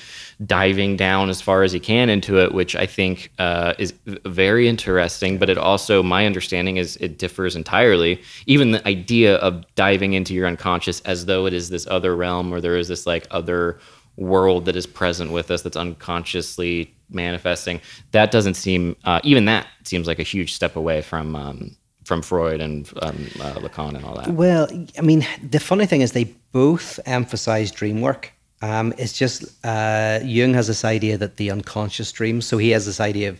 diving 0.45 0.95
down 0.95 1.29
as 1.29 1.41
far 1.41 1.63
as 1.63 1.71
he 1.71 1.79
can 1.79 2.09
into 2.09 2.39
it, 2.39 2.53
which 2.53 2.75
I 2.75 2.85
think 2.85 3.31
uh, 3.39 3.73
is 3.79 3.93
very 4.05 4.67
interesting. 4.67 5.37
But 5.37 5.49
it 5.49 5.57
also, 5.57 6.03
my 6.03 6.25
understanding 6.25 6.77
is, 6.77 6.97
it 6.97 7.17
differs 7.17 7.55
entirely. 7.55 8.21
Even 8.45 8.71
the 8.71 8.87
idea 8.87 9.35
of 9.37 9.63
diving 9.75 10.13
into 10.13 10.33
your 10.33 10.47
unconscious 10.47 11.01
as 11.01 11.25
though 11.25 11.45
it 11.45 11.53
is 11.53 11.69
this 11.69 11.87
other 11.87 12.15
realm, 12.15 12.53
or 12.53 12.61
there 12.61 12.77
is 12.77 12.87
this 12.87 13.07
like 13.07 13.27
other 13.31 13.79
world 14.17 14.65
that 14.65 14.75
is 14.75 14.85
present 14.85 15.31
with 15.31 15.49
us 15.49 15.61
that's 15.61 15.77
unconsciously 15.77 16.93
manifesting 17.09 17.81
that 18.11 18.31
doesn't 18.31 18.53
seem 18.53 18.95
uh, 19.03 19.19
even 19.23 19.45
that 19.45 19.67
seems 19.83 20.07
like 20.07 20.19
a 20.19 20.23
huge 20.23 20.53
step 20.53 20.75
away 20.75 21.01
from 21.01 21.35
um, 21.35 21.75
from 22.11 22.21
freud 22.21 22.59
and 22.59 22.91
um, 23.01 23.15
uh, 23.39 23.53
lacan 23.65 23.95
and 23.95 24.03
all 24.03 24.15
that 24.15 24.27
Well, 24.27 24.67
I 24.97 25.01
mean, 25.01 25.25
the 25.41 25.61
funny 25.61 25.85
thing 25.85 26.01
is 26.01 26.11
they 26.11 26.25
both 26.51 26.99
emphasize 27.05 27.71
dream 27.71 28.01
work. 28.01 28.33
Um, 28.61 28.93
it's 28.97 29.13
just 29.13 29.45
uh, 29.65 30.19
Jung 30.21 30.53
has 30.53 30.67
this 30.67 30.83
idea 30.83 31.17
that 31.17 31.37
the 31.37 31.49
unconscious 31.51 32.11
dreams. 32.11 32.45
So 32.45 32.57
he 32.57 32.71
has 32.71 32.85
this 32.85 32.99
idea 32.99 33.29
of 33.29 33.39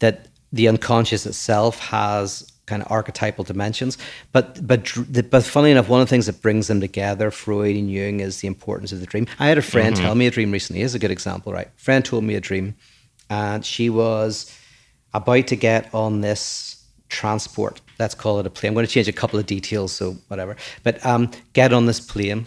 that 0.00 0.26
the 0.52 0.66
unconscious 0.66 1.24
itself 1.24 1.78
has 1.78 2.50
kind 2.66 2.82
of 2.82 2.90
archetypal 2.90 3.44
dimensions. 3.44 3.96
But 4.32 4.66
but 4.66 4.80
the, 5.08 5.22
but 5.22 5.44
funny 5.44 5.70
enough, 5.70 5.88
one 5.88 6.00
of 6.00 6.08
the 6.08 6.10
things 6.10 6.26
that 6.26 6.42
brings 6.42 6.66
them 6.66 6.80
together, 6.80 7.30
Freud 7.30 7.76
and 7.76 7.88
Jung, 7.88 8.18
is 8.18 8.40
the 8.40 8.48
importance 8.48 8.90
of 8.90 8.98
the 8.98 9.06
dream. 9.06 9.28
I 9.38 9.46
had 9.46 9.58
a 9.58 9.62
friend 9.62 9.94
tell 9.94 10.16
me 10.16 10.26
a 10.26 10.32
dream 10.32 10.50
recently. 10.50 10.80
Here's 10.80 10.96
a 10.96 10.98
good 10.98 11.12
example, 11.12 11.52
right? 11.52 11.70
friend 11.76 12.04
told 12.04 12.24
me 12.24 12.34
a 12.34 12.40
dream, 12.40 12.74
and 13.30 13.64
she 13.64 13.88
was 13.88 14.52
about 15.12 15.46
to 15.46 15.56
get 15.56 15.94
on 15.94 16.22
this 16.22 16.74
transport. 17.08 17.80
Let's 17.98 18.14
call 18.14 18.40
it 18.40 18.46
a 18.46 18.50
plane. 18.50 18.70
I'm 18.70 18.74
going 18.74 18.86
to 18.86 18.92
change 18.92 19.08
a 19.08 19.12
couple 19.12 19.38
of 19.38 19.46
details, 19.46 19.92
so 19.92 20.12
whatever. 20.28 20.56
But 20.82 21.04
um, 21.04 21.30
get 21.52 21.72
on 21.72 21.86
this 21.86 22.00
plane 22.00 22.46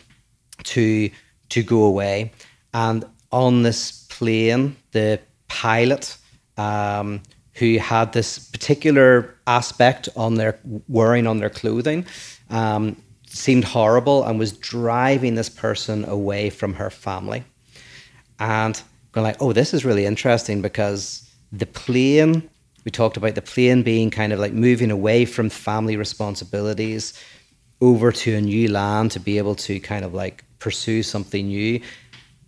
to 0.64 1.10
to 1.50 1.64
go 1.64 1.84
away, 1.84 2.32
and 2.74 3.06
on 3.32 3.64
this 3.64 4.06
plane, 4.10 4.76
the 4.92 5.20
pilot 5.48 6.18
um, 6.58 7.22
who 7.54 7.78
had 7.78 8.14
this 8.14 8.40
particular 8.50 9.36
aspect 9.48 10.10
on 10.16 10.36
their 10.36 10.60
wearing 10.88 11.28
on 11.28 11.40
their 11.40 11.50
clothing 11.50 12.06
um, 12.50 12.96
seemed 13.26 13.64
horrible 13.64 14.24
and 14.24 14.40
was 14.40 14.52
driving 14.52 15.36
this 15.36 15.50
person 15.50 16.06
away 16.06 16.50
from 16.50 16.74
her 16.74 16.90
family 16.90 17.44
and 18.40 18.82
going 19.12 19.26
like, 19.26 19.42
oh, 19.42 19.54
this 19.54 19.74
is 19.74 19.86
really 19.86 20.06
interesting 20.06 20.62
because 20.62 21.30
the 21.52 21.66
plane, 21.66 22.50
we 22.88 22.92
talked 22.92 23.18
about 23.18 23.36
the 23.36 23.42
plane 23.42 23.84
being 23.84 24.10
kind 24.10 24.32
of 24.32 24.40
like 24.40 24.54
moving 24.54 24.92
away 24.92 25.26
from 25.26 25.50
family 25.50 25.98
responsibilities 25.98 27.22
over 27.82 28.14
to 28.14 28.34
a 28.34 28.40
new 28.40 28.72
land 28.72 29.12
to 29.12 29.20
be 29.20 29.38
able 29.38 29.56
to 29.56 29.78
kind 29.82 30.06
of 30.06 30.14
like 30.14 30.46
pursue 30.60 31.04
something 31.04 31.48
new. 31.48 31.82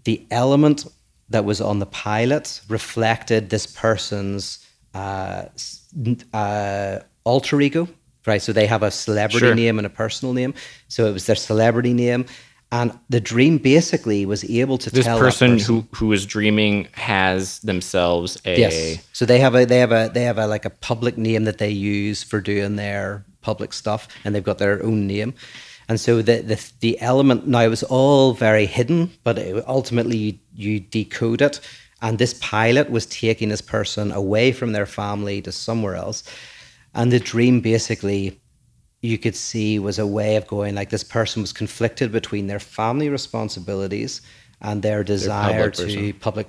The 0.06 0.26
element 0.32 0.86
that 1.28 1.44
was 1.44 1.60
on 1.60 1.80
the 1.80 1.86
pilot 1.88 2.62
reflected 2.70 3.50
this 3.50 3.68
person's 3.68 4.66
uh, 4.94 5.48
uh, 6.32 7.00
alter 7.26 7.60
ego, 7.60 7.90
right? 8.26 8.42
So 8.42 8.54
they 8.54 8.66
have 8.66 8.82
a 8.82 8.92
celebrity 8.92 9.48
Sure. 9.48 9.56
name 9.56 9.78
and 9.78 9.86
a 9.86 9.90
personal 9.90 10.34
name. 10.34 10.54
So 10.88 11.06
it 11.06 11.12
was 11.12 11.26
their 11.26 11.36
celebrity 11.36 11.94
name. 11.94 12.26
And 12.72 12.98
the 13.10 13.20
dream 13.20 13.58
basically 13.58 14.28
was 14.28 14.44
able 14.48 14.78
to 14.78 14.92
this 14.92 15.06
tell 15.06 15.18
that 15.18 15.24
person, 15.24 15.58
who 15.58 15.88
who 15.92 16.12
is 16.14 16.26
dreaming 16.26 16.88
has 16.94 17.60
themselves 17.60 18.40
a 18.46 18.60
Yes. 18.60 19.08
So 19.12 19.26
they 19.26 19.40
have 19.40 19.56
a 19.56 19.66
they 19.66 19.80
have 19.80 19.92
a 19.92 20.12
they 20.14 20.24
have 20.24 20.38
a 20.38 20.46
like 20.46 20.66
a 20.66 20.70
public 20.70 21.18
name 21.18 21.46
that 21.46 21.58
they 21.58 21.72
use 21.72 22.22
for 22.22 22.40
doing 22.40 22.76
their 22.76 23.26
public 23.42 23.74
stuff, 23.74 24.08
and 24.24 24.36
they've 24.36 24.44
got 24.44 24.60
their 24.60 24.84
own 24.84 25.08
name. 25.08 25.34
And 25.88 26.00
so 26.00 26.22
the 26.22 26.42
the, 26.42 26.72
the 26.82 27.02
element 27.02 27.48
now 27.48 27.62
it 27.62 27.70
was 27.70 27.82
all 27.84 28.34
very 28.34 28.68
hidden, 28.68 29.12
but 29.24 29.40
it, 29.40 29.64
ultimately 29.68 30.18
you, 30.18 30.38
you 30.54 30.80
decode 30.80 31.42
it. 31.42 31.60
And 32.02 32.20
this 32.20 32.36
pilot 32.36 32.92
was 32.92 33.08
taking 33.08 33.50
this 33.50 33.62
person 33.62 34.12
away 34.12 34.52
from 34.52 34.74
their 34.74 34.86
family 34.86 35.42
to 35.42 35.52
somewhere 35.52 35.96
else. 35.96 36.24
And 36.94 37.12
the 37.12 37.20
dream 37.20 37.62
basically 37.62 38.40
you 39.02 39.18
could 39.18 39.36
see 39.36 39.80
was 39.80 40.00
a 40.00 40.08
way 40.08 40.36
of 40.36 40.46
going 40.48 40.76
like 40.76 40.90
this 40.90 41.04
person 41.04 41.42
was 41.42 41.54
conflicted 41.54 42.12
between 42.12 42.48
their 42.48 42.60
family 42.60 43.10
responsibilities 43.10 44.22
and 44.62 44.82
their 44.82 45.04
desire 45.04 45.70
public 45.70 45.74
to 45.74 45.84
person. 45.84 46.14
public 46.20 46.48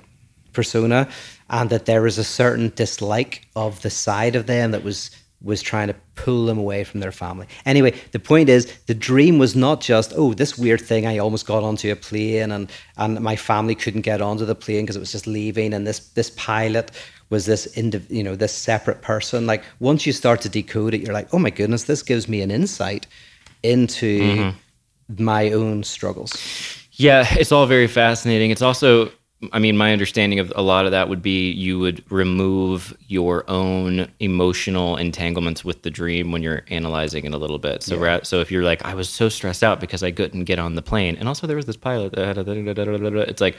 persona, 0.53 1.07
and 1.49 1.69
that 1.69 1.85
there 1.85 2.01
was 2.01 2.17
a 2.17 2.23
certain 2.23 2.71
dislike 2.75 3.47
of 3.55 3.81
the 3.81 3.89
side 3.89 4.35
of 4.35 4.47
them 4.47 4.71
that 4.71 4.83
was 4.83 5.11
was 5.43 5.61
trying 5.61 5.87
to 5.87 5.95
pull 6.13 6.45
them 6.45 6.59
away 6.59 6.83
from 6.83 6.99
their 6.99 7.11
family. 7.11 7.47
Anyway, 7.65 7.91
the 8.11 8.19
point 8.19 8.47
is 8.47 8.71
the 8.85 8.93
dream 8.93 9.39
was 9.39 9.55
not 9.55 9.81
just, 9.81 10.13
oh, 10.15 10.35
this 10.35 10.55
weird 10.55 10.79
thing 10.79 11.07
I 11.07 11.17
almost 11.17 11.47
got 11.47 11.63
onto 11.63 11.91
a 11.91 11.95
plane 11.95 12.51
and 12.51 12.69
and 12.97 13.19
my 13.21 13.35
family 13.35 13.75
couldn't 13.75 14.01
get 14.01 14.21
onto 14.21 14.45
the 14.45 14.55
plane 14.55 14.83
because 14.83 14.95
it 14.95 14.99
was 14.99 15.11
just 15.11 15.27
leaving 15.27 15.73
and 15.73 15.87
this 15.87 15.99
this 16.09 16.29
pilot 16.31 16.91
was 17.31 17.45
this 17.47 17.65
indiv- 17.75 18.09
you 18.11 18.23
know 18.23 18.35
this 18.35 18.53
separate 18.53 19.01
person 19.01 19.47
like 19.47 19.63
once 19.79 20.05
you 20.05 20.13
start 20.13 20.39
to 20.41 20.49
decode 20.49 20.93
it 20.93 21.01
you're 21.01 21.13
like 21.13 21.27
oh 21.33 21.39
my 21.39 21.49
goodness 21.49 21.85
this 21.85 22.03
gives 22.03 22.27
me 22.29 22.41
an 22.41 22.51
insight 22.51 23.07
into 23.63 24.19
Mm-hmm. 24.21 25.23
my 25.23 25.51
own 25.51 25.83
struggles 25.83 26.33
Yeah, 26.91 27.25
it's 27.31 27.51
all 27.51 27.65
very 27.65 27.87
fascinating. 27.87 28.51
It's 28.51 28.61
also, 28.61 29.11
I 29.51 29.59
mean, 29.59 29.75
my 29.75 29.91
understanding 29.91 30.39
of 30.39 30.53
a 30.55 30.61
lot 30.61 30.85
of 30.85 30.91
that 30.91 31.09
would 31.09 31.21
be 31.21 31.49
you 31.51 31.79
would 31.79 32.03
remove 32.11 32.95
your 33.07 33.43
own 33.49 34.07
emotional 34.19 34.97
entanglements 34.97 35.65
with 35.65 35.81
the 35.81 35.89
dream 35.89 36.31
when 36.31 36.43
you're 36.43 36.61
analyzing 36.69 37.25
it 37.25 37.33
a 37.33 37.37
little 37.37 37.57
bit. 37.57 37.81
So, 37.81 37.97
ra- 37.97 38.19
so 38.23 38.39
if 38.39 38.51
you're 38.51 38.63
like, 38.63 38.85
I 38.85 38.93
was 38.93 39.09
so 39.09 39.29
stressed 39.29 39.63
out 39.63 39.79
because 39.79 40.03
I 40.03 40.11
couldn't 40.11 40.43
get 40.43 40.59
on 40.59 40.75
the 40.75 40.83
plane, 40.83 41.15
and 41.17 41.27
also 41.27 41.47
there 41.47 41.55
was 41.55 41.65
this 41.65 41.77
pilot, 41.77 42.13
that 42.13 42.25
had 42.25 42.37
a- 42.37 43.29
it's 43.29 43.41
like 43.41 43.57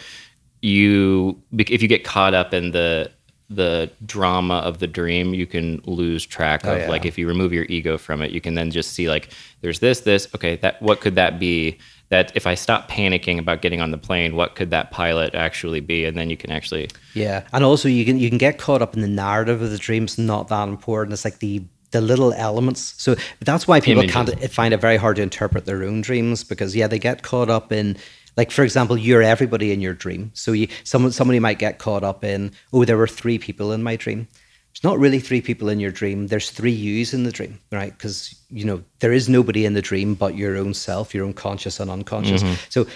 you, 0.61 1.43
if 1.59 1.83
you 1.83 1.89
get 1.89 2.05
caught 2.05 2.35
up 2.35 2.55
in 2.55 2.71
the 2.71 3.11
the 3.55 3.91
drama 4.07 4.55
of 4.55 4.79
the 4.79 4.87
dream, 4.87 5.35
you 5.35 5.47
can 5.47 5.81
lose 5.85 6.25
track 6.27 6.63
oh, 6.65 6.73
of 6.73 6.77
Oh, 6.77 6.81
yeah. 6.83 6.89
like 6.89 7.05
if 7.05 7.19
you 7.19 7.29
remove 7.29 7.53
your 7.53 7.65
ego 7.69 7.99
from 7.99 8.23
it, 8.23 8.31
you 8.31 8.41
can 8.41 8.55
then 8.55 8.71
just 8.71 8.93
see 8.93 9.09
like 9.09 9.31
there's 9.61 9.81
this, 9.81 10.01
this, 10.01 10.29
okay, 10.35 10.57
that 10.57 10.81
what 10.83 11.01
could 11.01 11.15
that 11.17 11.39
be? 11.39 11.79
That 12.09 12.31
if 12.35 12.47
I 12.47 12.55
stop 12.55 12.91
panicking 12.91 13.39
about 13.39 13.63
getting 13.63 13.81
on 13.81 13.91
the 13.91 13.97
plane, 13.99 14.37
what 14.37 14.55
could 14.55 14.71
that 14.71 14.91
pilot 14.91 15.35
actually 15.35 15.81
be? 15.81 16.05
And 16.05 16.17
then 16.17 16.29
you 16.29 16.37
can 16.37 16.51
actually 16.51 16.89
Yeah, 17.15 17.45
and 17.53 17.65
also 17.65 17.89
you 17.89 18.05
can 18.05 18.19
you 18.19 18.29
can 18.29 18.39
get 18.39 18.59
caught 18.59 18.83
up 18.83 18.95
in 18.95 19.01
the 19.01 19.09
narrative 19.09 19.63
of 19.63 19.71
the 19.71 19.79
dream. 19.79 20.05
It's 20.05 20.19
not 20.19 20.49
that 20.49 20.69
important. 20.69 21.15
It's 21.15 21.25
like 21.25 21.39
the 21.39 21.63
the 21.93 22.01
little 22.01 22.33
elements. 22.35 22.95
So 22.99 23.15
that's 23.41 23.69
why 23.69 23.81
people 23.81 24.03
Images. 24.03 24.15
can't 24.15 24.51
find 24.53 24.75
it 24.75 24.81
very 24.81 24.97
hard 24.97 25.17
to 25.17 25.23
interpret 25.23 25.65
their 25.67 25.85
own 25.85 26.01
dreams 26.01 26.43
because 26.45 26.75
yeah, 26.75 26.87
they 26.87 26.99
get 26.99 27.23
caught 27.23 27.49
up 27.49 27.71
in 27.71 27.97
like 28.37 28.51
for 28.51 28.63
example, 28.63 28.97
you're 28.97 29.23
everybody 29.23 29.73
in 29.73 29.81
your 29.81 29.95
dream. 29.95 30.31
So 30.35 30.53
you 30.53 30.69
someone 30.85 31.13
somebody 31.13 31.39
might 31.39 31.59
get 31.59 31.79
caught 31.79 32.05
up 32.05 32.25
in 32.25 32.53
oh, 32.73 32.85
there 32.85 32.97
were 32.97 33.09
three 33.09 33.39
people 33.39 33.73
in 33.73 33.83
my 33.83 33.97
dream. 33.97 34.29
There's 34.73 34.85
not 34.85 34.99
really 34.99 35.21
three 35.21 35.43
people 35.43 35.69
in 35.69 35.81
your 35.81 35.91
dream. 35.91 36.29
There's 36.29 36.51
three 36.51 36.73
yous 36.73 37.13
in 37.13 37.25
the 37.25 37.33
dream, 37.33 37.59
right? 37.71 37.93
Because 37.93 38.35
you 38.49 38.65
know 38.65 38.83
there 39.01 39.13
is 39.13 39.29
nobody 39.29 39.67
in 39.67 39.75
the 39.75 39.83
dream 39.83 40.15
but 40.15 40.37
your 40.37 40.57
own 40.57 40.75
self, 40.75 41.15
your 41.15 41.27
own 41.27 41.35
conscious 41.35 41.79
and 41.79 41.91
unconscious. 41.91 42.43
Mm-hmm. 42.43 42.55
So 42.71 42.87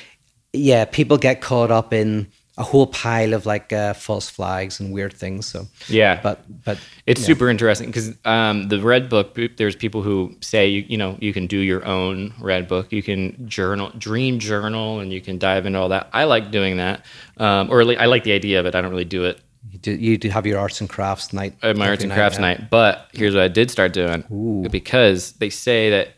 yeah, 0.52 0.84
people 0.86 1.18
get 1.18 1.40
caught 1.40 1.70
up 1.70 1.92
in 1.92 2.28
a 2.58 2.62
whole 2.62 2.86
pile 2.86 3.34
of 3.34 3.44
like 3.44 3.72
uh, 3.72 3.92
false 3.92 4.30
flags 4.30 4.80
and 4.80 4.92
weird 4.92 5.12
things. 5.12 5.46
So 5.46 5.66
Yeah. 5.88 6.20
but 6.22 6.40
but 6.64 6.78
It's 7.06 7.20
yeah. 7.20 7.26
super 7.26 7.48
interesting 7.50 7.88
because 7.88 8.14
um, 8.24 8.68
the 8.68 8.80
red 8.80 9.08
book. 9.08 9.38
There's 9.56 9.76
people 9.76 10.02
who 10.02 10.34
say 10.40 10.66
you 10.68 10.84
you 10.88 10.96
know 10.96 11.16
you 11.20 11.32
can 11.32 11.46
do 11.46 11.58
your 11.58 11.84
own 11.84 12.32
red 12.40 12.66
book. 12.68 12.92
You 12.92 13.02
can 13.02 13.48
journal, 13.48 13.90
dream 13.98 14.38
journal, 14.38 15.00
and 15.00 15.12
you 15.12 15.20
can 15.20 15.38
dive 15.38 15.66
into 15.66 15.78
all 15.78 15.90
that. 15.90 16.08
I 16.12 16.24
like 16.24 16.50
doing 16.50 16.78
that, 16.78 17.04
um, 17.36 17.70
or 17.70 17.82
I 17.82 18.06
like 18.06 18.24
the 18.24 18.32
idea 18.32 18.60
of 18.60 18.66
it. 18.66 18.74
I 18.74 18.80
don't 18.80 18.90
really 18.90 19.04
do 19.04 19.24
it 19.24 19.40
you 19.72 19.78
do, 19.78 19.92
you 19.92 20.18
do 20.18 20.28
have 20.30 20.46
your 20.46 20.58
arts 20.58 20.80
and 20.80 20.88
crafts 20.88 21.32
night. 21.32 21.54
my 21.62 21.88
arts 21.88 22.02
and 22.04 22.12
crafts 22.12 22.38
yeah. 22.38 22.42
night. 22.42 22.70
But 22.70 23.08
here's 23.12 23.34
what 23.34 23.42
I 23.42 23.48
did 23.48 23.70
start 23.70 23.92
doing 23.92 24.68
because 24.70 25.32
they 25.32 25.50
say 25.50 25.90
that 25.90 26.10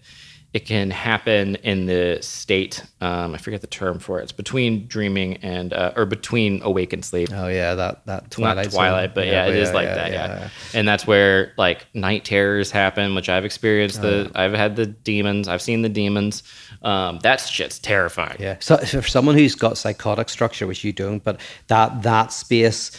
it 0.54 0.64
can 0.64 0.90
happen 0.90 1.56
in 1.56 1.84
the 1.84 2.18
state. 2.22 2.82
Um, 3.02 3.34
I 3.34 3.38
forget 3.38 3.60
the 3.60 3.66
term 3.66 3.98
for 3.98 4.18
it. 4.18 4.22
It's 4.22 4.32
between 4.32 4.86
dreaming 4.86 5.36
and 5.38 5.74
uh, 5.74 5.92
or 5.94 6.06
between 6.06 6.62
awake 6.62 6.94
and 6.94 7.04
sleep. 7.04 7.28
Oh 7.32 7.48
yeah, 7.48 7.74
that 7.74 8.06
that 8.06 8.30
twilight. 8.30 8.66
not. 8.66 8.72
Twilight, 8.72 9.14
but 9.14 9.26
yeah, 9.26 9.46
it 9.46 9.56
is 9.56 9.72
like 9.72 9.88
that. 9.88 10.10
Yeah. 10.10 10.48
and 10.72 10.88
that's 10.88 11.06
where 11.06 11.52
like 11.58 11.86
night 11.94 12.24
terrors 12.24 12.70
happen, 12.70 13.14
which 13.14 13.28
I've 13.28 13.44
experienced. 13.44 14.00
Oh, 14.02 14.24
The 14.24 14.32
I've 14.34 14.54
had 14.54 14.76
the 14.76 14.86
demons. 14.86 15.48
I've 15.48 15.62
seen 15.62 15.82
the 15.82 15.88
demons. 15.90 16.42
Um, 16.82 17.18
that 17.22 17.40
shit's 17.40 17.78
terrifying. 17.78 18.36
Yeah. 18.40 18.56
So 18.60 18.78
for 18.78 19.02
someone 19.02 19.36
who's 19.36 19.54
got 19.54 19.76
psychotic 19.76 20.28
structure, 20.30 20.66
which 20.66 20.82
you 20.82 20.92
don't, 20.94 21.22
but 21.22 21.40
that 21.66 22.02
that 22.02 22.32
space 22.32 22.90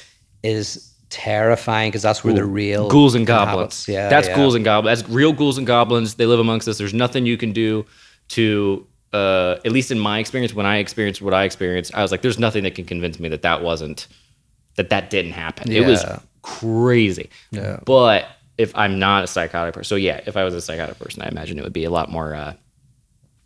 is 0.44 0.89
terrifying 1.10 1.90
because 1.90 2.02
that's 2.02 2.24
where 2.24 2.34
the 2.34 2.46
real 2.46 2.88
ghouls 2.90 3.16
and 3.16 3.26
goblins. 3.26 3.88
Yeah, 3.88 4.10
that's 4.10 4.28
yeah. 4.28 4.36
ghouls 4.36 4.56
and 4.56 4.64
goblins. 4.64 5.02
That's 5.02 5.12
real 5.12 5.34
ghouls 5.34 5.58
and 5.58 5.66
goblins. 5.66 6.16
They 6.16 6.26
live 6.26 6.40
amongst 6.40 6.68
us. 6.68 6.78
There's 6.78 6.94
nothing 6.94 7.26
you 7.26 7.38
can 7.38 7.52
do 7.52 7.86
to, 8.30 8.86
uh, 9.12 9.58
at 9.66 9.72
least 9.72 9.92
in 9.92 10.00
my 10.00 10.20
experience, 10.20 10.54
when 10.54 10.66
I 10.66 10.78
experienced 10.78 11.22
what 11.22 11.34
I 11.34 11.44
experienced, 11.44 11.94
I 11.96 12.02
was 12.02 12.12
like, 12.12 12.22
there's 12.22 12.40
nothing 12.40 12.64
that 12.64 12.76
can 12.76 12.86
convince 12.86 13.20
me 13.20 13.30
that 13.30 13.42
that 13.42 13.64
wasn't, 13.64 14.08
that 14.76 14.90
that 14.92 15.10
didn't 15.10 15.32
happen. 15.32 15.72
It 15.72 15.86
was 15.86 16.06
crazy. 16.42 17.30
Yeah. 17.52 17.80
But 17.86 18.28
if 18.58 18.76
I'm 18.76 19.00
not 19.00 19.24
a 19.24 19.28
psychotic 19.28 19.74
person, 19.74 19.90
so 19.90 19.96
yeah, 19.96 20.22
if 20.26 20.38
I 20.38 20.44
was 20.44 20.54
a 20.54 20.62
psychotic 20.62 21.00
person, 21.00 21.24
I 21.24 21.28
imagine 21.28 21.58
it 21.58 21.64
would 21.64 21.74
be 21.74 21.86
a 21.86 21.90
lot 21.90 22.12
more, 22.12 22.36
uh, 22.36 22.54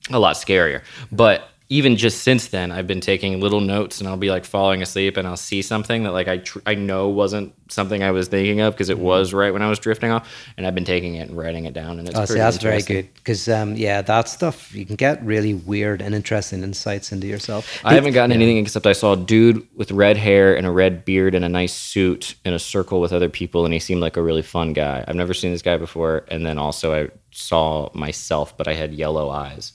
a 0.09 0.19
lot 0.19 0.35
scarier. 0.35 0.81
But 1.11 1.47
even 1.73 1.97
just 1.97 2.21
since 2.23 2.47
then, 2.49 2.71
I've 2.71 2.85
been 2.87 3.01
taking 3.01 3.39
little 3.41 3.61
notes, 3.61 3.99
and 3.99 4.07
I'll 4.07 4.17
be 4.17 4.29
like 4.29 4.45
falling 4.45 4.81
asleep, 4.83 5.17
and 5.17 5.27
I'll 5.27 5.37
see 5.37 5.61
something 5.63 6.03
that 6.03 6.11
like 6.11 6.27
I 6.27 6.37
tr- 6.37 6.59
I 6.67 6.75
know 6.75 7.09
wasn't 7.09 7.53
something 7.69 8.03
I 8.03 8.11
was 8.11 8.27
thinking 8.27 8.61
of 8.61 8.73
because 8.73 8.89
it 8.89 8.97
Mm-hmm. 8.97 9.05
was 9.05 9.33
right 9.33 9.51
when 9.51 9.63
I 9.63 9.69
was 9.69 9.79
drifting 9.79 10.11
off, 10.11 10.29
and 10.57 10.67
I've 10.67 10.75
been 10.75 10.85
taking 10.85 11.15
it 11.15 11.27
and 11.29 11.37
writing 11.37 11.65
it 11.65 11.73
down, 11.73 11.99
and 11.99 12.07
it's 12.07 12.17
Oh, 12.17 12.25
see, 12.25 12.33
pretty 12.33 12.41
that's 12.41 12.57
very 12.57 12.81
good 12.83 13.13
because 13.15 13.49
um, 13.49 13.75
yeah, 13.75 14.01
that 14.03 14.29
stuff 14.29 14.73
you 14.75 14.85
can 14.85 14.95
get 14.95 15.23
really 15.25 15.55
weird 15.55 16.01
and 16.01 16.13
interesting 16.13 16.61
insights 16.63 17.11
into 17.11 17.25
yourself. 17.27 17.67
I 17.83 17.95
haven't 17.95 18.13
gotten 18.13 18.31
anything 18.31 18.57
except 18.57 18.85
I 18.85 18.93
saw 18.93 19.13
a 19.13 19.17
dude 19.17 19.67
with 19.75 19.91
red 19.91 20.17
hair 20.17 20.55
and 20.55 20.67
a 20.67 20.71
red 20.71 21.05
beard 21.05 21.33
and 21.33 21.43
a 21.43 21.49
nice 21.49 21.73
suit 21.73 22.35
in 22.45 22.53
a 22.53 22.59
circle 22.59 23.01
with 23.01 23.11
other 23.13 23.29
people, 23.29 23.65
and 23.65 23.73
he 23.73 23.79
seemed 23.79 24.01
like 24.01 24.15
a 24.17 24.21
really 24.21 24.43
fun 24.43 24.73
guy. 24.73 25.03
I've 25.07 25.15
never 25.15 25.33
seen 25.33 25.51
this 25.51 25.63
guy 25.63 25.77
before, 25.77 26.25
and 26.29 26.45
then 26.45 26.57
also 26.59 26.93
I 26.93 27.09
saw 27.31 27.89
myself, 27.93 28.55
but 28.57 28.67
I 28.67 28.73
had 28.73 28.93
yellow 28.93 29.29
eyes, 29.31 29.73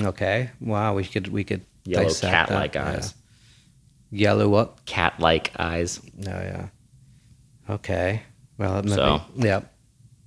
Okay, 0.00 0.50
wow, 0.60 0.94
we 0.94 1.04
could 1.04 1.28
we 1.28 1.42
could 1.44 1.62
yellow 1.84 2.04
that, 2.10 2.74
yeah. 2.74 2.96
eyes, 2.96 3.14
Yellow 4.10 4.48
what? 4.48 4.84
cat-like 4.84 5.52
eyes. 5.58 6.00
No, 6.16 6.30
yeah. 6.32 6.68
Okay. 7.68 8.22
Well, 8.58 8.82
maybe, 8.82 8.94
So. 8.94 9.20
yeah. 9.36 9.60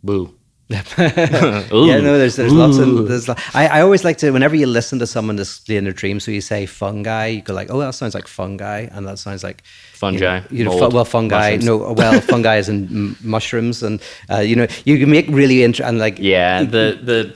Boo. 0.04 0.36
yeah, 0.70 2.00
no, 2.00 2.18
there's 2.20 2.36
there's 2.36 2.54
lots 2.54 2.78
of 2.78 3.08
there's. 3.08 3.28
I, 3.28 3.66
I 3.66 3.82
always 3.82 4.04
like 4.04 4.18
to 4.20 4.30
whenever 4.30 4.56
you 4.56 4.68
listen 4.68 5.00
to 5.00 5.08
someone 5.08 5.36
display 5.36 5.80
their 5.80 5.94
dreams, 5.94 6.24
so 6.24 6.30
you 6.30 6.42
say 6.42 6.68
fungi, 6.68 7.26
you 7.28 7.42
go 7.42 7.56
like, 7.56 7.72
oh, 7.72 7.80
that 7.80 7.96
sounds 7.96 8.14
like 8.14 8.28
fungi, 8.28 8.88
and 8.92 9.08
that 9.08 9.18
sounds 9.18 9.44
like 9.44 9.64
Fungi, 9.94 10.42
You 10.52 10.66
know, 10.66 10.72
you 10.74 10.80
know, 10.80 10.90
well, 10.90 11.06
fungi. 11.06 11.58
mushrooms. 11.58 11.66
No, 11.66 11.94
well, 11.94 12.22
fungi 12.34 12.58
is 12.58 12.70
in 12.70 12.86
m- 12.86 13.18
mushrooms, 13.24 13.82
and 13.82 14.00
uh, 14.30 14.40
you 14.42 14.56
know, 14.56 14.68
you 14.86 15.00
can 15.00 15.10
make 15.10 15.28
really 15.30 15.64
interesting 15.64 15.90
and 15.90 15.98
like 16.00 16.20
Yeah, 16.20 16.62
the 16.64 17.00
the 17.02 17.36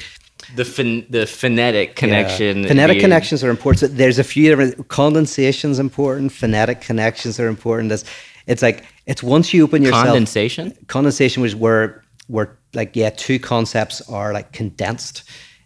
the 0.56 0.64
phen- 0.64 1.10
the 1.10 1.26
phonetic 1.26 1.96
connection. 1.96 2.62
Yeah. 2.62 2.68
Phonetic 2.68 3.00
connections 3.00 3.44
are 3.44 3.50
important. 3.50 3.80
So 3.80 3.88
there's 3.88 4.20
a 4.20 4.24
few 4.24 4.50
different 4.50 4.88
condensation's 4.88 5.80
important. 5.80 6.32
Phonetic 6.32 6.82
connections 6.82 7.40
are 7.40 7.48
important. 7.48 7.92
It's, 7.92 8.06
it's 8.48 8.62
like 8.62 8.86
it's 9.06 9.24
once 9.24 9.54
you 9.54 9.64
open 9.64 9.82
yourself. 9.82 10.06
Condensation? 10.06 10.78
Condensation 10.88 11.42
was 11.42 11.56
where 11.56 12.04
where 12.28 12.58
like 12.74 12.96
yeah, 12.96 13.10
two 13.10 13.40
concepts 13.40 14.02
are 14.10 14.34
like 14.34 14.52
condensed 14.52 15.24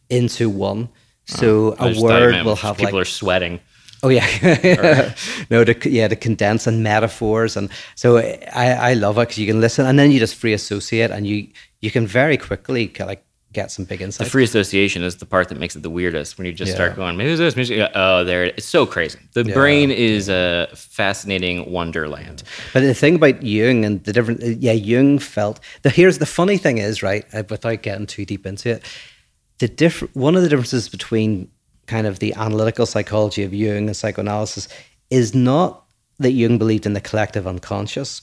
into 0.10 0.50
one. 0.50 0.90
Oh, 0.90 1.36
so 1.36 1.76
I 1.80 1.88
a 1.88 1.90
just 1.90 2.02
thought 2.02 2.20
you 2.20 2.26
word 2.26 2.46
will 2.46 2.56
have 2.56 2.78
people 2.78 2.94
like 2.94 3.02
are 3.02 3.06
sweating. 3.06 3.60
Oh 4.04 4.10
yeah, 4.10 5.14
no, 5.50 5.64
to 5.64 5.90
yeah, 5.90 6.08
to 6.08 6.16
condense 6.16 6.68
and 6.68 6.84
metaphors, 6.84 7.58
and 7.58 7.70
so 7.96 8.18
I 8.18 8.92
I 8.92 8.94
love 8.94 9.18
it 9.18 9.22
because 9.22 9.38
you 9.40 9.48
can 9.48 9.60
listen 9.60 9.86
and 9.88 9.98
then 9.98 10.12
you 10.12 10.20
just 10.20 10.36
free 10.36 10.54
associate 10.54 11.10
and 11.10 11.26
you 11.26 11.48
you 11.82 11.90
can 11.90 12.06
very 12.06 12.38
quickly 12.38 12.94
like 13.00 13.24
get 13.62 13.72
some 13.72 13.86
big 13.86 14.02
insight. 14.02 14.26
The 14.26 14.32
free 14.32 14.44
association 14.44 15.02
is 15.04 15.16
the 15.18 15.26
part 15.26 15.50
that 15.50 15.58
makes 15.60 15.76
it 15.76 15.82
the 15.82 15.90
weirdest 16.00 16.38
when 16.38 16.46
you 16.48 16.54
just 16.54 16.70
Yeah. 16.70 16.76
start 16.80 16.96
going, 16.96 17.18
maybe 17.18 17.34
this, 17.36 17.56
maybe 17.56 17.76
this. 17.76 17.90
Oh, 17.96 18.24
there 18.24 18.44
it 18.46 18.50
is. 18.50 18.54
It's 18.60 18.68
so 18.68 18.86
crazy. 18.86 19.18
The 19.34 19.44
Yeah. 19.44 19.54
brain 19.54 19.90
is 19.92 20.30
a 20.30 20.68
fascinating 20.76 21.72
wonderland. 21.72 22.44
But 22.74 22.82
the 22.82 22.94
thing 22.94 23.16
about 23.16 23.42
Jung 23.44 23.84
and 23.86 24.04
the 24.04 24.14
different, 24.14 24.42
yeah, 24.62 24.74
Jung 24.74 25.20
felt 25.20 25.60
the 25.82 25.90
here's 25.90 26.20
the 26.20 26.26
funny 26.40 26.58
thing 26.58 26.78
is 26.78 27.02
right 27.02 27.26
uh, 27.34 27.44
without 27.50 27.82
getting 27.82 28.06
too 28.06 28.26
deep 28.26 28.46
into 28.46 28.70
it, 28.70 28.84
the 29.60 29.68
different 29.68 30.16
one 30.16 30.36
of 30.36 30.44
the 30.44 30.50
differences 30.50 30.88
between 30.90 31.50
kind 31.88 32.06
of 32.06 32.20
the 32.20 32.34
analytical 32.36 32.86
psychology 32.86 33.44
of 33.44 33.54
Jung 33.54 33.88
and 33.88 33.96
psychoanalysis 33.98 34.68
is 35.10 35.34
not 35.34 35.86
that 36.20 36.32
Jung 36.32 36.58
believed 36.58 36.86
in 36.86 36.94
the 36.94 37.02
collective 37.02 37.48
unconscious. 37.48 38.22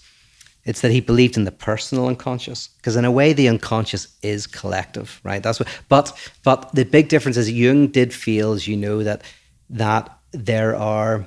It's 0.65 0.81
that 0.81 0.93
he 0.93 1.01
believed 1.01 1.37
in 1.37 1.45
the 1.45 1.53
personal 1.53 2.09
unconscious 2.09 2.69
because 2.79 2.97
in 2.97 3.05
a 3.05 3.11
way 3.11 3.33
the 3.33 3.49
unconscious 3.49 4.17
is 4.23 4.47
collective, 4.47 5.21
right? 5.23 5.43
That's 5.43 5.61
what. 5.61 5.69
But 5.89 6.31
but 6.43 6.75
the 6.75 6.85
big 6.85 7.09
difference 7.09 7.37
is 7.37 7.51
Jung 7.51 7.89
did 7.89 8.15
feel, 8.15 8.53
as 8.53 8.67
you 8.67 8.77
know, 8.77 9.03
that 9.03 9.23
that 9.71 10.17
there 10.33 10.75
are 10.75 11.27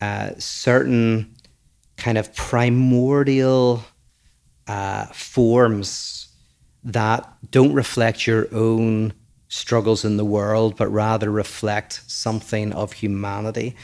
uh, 0.00 0.30
certain 0.38 1.34
kind 1.96 2.18
of 2.18 2.34
primordial 2.34 3.82
uh, 4.66 5.06
forms 5.06 6.28
that 6.84 7.26
don't 7.50 7.72
reflect 7.72 8.26
your 8.26 8.48
own 8.54 9.12
struggles 9.48 10.04
in 10.04 10.16
the 10.16 10.24
world, 10.24 10.76
but 10.76 10.88
rather 10.88 11.30
reflect 11.30 12.02
something 12.06 12.72
of 12.72 12.92
humanity. 12.92 13.74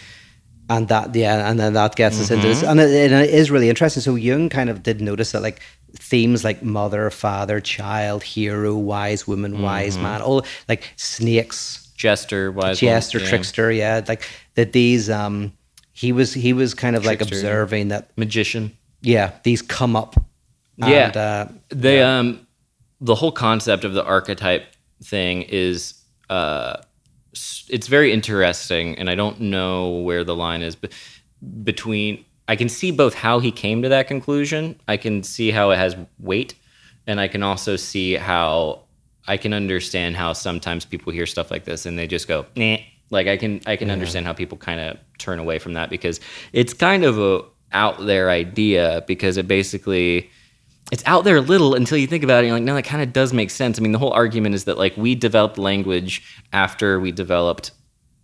And 0.71 0.89
that 0.89 1.15
yeah 1.15 1.49
and 1.51 1.59
then 1.61 1.73
that 1.75 1.95
gets 1.97 2.21
us 2.21 2.31
into 2.31 2.47
this 2.49 2.63
Mm-hmm. 2.63 2.71
and 2.71 2.81
it, 2.81 3.13
and 3.13 3.25
it 3.25 3.31
is 3.35 3.51
really 3.51 3.69
interesting 3.69 4.01
so 4.03 4.15
jung 4.15 4.49
kind 4.49 4.71
of 4.71 4.83
did 4.83 5.01
notice 5.01 5.33
that 5.33 5.43
like 5.43 5.61
themes 5.97 6.43
like 6.45 6.63
mother 6.63 7.11
father 7.11 7.61
child 7.61 8.23
hero 8.23 8.75
wise 8.77 9.27
woman 9.29 9.61
wise 9.63 9.95
Mm-hmm. 9.95 10.03
man 10.03 10.23
all 10.23 10.45
like 10.69 10.83
snakes 10.97 11.81
Jester, 11.97 12.51
wise 12.53 12.81
jester 12.81 13.19
yeah. 13.19 13.29
trickster 13.29 13.71
yeah 13.73 14.01
like 14.09 14.23
that 14.55 14.73
these 14.73 15.09
um 15.11 15.53
he 15.93 16.13
was 16.13 16.35
he 16.35 16.53
was 16.53 16.75
kind 16.75 16.97
of 16.97 17.05
like 17.05 17.19
Trickster, 17.19 17.37
yeah. 17.37 17.41
observing 17.43 17.89
that 17.89 18.11
magician. 18.17 18.77
yeah 19.01 19.33
these 19.45 19.63
come 19.63 19.95
up 19.97 20.17
Yeah. 20.77 21.07
and, 21.07 21.17
uh, 21.17 21.47
They 21.69 22.03
um 22.03 22.47
the 23.01 23.15
whole 23.15 23.33
concept 23.33 23.85
of 23.85 23.93
the 23.95 24.05
archetype 24.05 24.65
thing 25.03 25.43
is 25.43 25.95
uh 26.31 26.79
it's 27.69 27.87
very 27.87 28.13
interesting 28.13 28.97
and 28.99 29.11
I 29.11 29.15
don't 29.15 29.41
know 29.41 29.99
where 29.99 30.25
the 30.25 30.35
line 30.35 30.63
is 30.63 30.77
but 30.77 30.93
between 31.63 32.25
I 32.47 32.57
can 32.57 32.69
see 32.69 32.91
both 32.91 33.15
how 33.15 33.39
he 33.39 33.51
came 33.51 33.83
to 33.83 33.89
that 33.89 34.07
conclusion. 34.07 34.79
I 34.87 34.97
can 34.97 35.23
see 35.23 35.51
how 35.51 35.71
it 35.71 35.77
has 35.77 35.97
weight 36.19 36.55
and 37.07 37.21
I 37.21 37.29
can 37.29 37.43
also 37.43 37.77
see 37.77 38.15
how 38.15 38.83
I 39.27 39.37
can 39.37 39.55
understand 39.55 40.17
how 40.17 40.35
sometimes 40.35 40.85
people 40.85 41.13
hear 41.13 41.27
stuff 41.27 41.51
like 41.51 41.65
this 41.65 41.87
and 41.87 41.99
they 41.99 42.07
just 42.07 42.29
go, 42.29 42.47
nah. 42.57 42.77
Like 43.11 43.29
I 43.29 43.37
can 43.37 43.61
I 43.67 43.77
can 43.77 43.91
understand 43.91 44.27
how 44.27 44.33
people 44.33 44.59
kind 44.59 44.81
of 44.81 44.99
turn 45.19 45.39
away 45.39 45.59
from 45.59 45.75
that 45.75 45.91
because 45.91 46.21
it's 46.53 46.73
kind 46.73 47.05
of 47.05 47.19
a 47.19 47.43
out 47.73 48.07
there 48.07 48.31
idea 48.31 49.05
because 49.07 49.37
it 49.37 49.47
basically 49.47 50.31
it's 50.95 51.03
out 51.07 51.25
there 51.25 51.35
a 51.35 51.41
little 51.41 51.75
until 51.75 51.99
you 51.99 52.07
think 52.07 52.23
about 52.23 52.45
it. 52.45 52.47
You're 52.47 52.55
like, 52.55 52.63
no, 52.63 52.77
that 52.77 52.85
kind 52.85 53.03
of 53.03 53.13
does 53.13 53.33
make 53.33 53.51
sense. 53.51 53.81
I 53.81 53.83
mean, 53.83 53.91
the 53.91 53.99
whole 53.99 54.13
argument 54.13 54.55
is 54.55 54.63
that 54.67 54.79
like 54.79 54.97
we 54.97 55.17
developed 55.17 55.59
language 55.59 56.23
after 56.53 57.01
we 57.01 57.11
developed 57.11 57.73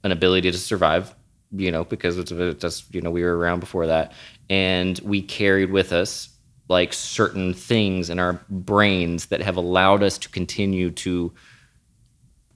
an 0.05 0.13
ability 0.13 0.53
to 0.53 0.57
survive, 0.57 1.13
you 1.51 1.73
know, 1.73 1.83
because 1.83 2.17
it's 2.17 2.31
just 2.61 2.95
you 2.95 3.01
know 3.01 3.11
we 3.11 3.25
were 3.25 3.37
around 3.37 3.59
before 3.59 3.89
that, 3.89 4.13
and 4.49 5.01
we 5.01 5.21
carried 5.21 5.73
with 5.73 5.93
us 5.93 6.29
like 6.69 6.93
certain 6.93 7.55
things 7.55 8.09
in 8.09 8.21
our 8.21 8.35
brains 8.49 9.27
that 9.27 9.43
have 9.43 9.57
allowed 9.57 10.05
us 10.05 10.17
to 10.19 10.29
continue 10.29 10.93
to 10.93 11.33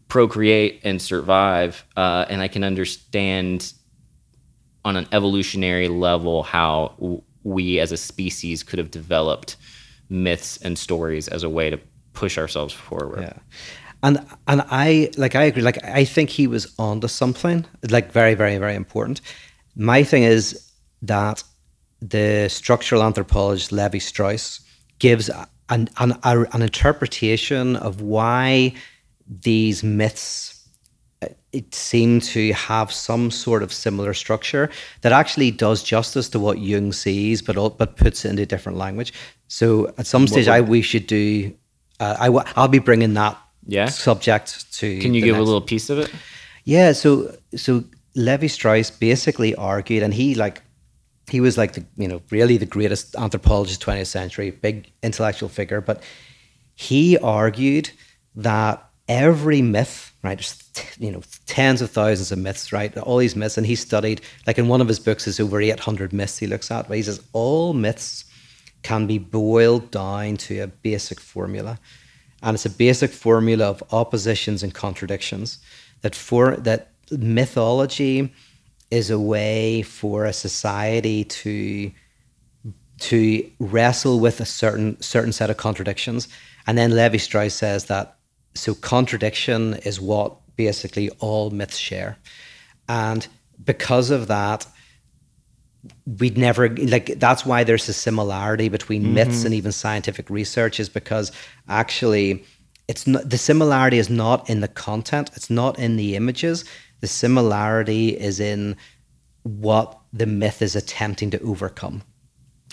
procreate 0.07 0.81
and 0.85 1.03
survive. 1.03 1.85
Uh, 1.97 2.25
and 2.29 2.41
I 2.41 2.47
can 2.47 2.63
understand 2.63 3.73
on 4.85 4.95
an 4.97 5.09
evolutionary 5.11 5.89
level 5.89 6.45
how 6.45 7.25
we 7.43 7.81
as 7.81 7.91
a 7.91 7.97
species 7.97 8.63
could 8.63 8.79
have 8.79 8.93
developed 8.93 9.57
myths 10.09 10.59
and 10.59 10.79
stories 10.79 11.29
as 11.29 11.43
a 11.43 11.49
way 11.49 11.71
to 11.71 11.79
push 12.13 12.39
ourselves 12.39 12.73
forward. 12.73 13.23
Yeah. 13.23 13.39
And 14.03 14.19
and 14.47 14.63
I 14.71 15.11
like 15.17 15.35
I 15.35 15.45
agree. 15.45 15.63
Like 15.63 15.83
I 15.85 16.05
think 16.05 16.31
he 16.31 16.47
was 16.47 16.75
onto 16.79 17.09
something. 17.09 17.65
Like 17.91 18.13
very, 18.13 18.35
very, 18.35 18.59
very 18.59 18.75
important. 18.75 19.21
My 19.77 20.05
thing 20.05 20.23
is 20.23 20.71
that 21.03 21.43
the 22.01 22.49
structural 22.49 23.03
anthropologist 23.03 23.73
Levi 23.73 23.99
Strauss 23.99 24.61
gives 24.99 25.31
an 25.69 25.89
an, 25.99 26.15
an 26.25 26.63
interpretation 26.63 27.77
of 27.77 28.01
why 28.03 28.75
these 29.27 29.83
myths 29.83 30.69
uh, 31.23 31.29
it 31.53 31.75
seem 31.75 32.21
to 32.21 32.53
have 32.53 32.93
some 32.93 33.31
sort 33.31 33.63
of 33.63 33.73
similar 33.73 34.13
structure 34.13 34.71
that 35.01 35.13
actually 35.13 35.51
does 35.51 35.83
justice 35.83 36.29
to 36.29 36.39
what 36.39 36.59
Jung 36.59 36.93
sees, 36.93 37.41
but 37.41 37.57
but 37.79 37.97
puts 37.97 38.25
it 38.25 38.31
into 38.31 38.45
different 38.45 38.77
language. 38.77 39.13
So 39.55 39.95
at 39.99 40.07
some 40.07 40.27
stage, 40.27 40.49
I 40.49 40.61
we 40.63 40.83
should 40.83 41.07
do. 41.07 41.53
Uh, 42.01 42.17
I 42.19 42.27
w- 42.27 42.45
I'll 42.57 42.67
be 42.67 42.81
bringing 42.81 43.15
that 43.15 43.39
Yeah? 43.69 43.87
subject 43.89 44.49
to. 44.81 44.99
Can 44.99 45.15
you 45.15 45.23
give 45.23 45.37
a 45.39 45.43
little 45.43 45.61
piece 45.61 45.91
of 45.91 45.99
it? 46.01 46.11
yeah, 46.65 46.93
so 46.93 47.37
so 47.55 47.85
Levi 48.17 48.49
Strauss 48.49 48.91
basically 48.91 49.55
argued, 49.55 50.03
and 50.03 50.13
he 50.13 50.35
like 50.35 50.61
he 51.31 51.41
was 51.41 51.57
like 51.57 51.75
the 51.75 51.85
you 51.97 52.09
know 52.09 52.21
really 52.31 52.57
the 52.59 52.67
greatest 52.67 53.15
anthropologist 53.15 53.81
twentieth 53.81 54.09
century, 54.09 54.51
big 54.51 54.91
intellectual 55.05 55.49
figure, 55.49 55.81
but 55.81 56.03
he 56.75 57.17
argued 57.19 57.91
that 58.35 58.85
every 59.07 59.63
myth, 59.63 60.13
right, 60.25 60.37
there's 60.37 60.97
you 60.99 61.13
know 61.13 61.23
tens 61.47 61.81
of 61.81 61.91
thousands 61.93 62.33
of 62.33 62.39
myths, 62.41 62.73
right, 62.73 62.97
all 62.99 63.19
these 63.19 63.37
myths, 63.37 63.57
and 63.57 63.67
he 63.69 63.77
studied 63.77 64.21
like 64.49 64.59
in 64.59 64.67
one 64.67 64.81
of 64.81 64.89
his 64.89 64.99
books 64.99 65.29
is 65.29 65.39
over 65.39 65.61
eight 65.61 65.79
hundred 65.79 66.13
myths 66.13 66.39
he 66.39 66.49
looks 66.49 66.73
at, 66.73 66.89
but 66.89 66.97
he 66.97 67.05
says 67.05 67.21
all 67.33 67.73
myths 67.73 68.25
can 68.85 69.07
be 69.09 69.19
boiled 69.19 69.91
down 69.91 70.37
to 70.37 70.61
a 70.61 70.69
basic 70.69 71.19
formula. 71.19 71.81
And 72.43 72.55
it's 72.55 72.67
a 72.67 72.71
basic 72.71 73.11
formula 73.11 73.67
of 73.67 73.83
oppositions 73.91 74.63
and 74.63 74.73
contradictions 74.73 75.59
that 76.03 76.15
for 76.15 76.57
that 76.57 76.93
mythology 77.11 78.33
is 78.91 79.11
a 79.11 79.19
way 79.19 79.83
for 79.83 80.27
a 80.27 80.33
society 80.33 81.25
to 81.25 81.91
to 83.01 83.51
wrestle 83.59 84.21
with 84.21 84.41
a 84.41 84.45
certain 84.45 85.01
certain 85.01 85.33
set 85.33 85.51
of 85.51 85.57
contradictions. 85.57 86.29
And 86.67 86.79
then 86.79 86.95
levi 86.95 87.17
strauss 87.17 87.55
says 87.55 87.87
that 87.87 88.17
so 88.55 88.75
contradiction 88.75 89.75
is 89.85 90.01
what 90.01 90.37
basically 90.57 91.11
all 91.19 91.51
myths 91.51 91.79
share. 91.79 92.17
And 92.89 93.27
because 93.65 94.11
of 94.11 94.29
that 94.29 94.67
we'd 96.19 96.39
never 96.39 96.69
like 96.69 97.07
that's 97.19 97.45
why 97.45 97.65
there's 97.65 97.89
a 97.89 97.93
similarity 97.93 98.69
between 98.69 99.03
mm-hmm. 99.03 99.15
myths 99.15 99.45
and 99.45 99.55
even 99.55 99.73
scientific 99.73 100.31
research 100.31 100.81
is 100.81 100.89
because 100.89 101.31
actually 101.69 102.45
it's 102.89 103.07
not 103.07 103.29
the 103.29 103.39
similarity 103.39 103.99
is 103.99 104.09
not 104.09 104.49
in 104.49 104.61
the 104.61 104.69
content 104.69 105.31
it's 105.35 105.51
not 105.51 105.79
in 105.79 105.97
the 105.97 106.17
images 106.17 106.65
the 107.01 107.07
similarity 107.07 108.09
is 108.19 108.41
in 108.41 108.77
what 109.43 109.99
the 110.13 110.27
myth 110.27 110.63
is 110.63 110.75
attempting 110.75 111.31
to 111.31 111.41
overcome 111.41 112.03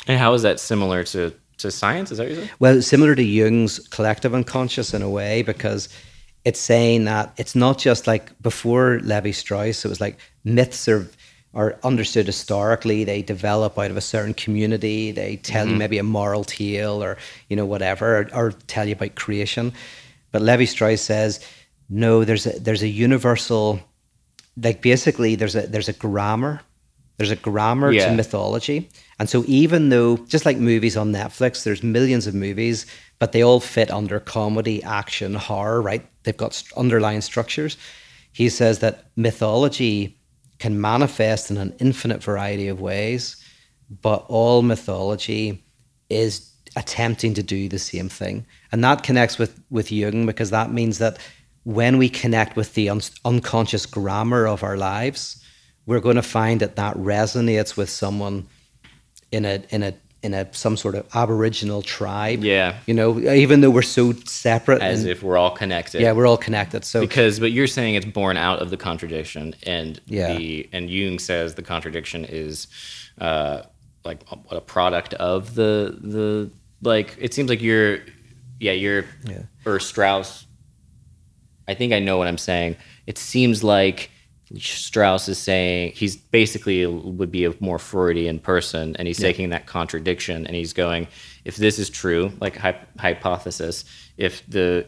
And 0.08 0.18
how 0.20 0.34
is 0.34 0.42
that 0.42 0.60
similar 0.60 1.04
to, 1.06 1.34
to 1.58 1.72
science? 1.72 2.12
Is 2.12 2.18
that 2.18 2.24
what 2.24 2.32
you 2.32 2.42
said? 2.42 2.52
well, 2.60 2.82
similar 2.82 3.16
to 3.16 3.24
Jung's 3.24 3.80
collective 3.90 4.34
unconscious 4.34 4.94
in 4.94 5.02
a 5.02 5.10
way, 5.10 5.44
because 5.44 5.90
it's 6.44 6.60
saying 6.60 7.06
that 7.06 7.34
it's 7.38 7.56
not 7.56 7.78
just 7.78 8.08
like 8.08 8.40
before 8.42 9.00
Levi 9.04 9.32
Strauss, 9.32 9.86
it 9.86 9.90
was 9.90 10.02
like 10.02 10.18
myths 10.44 10.88
are 10.88 11.08
are 11.54 11.78
understood 11.84 12.26
historically. 12.26 13.04
They 13.04 13.22
develop 13.22 13.78
out 13.78 13.92
of 13.92 13.98
a 13.98 14.02
certain 14.02 14.34
community. 14.34 15.12
They 15.12 15.36
tell 15.38 15.66
you 15.66 15.72
mm-hmm. 15.72 15.80
maybe 15.80 15.98
a 15.98 16.04
moral 16.04 16.44
tale 16.44 17.04
or 17.04 17.18
you 17.50 17.56
know 17.56 17.66
whatever, 17.66 18.20
or, 18.20 18.36
or 18.36 18.52
tell 18.68 18.88
you 18.88 18.94
about 18.94 19.16
creation. 19.16 19.74
But 20.32 20.42
Levi 20.42 20.66
Strauss 20.66 21.02
says 21.02 21.46
no. 21.90 22.24
There's 22.24 22.46
a 22.46 22.60
there's 22.60 22.84
a 22.84 22.88
universal, 22.88 23.82
like 24.56 24.82
basically 24.82 25.36
there's 25.36 25.56
a 25.56 25.68
there's 25.68 25.90
a 25.90 25.94
grammar. 25.94 26.62
There's 27.18 27.32
a 27.32 27.36
grammar 27.36 27.92
Yeah. 27.92 28.10
to 28.10 28.16
mythology. 28.16 28.90
And 29.20 29.30
so 29.30 29.44
even 29.46 29.90
though 29.90 30.18
just 30.18 30.46
like 30.46 30.58
movies 30.58 30.98
on 30.98 31.12
Netflix, 31.14 31.64
there's 31.64 31.84
millions 31.84 32.26
of 32.26 32.34
movies, 32.34 32.88
but 33.20 33.32
they 33.32 33.44
all 33.44 33.60
fit 33.60 33.92
under 33.92 34.20
comedy, 34.20 34.82
action, 34.82 35.36
horror, 35.36 35.84
right? 35.84 36.04
They've 36.24 36.36
got 36.36 36.64
underlying 36.76 37.22
structures. 37.22 37.78
He 38.32 38.50
says 38.50 38.80
that 38.80 39.06
mythology 39.16 40.18
can 40.62 40.80
manifest 40.80 41.50
in 41.50 41.58
an 41.58 41.74
infinite 41.80 42.24
variety 42.24 42.68
of 42.68 42.80
ways, 42.80 43.36
but 44.02 44.24
all 44.30 44.62
mythology 44.62 45.64
is 46.10 46.52
attempting 46.76 47.34
to 47.34 47.42
do 47.42 47.68
the 47.68 47.80
same 47.80 48.08
thing. 48.08 48.46
And 48.72 48.84
that 48.84 49.02
connects 49.04 49.40
with 49.40 49.60
with 49.72 49.92
Jung 49.92 50.26
because 50.26 50.52
that 50.52 50.72
means 50.72 51.00
that 51.00 51.18
when 51.64 51.98
we 51.98 52.10
connect 52.10 52.56
with 52.56 52.76
the 52.76 52.90
un- 52.90 53.02
unconscious 53.26 53.86
grammar 53.88 54.48
of 54.48 54.64
our 54.64 54.78
lives, 54.78 55.44
we're 55.88 56.00
going 56.00 56.16
to 56.16 56.22
find 56.40 56.60
that 56.62 56.76
that 56.76 56.96
resonates 56.96 57.76
with 57.76 57.90
someone 57.90 58.48
in 59.32 59.46
a 59.46 59.64
in 59.72 59.82
a 59.82 59.94
in 60.24 60.34
a 60.36 60.48
some 60.54 60.78
sort 60.78 60.94
of 60.96 61.08
aboriginal 61.16 61.82
tribe. 61.82 62.44
Yeah. 62.44 62.78
You 62.86 62.94
know, 62.94 63.20
even 63.20 63.62
though 63.62 63.72
we're 63.72 63.82
so 63.82 64.12
separate 64.26 64.82
As 64.82 65.02
and- 65.02 65.10
if 65.10 65.24
we're 65.24 65.38
all 65.38 65.52
connected. 65.52 66.02
yeah, 66.02 66.12
we're 66.12 66.28
all 66.28 66.38
connected. 66.38 66.86
So 66.86 67.00
because 67.02 67.40
but 67.40 67.52
you're 67.52 67.68
saying 67.68 67.96
it's 67.96 68.06
born 68.06 68.38
out 68.38 68.60
of 68.60 68.70
the 68.70 68.78
contradiction 68.78 69.56
and 69.64 70.00
Yeah. 70.06 70.36
the 70.38 70.70
and 70.72 70.90
Jung 70.90 71.18
says 71.20 71.56
the 71.56 71.64
contradiction 71.64 72.26
is 72.26 72.68
uh 73.20 73.64
like 74.06 74.22
a, 74.32 74.36
what 74.36 74.58
a 74.58 74.62
product 74.62 75.14
of 75.16 75.56
the 75.56 75.98
the 76.02 76.52
like 76.84 77.16
it 77.20 77.34
seems 77.34 77.50
like 77.50 77.62
you're 77.62 78.00
yeah 78.60 78.72
you're 78.74 79.06
Yeah. 79.28 79.44
or 79.66 79.80
Strauss 79.80 80.46
I 81.68 81.74
think 81.74 81.94
I 81.94 82.00
know 82.00 82.18
what 82.18 82.28
I'm 82.28 82.38
saying 82.38 82.76
it 83.08 83.18
seems 83.18 83.64
like 83.64 84.12
Strauss 84.58 85.30
is 85.30 85.38
saying 85.38 85.94
he's 85.96 86.16
basically 86.16 86.86
would 86.86 87.32
be 87.32 87.46
a 87.46 87.54
more 87.60 87.80
Freudian 87.80 88.40
person, 88.40 88.96
and 88.98 89.08
he's 89.08 89.18
taking 89.18 89.50
that 89.50 89.66
contradiction 89.66 90.46
and 90.46 90.56
he's 90.56 90.74
going, 90.74 91.08
if 91.46 91.56
this 91.56 91.80
is 91.80 91.90
true, 91.90 92.32
like 92.42 92.58
hy- 92.58 92.80
hypothesis, 93.00 93.86
if 94.18 94.46
the 94.48 94.86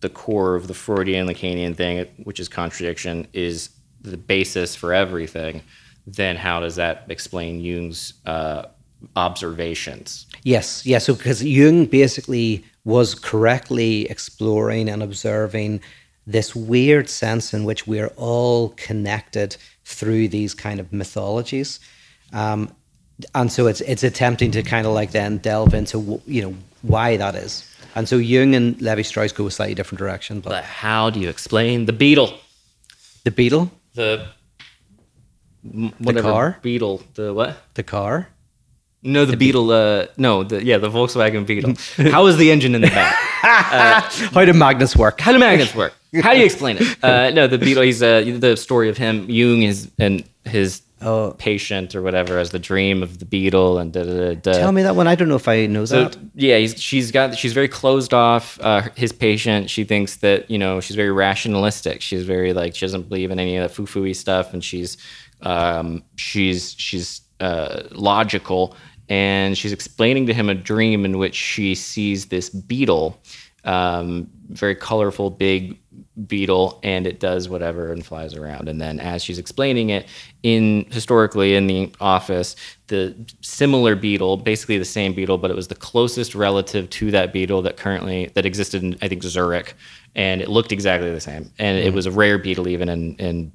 the 0.00 0.08
core 0.08 0.54
of 0.54 0.68
the 0.68 0.74
Freudian 0.74 1.26
Lacanian 1.26 1.74
thing, 1.74 2.06
which 2.22 2.38
is 2.38 2.48
contradiction, 2.48 3.26
is 3.32 3.70
the 4.00 4.16
basis 4.16 4.76
for 4.76 4.94
everything, 4.94 5.62
then 6.06 6.36
how 6.36 6.60
does 6.60 6.76
that 6.76 7.04
explain 7.08 7.60
Jung's 7.60 8.14
uh, 8.24 8.66
observations? 9.16 10.26
Yes, 10.44 10.86
yes. 10.86 11.06
So 11.06 11.14
because 11.14 11.42
Jung 11.42 11.86
basically 11.86 12.64
was 12.84 13.14
correctly 13.14 14.08
exploring 14.08 14.88
and 14.88 15.02
observing 15.02 15.80
this 16.32 16.54
weird 16.54 17.08
sense 17.08 17.54
in 17.56 17.64
which 17.64 17.86
we're 17.86 18.12
all 18.16 18.68
connected 18.86 19.56
through 19.84 20.28
these 20.28 20.54
kind 20.54 20.78
of 20.80 20.92
mythologies. 20.92 21.80
Um, 22.32 22.70
and 23.34 23.50
so 23.50 23.66
it's 23.66 23.80
it's 23.80 24.04
attempting 24.04 24.50
to 24.52 24.62
kind 24.62 24.86
of 24.86 24.92
like 25.00 25.10
then 25.12 25.38
delve 25.38 25.74
into 25.74 26.20
you 26.26 26.42
know 26.42 26.54
why 26.82 27.16
that 27.16 27.34
is. 27.34 27.64
And 27.94 28.06
so 28.08 28.16
Jung 28.18 28.54
and 28.54 28.80
Levi 28.80 29.02
Strauss 29.02 29.32
go 29.32 29.46
a 29.46 29.50
slightly 29.50 29.74
different 29.74 29.98
direction. 29.98 30.40
But 30.40 30.50
But 30.50 30.64
how 30.64 31.10
do 31.10 31.18
you 31.18 31.28
explain 31.30 31.86
the 31.86 31.92
beetle? 31.92 32.30
the 33.24 33.30
beetle, 33.32 33.70
The 33.94 34.26
whatever 35.98 36.30
car? 36.30 36.58
beetle. 36.62 37.02
The 37.14 37.32
what? 37.34 37.56
the 37.74 37.82
car, 37.82 38.28
No, 39.02 39.24
the, 39.24 39.36
beetle. 39.36 39.70
Uh, 39.70 40.06
no, 40.16 40.44
the 40.44 40.64
yeah, 40.64 40.78
the 40.78 40.88
Volkswagen 40.90 41.44
Beetle. 41.46 41.74
how 42.12 42.26
is 42.26 42.36
the 42.36 42.50
engine 42.50 42.74
in 42.74 42.80
the 42.82 42.88
back? 42.88 43.14
how 44.34 44.44
do 44.44 44.52
magnets 44.52 44.94
work? 44.96 45.20
How 45.20 45.32
do 45.32 45.38
magnets 45.38 45.74
work? 45.74 45.92
How 46.22 46.32
do 46.32 46.38
you 46.38 46.44
explain 46.46 46.78
it? 46.80 47.04
Uh, 47.04 47.30
no, 47.30 47.46
the 47.46 47.58
beetle. 47.58 47.82
He's 47.82 48.02
uh, 48.02 48.22
the 48.38 48.56
story 48.56 48.88
of 48.88 48.96
him. 48.96 49.28
Jung 49.30 49.62
is 49.62 49.90
and 49.98 50.24
his 50.44 50.82
Oh. 51.00 51.36
patient 51.38 51.94
or 51.94 52.02
whatever 52.02 52.38
as 52.38 52.50
the 52.50 52.58
dream 52.58 53.04
of 53.04 53.20
the 53.20 53.24
beetle 53.24 53.78
and 53.78 53.92
da 53.92 54.02
da 54.02 54.34
da. 54.34 54.52
Tell 54.52 54.72
me 54.72 54.82
that 54.82 54.96
one. 54.96 55.06
I 55.06 55.14
don't 55.14 55.28
know 55.28 55.36
if 55.36 55.46
I 55.46 55.66
know 55.66 55.84
So 55.84 56.04
that. 56.08 56.16
yeah, 56.34 56.58
he's, 56.58 56.80
she's 56.82 57.12
got 57.12 57.36
she's 57.38 57.52
very 57.52 57.68
closed 57.68 58.12
off. 58.12 58.58
Uh, 58.60 58.82
his 58.96 59.12
patient, 59.12 59.70
she 59.70 59.84
thinks 59.84 60.16
that 60.16 60.50
you 60.50 60.58
know 60.58 60.80
she's 60.80 60.96
very 60.96 61.12
rationalistic. 61.12 62.00
She's 62.02 62.24
very 62.24 62.52
like 62.52 62.74
she 62.74 62.84
doesn't 62.84 63.08
believe 63.08 63.30
in 63.30 63.38
any 63.38 63.56
of 63.56 63.68
the 63.68 63.72
foo 63.72 63.86
foo 63.86 64.12
stuff, 64.12 64.52
and 64.52 64.64
she's 64.64 64.96
um, 65.42 66.02
she's 66.16 66.74
she's 66.76 67.20
uh, 67.38 67.82
logical, 67.92 68.74
and 69.08 69.56
she's 69.56 69.72
explaining 69.72 70.26
to 70.26 70.34
him 70.34 70.48
a 70.48 70.54
dream 70.54 71.04
in 71.04 71.16
which 71.18 71.36
she 71.36 71.76
sees 71.76 72.26
this 72.26 72.50
beetle, 72.50 73.20
um, 73.64 74.30
very 74.48 74.74
colorful, 74.74 75.30
big 75.30 75.78
beetle 76.26 76.80
and 76.82 77.06
it 77.06 77.20
does 77.20 77.48
whatever 77.48 77.92
and 77.92 78.04
flies 78.04 78.34
around. 78.34 78.68
And 78.68 78.80
then 78.80 78.98
as 78.98 79.22
she's 79.22 79.38
explaining 79.38 79.90
it 79.90 80.06
in 80.42 80.86
historically 80.90 81.54
in 81.54 81.66
the 81.66 81.92
office 82.00 82.56
the 82.88 83.14
similar 83.40 83.94
beetle 83.94 84.36
basically 84.36 84.78
the 84.78 84.84
same 84.84 85.12
beetle 85.12 85.38
but 85.38 85.50
it 85.50 85.54
was 85.54 85.68
the 85.68 85.74
closest 85.74 86.34
relative 86.34 86.88
to 86.90 87.10
that 87.10 87.32
beetle 87.32 87.62
that 87.62 87.76
currently 87.76 88.30
that 88.34 88.46
existed 88.46 88.82
in 88.82 88.96
i 89.02 89.08
think 89.08 89.22
zurich. 89.22 89.74
And 90.14 90.40
it 90.40 90.48
looked 90.48 90.72
exactly 90.72 91.12
the 91.12 91.20
same. 91.20 91.52
And 91.58 91.78
it 91.78 91.92
was 91.92 92.06
a 92.06 92.10
rare 92.10 92.38
beetle 92.38 92.66
even 92.68 92.88
in 92.88 93.14
in 93.16 93.52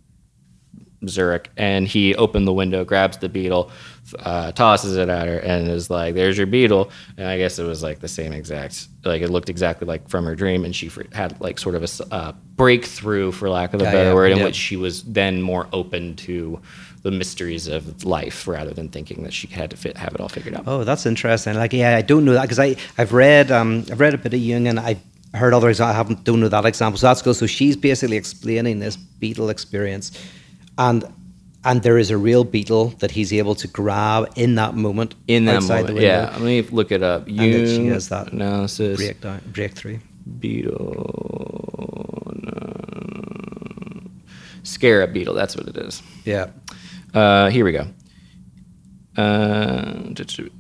Zurich, 1.08 1.50
and 1.58 1.88
he 1.88 2.16
opened 2.16 2.48
the 2.48 2.54
window, 2.54 2.84
grabs 2.86 3.18
the 3.18 3.30
beetle, 3.30 3.72
uh, 4.20 4.52
tosses 4.52 4.98
it 4.98 5.10
at 5.10 5.28
her, 5.28 5.40
and 5.40 5.68
is 5.68 5.90
like, 5.90 6.16
"There's 6.16 6.38
your 6.38 6.48
beetle." 6.48 6.92
And 7.18 7.28
I 7.28 7.38
guess 7.38 7.60
it 7.60 7.64
was 7.64 7.84
like 7.84 8.00
the 8.00 8.08
same 8.08 8.34
exact, 8.34 8.88
like 9.06 9.22
it 9.22 9.30
looked 9.30 9.50
exactly 9.50 9.88
like 9.88 10.08
from 10.10 10.26
her 10.26 10.36
dream, 10.36 10.66
and 10.66 10.76
she 10.76 10.92
had 11.14 11.40
like 11.42 11.60
sort 11.60 11.76
of 11.76 11.84
a 11.84 12.14
uh, 12.14 12.32
breakthrough, 12.56 13.32
for 13.32 13.50
lack 13.50 13.74
of 13.74 13.82
a 13.82 13.86
Yeah, 13.86 13.92
better 13.92 14.10
yeah, 14.10 14.16
word, 14.16 14.32
in 14.32 14.38
yeah. 14.40 14.46
which 14.46 14.56
she 14.56 14.76
was 14.78 15.04
then 15.04 15.42
more 15.42 15.68
open 15.74 16.16
to 16.18 16.60
the 17.04 17.12
mysteries 17.12 17.68
of 17.68 18.06
life 18.06 18.48
rather 18.48 18.74
than 18.74 18.88
thinking 18.88 19.24
that 19.24 19.34
she 19.34 19.48
had 19.48 19.70
to 19.70 19.76
fit, 19.78 19.98
have 19.98 20.16
it 20.16 20.22
all 20.22 20.30
figured 20.30 20.56
out. 20.56 20.64
Oh, 20.68 20.84
that's 20.86 21.06
interesting. 21.06 21.56
Like, 21.56 21.74
yeah, 21.74 21.98
I 21.98 22.02
don't 22.02 22.24
know 22.24 22.34
that 22.34 22.44
because 22.44 22.60
I 22.60 22.76
I've 22.98 23.12
read 23.14 23.52
um 23.52 23.86
I've 23.92 24.00
read 24.00 24.14
a 24.14 24.18
bit 24.18 24.34
of 24.34 24.40
Jung 24.40 24.68
and 24.68 24.80
I 24.80 24.98
heard 25.34 25.54
other 25.54 25.70
examples. 25.70 25.94
I 25.94 25.98
haven't 25.98 26.24
don't 26.24 26.40
know 26.40 26.48
that 26.50 26.66
example. 26.66 26.98
So 26.98 27.08
that's 27.08 27.22
good. 27.22 27.36
So 27.36 27.46
she's 27.48 27.76
basically 27.76 28.18
explaining 28.18 28.80
this 28.80 28.96
beetle 28.96 29.50
experience, 29.50 30.12
and 30.78 31.04
and 31.66 31.82
there 31.82 31.98
is 31.98 32.12
a 32.12 32.18
real 32.18 32.44
beetle 32.44 32.90
that 33.00 33.12
he's 33.12 33.32
able 33.32 33.56
to 33.56 33.68
grab 33.68 34.30
in 34.36 34.56
that 34.56 34.76
moment 34.76 35.16
In 35.28 35.46
that 35.46 35.64
moment, 35.64 35.98
yeah. 36.00 36.30
Let 36.34 36.42
me 36.42 36.62
look 36.62 36.92
it 36.92 37.02
up. 37.02 37.28
And 37.28 37.40
then 37.40 37.66
she 37.68 37.88
has 37.88 38.10
that 38.10 38.34
analysis. 38.34 38.98
breakdown 38.98 39.42
breakthrough. 39.54 40.00
beetle. 40.40 42.34
no. 42.36 44.02
Scarab 44.64 45.14
beetle. 45.14 45.34
That's 45.34 45.56
what 45.56 45.68
it 45.68 45.78
is. 45.78 46.02
Yeah. 46.26 46.48
Uh, 47.14 47.50
here 47.50 47.64
we 47.64 47.72
go. 47.72 47.88
Uh, 49.16 49.94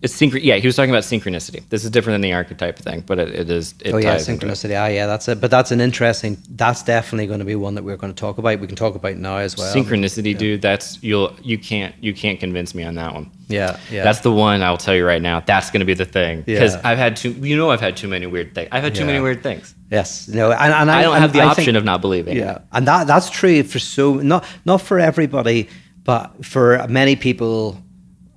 it's 0.01 0.15
synchro- 0.15 0.39
Yeah, 0.43 0.57
he 0.57 0.67
was 0.67 0.75
talking 0.75 0.91
about 0.91 1.03
synchronicity. 1.03 1.67
This 1.69 1.83
is 1.83 1.89
different 1.89 2.15
than 2.15 2.21
the 2.21 2.33
archetype 2.33 2.77
thing, 2.77 3.01
but 3.01 3.17
it, 3.19 3.29
it 3.33 3.49
is. 3.49 3.73
It 3.83 3.93
oh 3.93 3.97
yeah, 3.97 4.11
ties 4.13 4.29
into 4.29 4.45
it. 4.45 4.49
synchronicity. 4.51 4.79
Ah, 4.79 4.87
yeah, 4.87 5.07
that's 5.07 5.27
it. 5.27 5.41
But 5.41 5.49
that's 5.49 5.71
an 5.71 5.81
interesting. 5.81 6.37
That's 6.49 6.83
definitely 6.83 7.27
going 7.27 7.39
to 7.39 7.45
be 7.45 7.55
one 7.55 7.73
that 7.75 7.83
we're 7.83 7.97
going 7.97 8.13
to 8.13 8.19
talk 8.19 8.37
about. 8.37 8.59
We 8.59 8.67
can 8.67 8.75
talk 8.75 8.93
about 8.95 9.15
now 9.17 9.37
as 9.37 9.57
well. 9.57 9.73
Synchronicity, 9.73 10.37
dude. 10.37 10.61
That's 10.61 11.01
you'll 11.01 11.35
you 11.41 11.57
can't 11.57 11.95
you 12.01 12.13
can't 12.13 12.39
convince 12.39 12.75
me 12.75 12.83
on 12.83 12.95
that 12.95 13.13
one. 13.13 13.31
Yeah, 13.47 13.79
yeah. 13.91 14.03
That's 14.03 14.19
the 14.19 14.31
one 14.31 14.61
I'll 14.61 14.77
tell 14.77 14.95
you 14.95 15.05
right 15.05 15.21
now. 15.21 15.39
That's 15.39 15.71
going 15.71 15.79
to 15.81 15.85
be 15.85 15.93
the 15.95 16.05
thing 16.05 16.41
because 16.43 16.75
Yeah. 16.75 16.81
I've 16.83 16.97
had 16.99 17.15
too. 17.15 17.31
You 17.31 17.57
know, 17.57 17.71
I've 17.71 17.81
had 17.81 17.97
too 17.97 18.07
many 18.07 18.27
weird 18.27 18.53
things. 18.53 18.69
I've 18.71 18.83
had 18.83 18.93
too 18.93 19.05
many 19.05 19.19
weird 19.19 19.41
things. 19.43 19.73
yes. 19.89 20.27
No, 20.27 20.51
and, 20.51 20.73
and 20.73 20.91
I 20.91 21.01
don't 21.01 21.13
and 21.15 21.21
have 21.21 21.33
the 21.33 21.41
I 21.41 21.45
option 21.47 21.65
think- 21.65 21.77
of 21.77 21.85
not 21.85 22.01
believing. 22.01 22.37
Yeah, 22.37 22.59
and 22.71 22.87
that 22.87 23.07
that's 23.07 23.29
true 23.31 23.63
for 23.63 23.79
so 23.79 24.15
not 24.15 24.45
not 24.63 24.81
for 24.81 24.99
everybody, 24.99 25.69
but 26.03 26.45
for 26.45 26.85
many 26.87 27.15
people, 27.15 27.77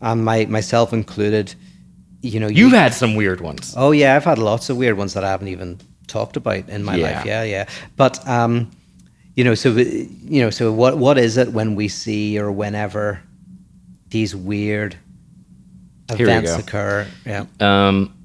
and 0.00 0.24
my 0.24 0.46
myself 0.46 0.92
included. 0.92 1.54
You 2.22 2.40
know, 2.40 2.48
You've 2.48 2.70
you, 2.72 2.76
had 2.76 2.92
some 2.94 3.14
weird 3.14 3.40
ones. 3.40 3.74
Oh 3.76 3.92
yeah, 3.92 4.16
I've 4.16 4.24
had 4.24 4.38
lots 4.38 4.68
of 4.70 4.76
weird 4.76 4.96
ones 4.96 5.14
that 5.14 5.22
I 5.22 5.30
haven't 5.30 5.48
even 5.48 5.78
talked 6.08 6.36
about 6.36 6.68
in 6.68 6.82
my 6.82 6.96
Yeah. 6.96 7.16
life. 7.18 7.26
Yeah, 7.26 7.42
yeah. 7.44 7.68
But 7.96 8.26
um, 8.26 8.70
you 9.34 9.44
know, 9.44 9.54
so 9.54 9.70
you 9.70 10.40
know, 10.40 10.50
so 10.50 10.72
what 10.72 10.96
what 10.98 11.18
is 11.18 11.36
it 11.36 11.52
when 11.52 11.74
we 11.76 11.88
see 11.88 12.38
or 12.38 12.50
whenever 12.50 13.20
these 14.08 14.34
weird 14.34 14.96
we 16.08 16.16
events 16.22 16.52
go. 16.52 16.58
occur? 16.58 17.06
Yeah. 17.26 17.44
um, 17.60 18.15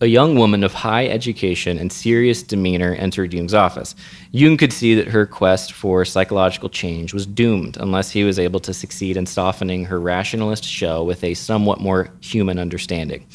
a 0.00 0.06
young 0.06 0.36
woman 0.36 0.62
of 0.62 0.74
high 0.74 1.06
education 1.06 1.78
and 1.78 1.90
serious 1.90 2.42
demeanor 2.42 2.94
entered 2.94 3.32
Jung's 3.32 3.54
office. 3.54 3.94
Jung 4.30 4.58
could 4.58 4.72
see 4.72 4.94
that 4.94 5.08
her 5.08 5.24
quest 5.24 5.72
for 5.72 6.04
psychological 6.04 6.68
change 6.68 7.14
was 7.14 7.24
doomed 7.24 7.78
unless 7.78 8.10
he 8.10 8.22
was 8.22 8.38
able 8.38 8.60
to 8.60 8.74
succeed 8.74 9.16
in 9.16 9.24
softening 9.24 9.86
her 9.86 9.98
rationalist 9.98 10.64
shell 10.64 11.06
with 11.06 11.24
a 11.24 11.32
somewhat 11.32 11.80
more 11.80 12.10
human 12.20 12.58
understanding. 12.58 13.26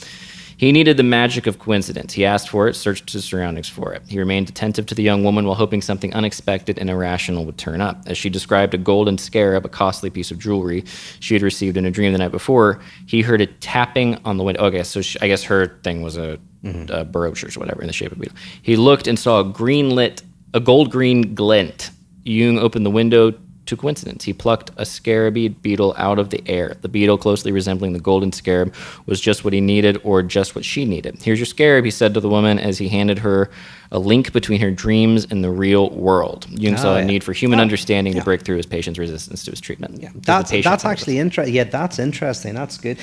He 0.62 0.72
needed 0.72 0.97
the 0.97 1.01
magic 1.01 1.47
of 1.47 1.57
coincidence. 1.57 2.14
He 2.14 2.24
asked 2.24 2.47
for 2.47 2.68
it, 2.68 2.76
searched 2.76 3.12
his 3.12 3.26
surroundings 3.26 3.68
for 3.68 3.93
it. 3.93 4.03
He 4.07 4.20
remained 4.20 4.47
attentive 4.47 4.86
to 4.86 4.93
the 4.93 5.01
young 5.01 5.24
woman 5.24 5.45
while 5.45 5.55
hoping 5.55 5.82
something 5.82 6.14
unexpected 6.14 6.78
and 6.78 6.88
irrational 6.88 7.45
would 7.45 7.57
turn 7.57 7.82
up. 7.82 8.03
As 8.05 8.16
she 8.16 8.30
described 8.30 8.76
a 8.76 8.78
golden 8.78 9.18
scarab, 9.18 9.66
a 9.66 9.70
costly 9.70 10.12
piece 10.12 10.30
of 10.30 10.38
jewelry 10.38 10.86
she 11.20 11.34
had 11.34 11.41
received 11.41 11.78
in 11.78 11.86
a 11.88 11.89
dream 11.89 12.12
the 12.12 12.20
night 12.20 12.32
before, 12.32 12.80
he 13.07 13.24
heard 13.24 13.41
it 13.41 13.59
tapping 13.59 14.20
on 14.24 14.38
the 14.38 14.43
window. 14.43 14.62
Okay, 14.66 14.84
so 14.84 15.01
she, 15.01 15.20
I 15.20 15.28
guess 15.28 15.41
her 15.45 15.80
thing 15.82 16.03
was 16.03 16.16
a, 16.16 16.38
Mm-hmm. 16.64 16.93
Uh, 16.93 16.99
a 16.99 17.03
brooch 17.05 17.43
or 17.43 17.59
whatever 17.59 17.82
in 17.82 17.88
the 17.88 17.93
shape 17.93 18.12
of 18.12 18.18
a 18.18 18.22
beetle. 18.22 18.38
He 18.62 18.76
looked 18.76 19.07
and 19.07 19.18
saw 19.18 19.39
a 19.39 19.43
green 19.43 19.89
lit, 19.89 20.22
a 20.53 20.59
gold 20.59 20.91
green 20.91 21.34
glint. 21.34 21.89
Jung 22.24 22.59
opened 22.59 22.86
the 22.86 22.91
window 22.91 23.34
to 23.66 23.78
coincidence. 23.78 24.24
He 24.26 24.34
plucked 24.34 24.70
a 24.78 24.84
scarabid 24.84 25.62
beetle 25.64 25.95
out 25.97 26.20
of 26.20 26.30
the 26.30 26.43
air. 26.47 26.76
The 26.82 26.88
beetle, 26.89 27.18
closely 27.18 27.51
resembling 27.51 27.93
the 27.93 27.99
golden 27.99 28.32
scarab, 28.32 28.76
was 29.07 29.20
just 29.20 29.43
what 29.43 29.53
he 29.53 29.62
needed 29.62 29.99
or 30.03 30.22
just 30.22 30.53
what 30.55 30.64
she 30.66 30.86
needed. 30.86 31.18
Here's 31.24 31.39
your 31.39 31.45
scarab, 31.47 31.84
he 31.86 31.89
said 31.91 32.14
to 32.14 32.20
the 32.20 32.30
woman 32.30 32.59
as 32.59 32.78
he 32.78 32.89
handed 32.89 33.20
her 33.20 33.49
a 33.91 33.97
link 33.99 34.32
between 34.34 34.62
her 34.62 34.72
dreams 34.72 35.26
and 35.32 35.43
the 35.43 35.49
real 35.49 35.89
world. 35.91 36.45
Jung 36.49 36.78
saw 36.78 36.93
Oh, 36.93 36.97
a 36.97 37.05
need 37.05 37.24
for 37.24 37.34
human 37.34 37.59
Oh, 37.59 37.64
understanding 37.64 38.14
yeah. 38.14 38.20
to 38.20 38.26
break 38.26 38.41
through 38.41 38.57
his 38.57 38.66
patient's 38.68 38.99
resistance 38.99 39.43
to 39.45 39.51
his 39.51 39.62
treatment. 39.62 39.99
Yeah. 40.01 40.09
'Cause 40.09 40.14
the 40.14 40.22
That's 40.26 40.64
that's 40.64 40.86
actually 40.86 41.18
interesting. 41.20 41.55
Yeah, 41.55 41.64
that's 41.66 41.97
interesting. 41.97 42.53
That's 42.55 42.78
good. 42.78 42.97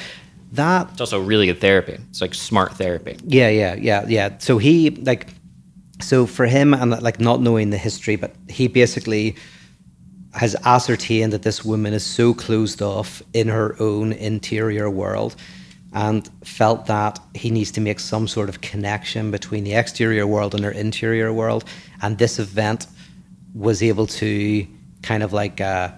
That 0.52 0.88
It's 0.92 1.00
also 1.00 1.20
really 1.20 1.46
good 1.46 1.60
therapy. 1.60 1.98
It's 2.10 2.20
like 2.20 2.34
smart 2.34 2.72
therapy. 2.74 3.16
Yeah, 3.24 3.48
yeah, 3.48 3.74
yeah, 3.74 4.04
yeah. 4.08 4.38
So 4.38 4.58
he 4.58 4.90
like, 4.90 5.28
so 6.00 6.26
for 6.26 6.46
him 6.46 6.72
and 6.74 7.02
like 7.02 7.20
not 7.20 7.40
knowing 7.40 7.70
the 7.70 7.78
history, 7.78 8.16
but 8.16 8.34
he 8.48 8.68
basically 8.68 9.36
has 10.32 10.56
ascertained 10.64 11.32
that 11.32 11.42
this 11.42 11.64
woman 11.64 11.92
is 11.92 12.04
so 12.04 12.32
closed 12.32 12.80
off 12.80 13.22
in 13.32 13.48
her 13.48 13.76
own 13.80 14.12
interior 14.12 14.88
world, 14.88 15.36
and 15.92 16.30
felt 16.44 16.86
that 16.86 17.18
he 17.34 17.50
needs 17.50 17.70
to 17.72 17.80
make 17.80 17.98
some 17.98 18.28
sort 18.28 18.48
of 18.48 18.60
connection 18.60 19.30
between 19.30 19.64
the 19.64 19.74
exterior 19.74 20.26
world 20.26 20.54
and 20.54 20.64
her 20.64 20.70
interior 20.70 21.32
world, 21.32 21.64
and 22.02 22.18
this 22.18 22.38
event 22.38 22.86
was 23.54 23.82
able 23.82 24.06
to 24.06 24.66
kind 25.02 25.22
of 25.22 25.32
like. 25.32 25.60
Uh, 25.60 25.90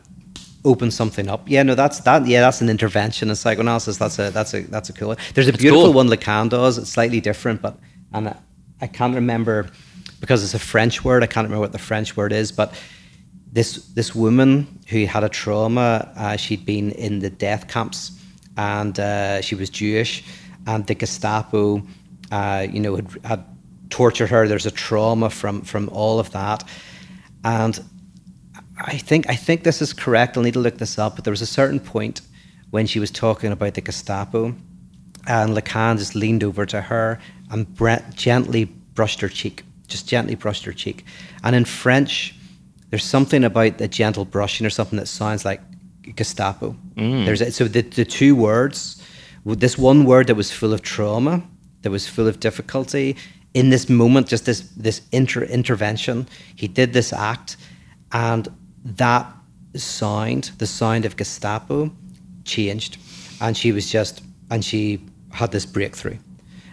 open 0.65 0.91
something 0.91 1.29
up. 1.29 1.49
Yeah, 1.49 1.63
no, 1.63 1.75
that's 1.75 2.01
that. 2.01 2.27
Yeah, 2.27 2.41
that's 2.41 2.61
an 2.61 2.69
intervention 2.69 3.31
in 3.31 3.37
psychoanalysis. 3.37 3.97
That's 3.97 4.19
a 4.19 4.31
that's 4.31 4.55
a 4.55 4.61
that's 4.63 4.89
a 4.91 4.93
cool 4.93 5.09
one. 5.09 5.17
There's 5.35 5.49
a 5.49 5.53
beautiful 5.53 5.85
cool. 5.85 5.93
one 5.95 6.09
Lacan 6.09 6.49
does. 6.49 6.79
It's 6.79 6.91
slightly 6.91 7.21
different, 7.21 7.63
but 7.63 7.79
and 8.13 8.29
I, 8.29 8.37
I 8.81 8.87
can't 8.87 9.15
remember 9.15 9.71
because 10.21 10.45
it's 10.45 10.55
a 10.55 10.59
French 10.59 11.05
word. 11.05 11.23
I 11.23 11.27
can't 11.27 11.47
remember 11.47 11.61
what 11.61 11.73
the 11.73 11.79
French 11.79 12.17
word 12.17 12.33
is, 12.33 12.53
but 12.53 12.75
this 13.53 13.87
this 13.95 14.15
woman 14.15 14.67
who 14.89 15.07
had 15.07 15.25
a 15.25 15.29
trauma. 15.29 16.13
Uh, 16.17 16.37
she'd 16.37 16.65
been 16.65 16.93
in 16.93 17.21
the 17.21 17.31
death 17.31 17.69
camps, 17.69 18.13
and 18.57 18.99
uh, 19.01 19.41
she 19.41 19.55
was 19.55 19.71
Jewish, 19.71 20.25
and 20.67 20.87
the 20.87 20.95
Gestapo, 20.95 21.83
uh, 22.31 22.67
you 22.71 22.81
know, 22.81 22.97
had, 22.97 23.09
had 23.25 23.45
tortured 23.89 24.29
her. 24.29 24.47
There's 24.47 24.67
a 24.67 24.71
trauma 24.71 25.31
from 25.31 25.63
from 25.63 25.89
all 25.89 26.19
of 26.21 26.31
that, 26.33 26.65
and 27.45 27.83
I 28.85 28.97
think 28.97 29.29
I 29.29 29.37
think 29.37 29.63
this 29.63 29.83
is 29.83 29.93
correct. 29.93 30.37
I'll 30.37 30.43
need 30.43 30.55
to 30.55 30.61
look 30.61 30.79
this 30.79 30.99
up. 30.99 31.17
But 31.17 31.25
there 31.25 31.33
was 31.33 31.43
a 31.43 31.47
certain 31.47 31.81
point 31.81 32.21
when 32.71 32.87
she 32.87 33.01
was 33.01 33.11
talking 33.11 33.53
about 33.53 33.75
the 33.75 33.81
Gestapo, 33.81 34.55
and 35.27 35.57
Lacan 35.57 35.99
just 35.99 36.15
leaned 36.15 36.45
over 36.45 36.67
to 36.67 36.81
her 36.81 37.19
and 37.51 37.67
gently 38.15 38.65
brushed 38.65 39.21
her 39.21 39.29
cheek, 39.29 39.65
just 39.89 40.09
gently 40.09 40.35
brushed 40.35 40.65
her 40.65 40.73
cheek. 40.73 41.05
And 41.43 41.57
in 41.57 41.65
French, 41.65 42.35
there's 42.91 43.05
something 43.05 43.45
about 43.45 43.79
the 43.79 43.89
gentle 43.89 44.25
brushing 44.25 44.67
or 44.67 44.71
something 44.71 44.99
that 44.99 45.07
sounds 45.07 45.45
like 45.45 45.61
Gestapo. 46.15 46.77
Mm. 46.95 47.25
There's 47.25 47.41
a, 47.41 47.51
so 47.51 47.65
the, 47.65 47.83
the 47.83 48.05
two 48.05 48.35
words, 48.35 49.03
this 49.45 49.77
one 49.77 50.05
word 50.05 50.27
that 50.29 50.37
was 50.37 50.53
full 50.53 50.73
of 50.73 50.83
trauma, 50.83 51.43
that 51.83 51.91
was 51.91 52.09
full 52.09 52.29
of 52.29 52.41
difficulty, 52.41 53.17
in 53.53 53.71
this 53.71 53.89
moment, 53.89 54.29
just 54.29 54.47
this 54.47 54.61
this 54.77 55.03
inter 55.11 55.43
intervention, 55.43 56.29
he 56.55 56.69
did 56.69 56.93
this 56.93 57.13
act, 57.13 57.57
and 58.13 58.49
that 58.85 59.27
sound, 59.77 60.53
the 60.59 60.67
sound 60.67 61.05
of 61.05 61.17
Gestapo, 61.17 61.91
changed, 62.45 62.99
and 63.41 63.57
she 63.57 63.73
was 63.73 63.91
just 63.91 64.23
and 64.51 64.65
she 64.65 65.01
had 65.33 65.53
this 65.53 65.65
breakthrough. 65.67 66.19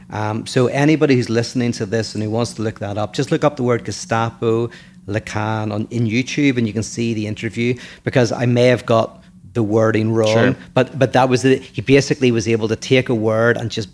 Um, 0.10 0.47
so 0.47 0.68
anybody 0.68 1.16
who's 1.16 1.30
listening 1.30 1.74
to 1.74 1.86
this 1.86 2.16
and 2.16 2.24
who 2.24 2.30
wants 2.30 2.53
to 2.53 2.62
look 2.62 2.80
that 2.80 2.97
up, 2.97 3.14
just 3.14 3.32
look 3.32 3.43
up 3.43 3.58
the 3.58 3.64
word 3.64 3.84
Gestapo 3.84 4.70
Lacan 5.05 5.72
on 5.74 5.88
in 5.91 6.05
YouTube, 6.05 6.58
and 6.58 6.66
you 6.66 6.74
can 6.74 6.84
see 6.84 7.14
the 7.14 7.28
interview 7.28 7.76
because 8.03 8.32
I 8.32 8.45
may 8.45 8.68
have 8.68 8.86
got 8.86 9.24
the 9.53 9.64
wording 9.64 10.12
wrong, 10.14 10.34
Sure. 10.34 10.55
but 10.74 10.97
but 10.97 11.14
that 11.14 11.30
was 11.30 11.43
it. 11.45 11.62
He 11.62 11.82
basically 11.82 12.32
was 12.32 12.47
able 12.47 12.68
to 12.68 12.76
take 12.76 13.10
a 13.10 13.16
word 13.16 13.58
and 13.58 13.70
just 13.72 13.89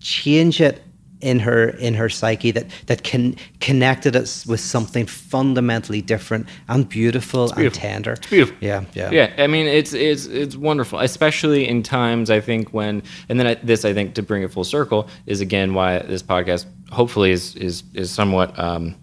change 0.00 0.60
it 0.60 0.82
in 1.22 1.38
her 1.38 1.68
in 1.68 1.94
her 1.94 2.08
psyche 2.08 2.50
that 2.50 2.66
that 2.86 3.04
can 3.04 3.36
connected 3.60 4.14
us 4.16 4.44
with 4.44 4.60
something 4.60 5.06
fundamentally 5.06 6.02
different 6.02 6.46
and 6.68 6.88
beautiful, 6.88 7.44
and 7.44 7.56
beautiful. 7.56 7.80
tender. 7.80 8.12
It's 8.12 8.26
beautiful. 8.26 8.56
Yeah, 8.60 8.84
yeah, 8.92 9.10
Yeah, 9.10 9.32
I 9.38 9.46
mean 9.46 9.66
it's 9.66 9.94
it's 9.94 10.26
it's 10.26 10.56
wonderful, 10.56 10.98
especially 10.98 11.66
in 11.66 11.82
times 11.82 12.28
I 12.28 12.40
think 12.40 12.74
when 12.74 13.02
and 13.28 13.38
then 13.38 13.46
I, 13.46 13.54
this 13.54 13.84
I 13.84 13.94
think 13.94 14.14
to 14.14 14.22
bring 14.22 14.42
it 14.42 14.52
full 14.52 14.64
circle 14.64 15.08
is 15.26 15.40
again 15.40 15.74
why 15.74 16.00
this 16.00 16.22
podcast 16.22 16.66
hopefully 16.90 17.30
is 17.30 17.54
is 17.56 17.84
is 17.94 18.10
somewhat 18.10 18.58
um, 18.58 18.96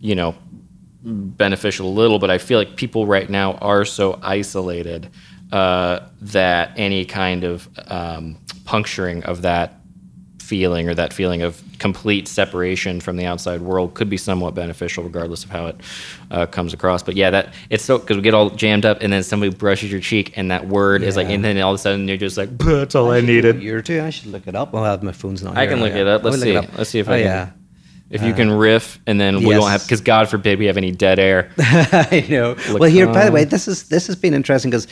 you 0.00 0.14
know 0.14 0.34
beneficial 1.02 1.88
a 1.88 1.94
little, 1.94 2.18
but 2.18 2.30
I 2.30 2.38
feel 2.38 2.58
like 2.58 2.76
people 2.76 3.06
right 3.06 3.30
now 3.30 3.54
are 3.54 3.84
so 3.86 4.18
isolated 4.22 5.08
uh, 5.50 6.00
that 6.20 6.72
any 6.76 7.06
kind 7.06 7.44
of 7.44 7.68
um, 7.86 8.36
puncturing 8.66 9.24
of 9.24 9.42
that 9.42 9.77
feeling 10.48 10.88
or 10.88 10.94
that 10.94 11.12
feeling 11.12 11.42
of 11.42 11.62
complete 11.78 12.26
separation 12.26 13.00
from 13.00 13.16
the 13.16 13.26
outside 13.26 13.60
world 13.60 13.92
could 13.94 14.08
be 14.08 14.16
somewhat 14.16 14.54
beneficial 14.54 15.04
regardless 15.04 15.44
of 15.44 15.50
how 15.50 15.66
it 15.66 15.76
uh, 16.30 16.46
comes 16.46 16.72
across 16.72 17.02
but 17.02 17.14
yeah 17.14 17.30
that 17.30 17.52
it's 17.68 17.84
so 17.84 17.98
because 17.98 18.16
we 18.16 18.22
get 18.22 18.32
all 18.32 18.48
jammed 18.50 18.86
up 18.86 18.98
and 19.02 19.12
then 19.12 19.22
somebody 19.22 19.54
brushes 19.54 19.92
your 19.92 20.00
cheek 20.00 20.32
and 20.36 20.50
that 20.50 20.66
word 20.66 21.02
is 21.02 21.16
like 21.16 21.28
and 21.28 21.44
then 21.44 21.58
all 21.60 21.72
of 21.72 21.74
a 21.74 21.78
sudden 21.78 22.08
you're 22.08 22.16
just 22.16 22.38
like 22.38 22.48
that's 22.58 22.94
all 22.94 23.10
i 23.10 23.20
needed 23.20 23.62
You're 23.62 23.82
too. 23.82 24.00
I 24.00 24.10
should 24.10 24.28
look 24.28 24.46
it 24.46 24.54
up. 24.54 24.74
I'll 24.74 24.84
have 24.84 25.02
my 25.02 25.12
phone's 25.12 25.42
not. 25.42 25.56
I 25.56 25.66
can 25.66 25.80
look 25.80 25.92
it 25.92 26.06
up. 26.06 26.22
Let's 26.22 26.40
see. 26.40 26.56
up. 26.56 26.66
Let's 26.76 26.90
see 26.90 26.98
if 27.00 27.08
oh, 27.08 27.12
I 27.12 27.18
can. 27.18 27.26
yeah. 27.26 27.50
if 28.10 28.22
you 28.22 28.32
can 28.32 28.50
riff 28.50 28.98
and 29.06 29.20
then 29.20 29.38
we 29.40 29.50
yes. 29.50 29.60
won't 29.60 29.72
have 29.72 29.82
because 29.82 30.00
god 30.00 30.28
forbid 30.28 30.58
we 30.58 30.66
have 30.66 30.76
any 30.76 30.90
dead 30.90 31.18
air 31.18 31.50
I 31.58 32.26
know. 32.28 32.56
Well, 32.72 32.90
here, 32.90 33.06
by 33.06 33.26
the 33.26 33.32
way, 33.32 33.44
this 33.44 33.68
is 33.68 33.88
this 33.88 34.06
has 34.06 34.16
been 34.16 34.34
interesting 34.34 34.70
because 34.70 34.86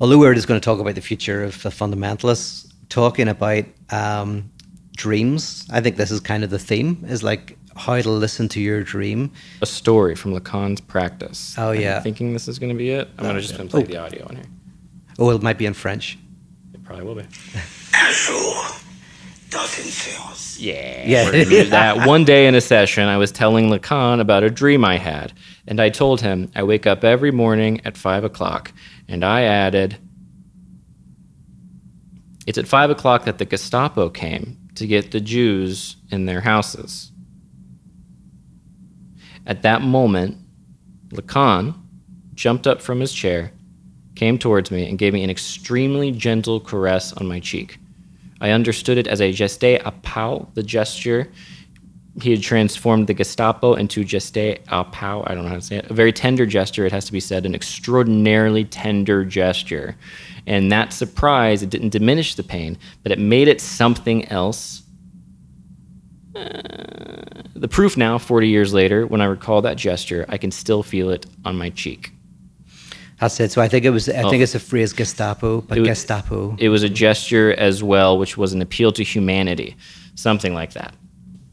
although 0.00 0.18
we're 0.18 0.34
just 0.34 0.48
going 0.48 0.60
to 0.60 0.64
talk 0.64 0.80
about 0.80 0.94
the 0.94 1.00
future 1.00 1.44
of 1.44 1.60
the 1.62 1.70
fundamentalists, 1.70 2.72
talking 2.88 3.28
about 3.28 3.64
um, 3.90 4.50
dreams, 4.96 5.66
I 5.70 5.80
think 5.80 5.96
this 5.96 6.10
is 6.10 6.18
kind 6.20 6.42
of 6.42 6.50
the 6.50 6.58
theme: 6.58 7.04
is 7.08 7.22
like 7.22 7.56
how 7.76 8.00
to 8.00 8.10
listen 8.10 8.48
to 8.48 8.60
your 8.60 8.82
dream. 8.82 9.30
a 9.62 9.66
story 9.66 10.14
from 10.16 10.32
lacan's 10.32 10.80
practice 10.80 11.54
Oh, 11.58 11.70
I'm 11.72 11.80
yeah. 11.80 12.00
thinking 12.00 12.32
this 12.32 12.48
is 12.48 12.58
going 12.58 12.72
to 12.72 12.78
be 12.78 12.88
it 12.90 13.06
i'm 13.18 13.24
going 13.24 13.36
to 13.36 13.42
just 13.42 13.54
gonna 13.56 13.68
play 13.68 13.82
oh. 13.82 13.86
the 13.86 13.98
audio 13.98 14.26
on 14.28 14.36
here 14.36 14.46
Oh, 15.18 15.30
it 15.30 15.42
might 15.42 15.58
be 15.58 15.66
in 15.66 15.74
French. 15.74 16.18
it 16.74 16.82
probably 16.84 17.04
will 17.04 17.14
be 17.16 17.22
Un 17.22 18.12
jour, 18.14 18.64
dans 19.50 19.78
une 19.78 19.92
Yeah. 20.58 21.02
Yeah. 21.06 21.24
we're 21.26 21.32
gonna 21.32 21.44
do 21.44 21.64
that. 21.64 22.06
One 22.14 22.24
day 22.24 22.46
in 22.46 22.54
a 22.54 22.60
session, 22.62 23.04
I 23.08 23.18
was 23.18 23.30
telling 23.30 23.68
Lacan 23.70 24.20
about 24.20 24.42
a 24.42 24.48
dream 24.50 24.82
I 24.84 24.96
had, 24.96 25.32
and 25.68 25.78
I 25.80 25.90
told 25.90 26.22
him 26.22 26.50
I 26.56 26.62
wake 26.62 26.86
up 26.86 27.04
every 27.04 27.30
morning 27.30 27.80
at 27.84 27.96
five 27.98 28.24
o'clock, 28.24 28.72
and 29.06 29.22
I 29.22 29.42
added, 29.42 29.98
"It's 32.46 32.58
at 32.58 32.66
five 32.66 32.90
o'clock 32.90 33.24
that 33.24 33.36
the 33.38 33.44
Gestapo 33.44 34.08
came 34.08 34.56
to 34.76 34.86
get 34.86 35.10
the 35.10 35.20
Jews 35.20 35.96
in 36.10 36.26
their 36.26 36.40
houses." 36.42 37.12
At 39.46 39.62
that 39.62 39.82
moment, 39.82 40.38
Lacan 41.10 41.74
jumped 42.34 42.66
up 42.66 42.82
from 42.82 43.00
his 43.00 43.12
chair, 43.12 43.52
came 44.14 44.38
towards 44.38 44.70
me, 44.70 44.88
and 44.88 44.98
gave 44.98 45.12
me 45.12 45.22
an 45.22 45.30
extremely 45.30 46.10
gentle 46.10 46.60
caress 46.60 47.12
on 47.12 47.26
my 47.26 47.40
cheek. 47.40 47.78
I 48.40 48.50
understood 48.50 48.98
it 48.98 49.06
as 49.06 49.20
a 49.20 49.32
geste 49.32 49.62
à 49.62 49.92
peau, 50.02 50.48
the 50.54 50.62
gesture. 50.62 51.28
He 52.20 52.30
had 52.30 52.42
transformed 52.42 53.06
the 53.06 53.14
Gestapo 53.14 53.74
into 53.74 54.02
geste 54.04 54.58
à 54.68 54.90
peau. 54.90 55.22
I 55.26 55.34
don't 55.34 55.44
know 55.44 55.50
how 55.50 55.56
to 55.56 55.62
say 55.62 55.76
it. 55.76 55.90
A 55.90 55.94
very 55.94 56.12
tender 56.12 56.46
gesture, 56.46 56.86
it 56.86 56.92
has 56.92 57.04
to 57.04 57.12
be 57.12 57.20
said, 57.20 57.46
an 57.46 57.54
extraordinarily 57.54 58.64
tender 58.64 59.24
gesture. 59.24 59.96
And 60.46 60.70
that 60.70 60.92
surprise, 60.92 61.62
it 61.62 61.70
didn't 61.70 61.88
diminish 61.90 62.34
the 62.36 62.42
pain, 62.42 62.78
but 63.02 63.10
it 63.12 63.18
made 63.18 63.48
it 63.48 63.60
something 63.60 64.24
else. 64.28 64.82
Uh, 66.34 67.22
the 67.54 67.68
proof 67.68 67.96
now, 67.96 68.18
40 68.18 68.48
years 68.48 68.72
later, 68.74 69.06
when 69.06 69.20
I 69.20 69.24
recall 69.24 69.62
that 69.62 69.76
gesture, 69.76 70.26
I 70.28 70.36
can 70.38 70.50
still 70.50 70.82
feel 70.82 71.10
it 71.10 71.26
on 71.44 71.56
my 71.56 71.70
cheek. 71.70 72.12
That's 73.20 73.40
it. 73.40 73.50
So 73.50 73.62
I 73.62 73.68
think 73.68 73.86
it 73.86 73.90
was. 73.90 74.10
I 74.10 74.22
Oh. 74.22 74.30
think 74.30 74.42
it's 74.42 74.54
a 74.54 74.60
phrase 74.60 74.92
Gestapo, 74.92 75.62
but 75.62 75.78
It 75.78 75.80
was- 75.80 75.88
Gestapo. 75.88 76.54
It 76.58 76.68
was 76.68 76.82
a 76.82 76.88
gesture 76.90 77.54
as 77.54 77.82
well, 77.82 78.18
which 78.18 78.36
was 78.36 78.52
an 78.52 78.60
appeal 78.60 78.92
to 78.92 79.02
humanity, 79.02 79.74
something 80.14 80.52
like 80.54 80.74
that. 80.74 80.92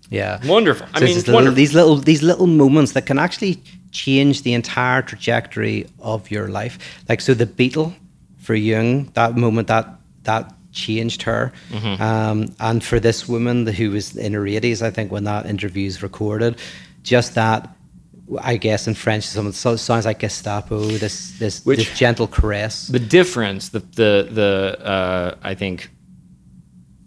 yeah. 0.09 0.45
Wonderful. 0.45 0.85
I 0.93 0.99
mean, 0.99 1.15
little- 1.15 1.33
wonderful. 1.33 1.55
these 1.55 1.73
little 1.73 1.95
these 1.95 2.21
little 2.21 2.45
moments 2.47 2.91
that 2.91 3.05
can 3.05 3.17
actually 3.17 3.63
change 3.91 4.41
the 4.43 4.53
entire 4.53 5.01
trajectory 5.01 5.87
of 5.99 6.29
your 6.29 6.49
life. 6.49 6.77
Like 7.07 7.21
so, 7.21 7.33
the 7.33 7.45
beetle 7.45 7.95
for 8.43 8.55
Jung, 8.55 9.09
that 9.13 9.35
moment 9.35 9.67
that 9.67 9.85
that 10.23 10.53
changed 10.71 11.21
her, 11.23 11.51
Mm-hmm. 11.71 12.01
um, 12.01 12.37
and 12.59 12.83
for 12.83 12.99
this 12.99 13.27
woman 13.27 13.65
who 13.67 13.91
was 13.91 14.15
in 14.17 14.33
her 14.33 14.45
eighties, 14.47 14.81
I 14.81 14.91
think 14.91 15.11
when 15.11 15.23
that 15.25 15.45
interview 15.45 15.87
is 15.87 16.01
recorded, 16.03 16.53
just 17.03 17.33
that. 17.35 17.69
I 18.41 18.55
guess 18.57 18.87
in 18.87 18.93
French, 18.95 19.25
some 19.25 19.51
so 19.51 19.75
sounds 19.75 20.05
like 20.05 20.19
Gestapo. 20.19 20.79
This 20.97 21.37
this, 21.39 21.65
Which- 21.65 21.79
this 21.79 21.99
gentle 21.99 22.25
caress. 22.27 22.87
the 22.87 22.99
difference, 23.19 23.69
the 23.69 23.79
the 23.79 24.11
the 24.39 24.51
uh, 24.95 25.35
I 25.43 25.53
think 25.55 25.89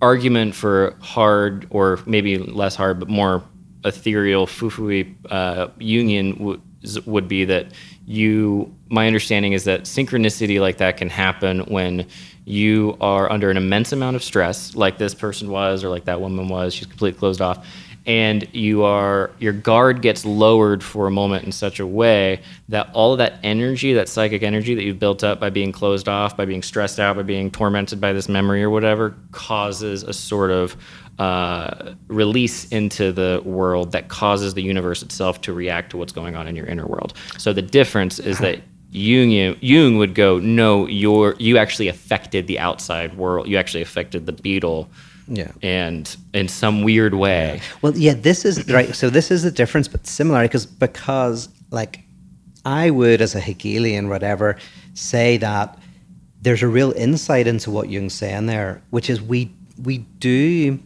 argument 0.03 0.55
for 0.55 0.95
hard 1.01 1.66
or 1.70 1.99
maybe 2.07 2.37
less 2.39 2.76
hard 2.76 3.01
but 3.01 3.09
more 3.09 3.43
ethereal 3.84 4.47
fufui 4.47 5.14
uh, 5.30 5.68
Jungian 5.80 6.39
would 6.39 6.61
would 7.07 7.26
be 7.28 7.45
that 7.47 7.66
you 8.07 8.72
my 8.88 9.07
understanding 9.07 9.52
is 9.52 9.64
that 9.64 9.82
synchronicity 9.82 10.61
like 10.61 10.78
that 10.78 10.96
can 10.96 11.11
happen 11.11 11.61
when 11.61 12.07
you 12.44 12.96
are 13.00 13.30
under 13.30 13.50
an 13.50 13.57
immense 13.57 13.92
amount 13.92 14.14
of 14.14 14.22
stress 14.22 14.76
like 14.76 14.98
this 14.98 15.14
person 15.14 15.50
was 15.50 15.82
or 15.82 15.88
like 15.88 16.04
that 16.04 16.20
woman 16.20 16.48
was. 16.48 16.72
She's 16.72 16.86
completely 16.86 17.18
closed 17.18 17.40
off. 17.40 17.66
And 18.07 18.46
you 18.54 18.84
are 18.84 19.32
your 19.40 19.52
guard 19.52 20.00
gets 20.00 20.24
lowered 20.24 20.84
for 20.84 21.09
a 21.09 21.11
moment 21.11 21.44
in 21.44 21.50
such 21.50 21.80
a 21.80 21.86
way 21.86 22.40
that 22.68 22.88
all 22.92 23.11
of 23.11 23.18
that 23.18 23.40
energy 23.42 23.94
that 23.94 24.09
psychic 24.09 24.44
energy 24.44 24.76
that 24.76 24.84
you've 24.84 25.00
built 25.00 25.24
up 25.24 25.40
by 25.40 25.50
being 25.50 25.72
closed 25.72 26.09
off 26.09 26.36
by 26.36 26.44
being 26.44 26.62
stressed 26.62 27.00
out 27.00 27.16
by 27.16 27.24
being 27.24 27.50
tormented 27.50 28.00
by 28.00 28.12
this 28.12 28.28
memory 28.28 28.62
or 28.62 28.70
whatever 28.70 29.16
causes 29.32 30.04
a 30.04 30.12
sort 30.12 30.52
of 30.52 30.76
uh, 31.18 31.94
release 32.08 32.68
into 32.68 33.10
the 33.12 33.40
world 33.44 33.92
that 33.92 34.08
causes 34.08 34.54
the 34.54 34.62
universe 34.62 35.02
itself 35.02 35.40
to 35.40 35.52
react 35.52 35.90
to 35.90 35.96
what's 35.96 36.12
going 36.12 36.36
on 36.36 36.46
in 36.46 36.54
your 36.54 36.66
inner 36.66 36.86
world 36.86 37.14
so 37.38 37.52
the 37.52 37.62
difference 37.62 38.18
is 38.18 38.38
that 38.38 38.60
Jung, 38.92 39.56
Jung 39.60 39.98
would 39.98 40.14
go, 40.14 40.38
no, 40.38 40.86
you're 40.86 41.34
you 41.38 41.58
actually 41.58 41.88
affected 41.88 42.46
the 42.46 42.58
outside 42.58 43.14
world. 43.18 43.46
You 43.46 43.58
actually 43.58 43.82
affected 43.82 44.24
the 44.24 44.32
beetle, 44.32 44.88
Yeah. 45.28 45.50
and 45.60 46.16
in 46.32 46.48
some 46.48 46.82
weird 46.82 47.12
way. 47.12 47.60
Well, 47.82 47.94
yeah, 47.94 48.14
this 48.14 48.44
is 48.46 48.66
right. 48.70 48.94
So 48.94 49.10
this 49.10 49.30
is 49.30 49.42
the 49.42 49.50
difference, 49.50 49.86
but 49.88 50.06
similar 50.06 50.42
because 50.42 50.64
because 50.64 51.48
like 51.70 52.00
I 52.64 52.88
would, 52.90 53.20
as 53.20 53.34
a 53.34 53.40
Hegelian, 53.40 54.08
whatever, 54.08 54.56
say 54.94 55.36
that 55.38 55.78
there's 56.40 56.62
a 56.62 56.68
real 56.68 56.92
insight 56.92 57.46
into 57.46 57.70
what 57.70 57.90
Jung's 57.90 58.14
saying 58.14 58.46
there, 58.46 58.82
which 58.90 59.10
is 59.10 59.20
we 59.20 59.50
we 59.82 59.98
do 59.98 60.78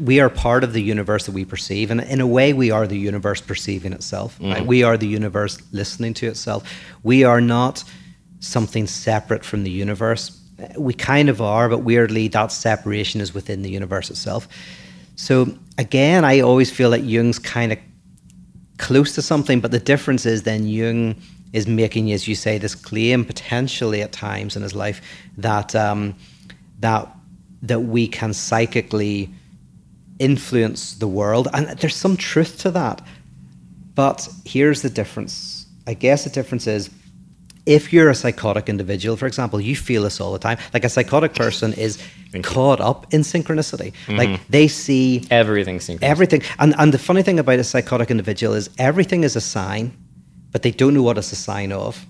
we 0.00 0.20
are 0.20 0.28
part 0.28 0.64
of 0.64 0.72
the 0.72 0.82
universe 0.82 1.26
that 1.26 1.32
we 1.32 1.44
perceive, 1.44 1.90
and 1.90 2.00
in 2.00 2.20
a 2.20 2.26
way, 2.26 2.52
we 2.52 2.70
are 2.70 2.86
the 2.86 2.98
universe 2.98 3.40
perceiving 3.40 3.92
itself. 3.92 4.38
Right? 4.40 4.66
We 4.66 4.82
are 4.82 4.96
the 4.96 5.06
universe 5.06 5.60
listening 5.72 6.14
to 6.14 6.26
itself. 6.26 6.62
We 7.02 7.24
are 7.24 7.40
not 7.40 7.84
something 8.40 8.86
separate 8.86 9.44
from 9.44 9.64
the 9.64 9.70
universe. 9.70 10.40
We 10.78 10.94
kind 10.94 11.28
of 11.28 11.40
are, 11.40 11.68
but 11.68 11.78
weirdly, 11.78 12.28
that 12.28 12.52
separation 12.52 13.20
is 13.20 13.34
within 13.34 13.62
the 13.62 13.70
universe 13.70 14.10
itself. 14.10 14.48
So 15.16 15.56
again, 15.78 16.24
I 16.24 16.40
always 16.40 16.70
feel 16.70 16.90
that 16.90 17.02
Jung's 17.02 17.38
kind 17.38 17.72
of 17.72 17.78
close 18.78 19.14
to 19.14 19.22
something, 19.22 19.60
but 19.60 19.70
the 19.70 19.78
difference 19.78 20.26
is 20.26 20.42
then 20.42 20.66
Jung 20.66 21.16
is 21.52 21.66
making, 21.66 22.12
as 22.12 22.28
you 22.28 22.34
say, 22.34 22.58
this 22.58 22.74
claim 22.74 23.24
potentially 23.24 24.02
at 24.02 24.12
times 24.12 24.56
in 24.56 24.62
his 24.62 24.74
life 24.74 25.00
that 25.38 25.74
um, 25.74 26.14
that 26.80 27.08
that 27.62 27.80
we 27.80 28.06
can 28.06 28.32
psychically 28.32 29.30
influence 30.18 30.94
the 30.94 31.08
world, 31.08 31.48
and 31.52 31.68
there's 31.78 31.96
some 31.96 32.16
truth 32.16 32.58
to 32.60 32.70
that. 32.72 33.02
But 33.94 34.28
here's 34.44 34.82
the 34.82 34.90
difference. 34.90 35.66
I 35.86 35.94
guess 35.94 36.24
the 36.24 36.30
difference 36.30 36.66
is 36.66 36.90
if 37.66 37.92
you're 37.92 38.10
a 38.10 38.14
psychotic 38.14 38.68
individual, 38.68 39.16
for 39.16 39.26
example, 39.26 39.60
you 39.60 39.74
feel 39.74 40.02
this 40.02 40.20
all 40.20 40.32
the 40.32 40.38
time. 40.38 40.58
Like 40.72 40.84
a 40.84 40.88
psychotic 40.88 41.34
person 41.34 41.72
is 41.72 42.02
caught 42.42 42.80
up 42.80 43.12
in 43.12 43.22
synchronicity. 43.22 43.92
Like 44.08 44.46
they 44.48 44.68
see 44.68 45.26
Everything 45.30 45.80
everything. 46.10 46.42
And, 46.58 46.74
and 46.78 46.94
the 46.94 46.98
funny 46.98 47.22
thing 47.22 47.38
about 47.38 47.58
a 47.58 47.64
psychotic 47.64 48.10
individual 48.10 48.54
is 48.54 48.70
everything 48.78 49.24
is 49.24 49.34
a 49.34 49.40
sign, 49.40 49.96
but 50.52 50.62
they 50.62 50.70
don't 50.70 50.94
know 50.94 51.02
what 51.02 51.18
it's 51.18 51.32
a 51.32 51.36
sign 51.36 51.72
of. 51.72 52.06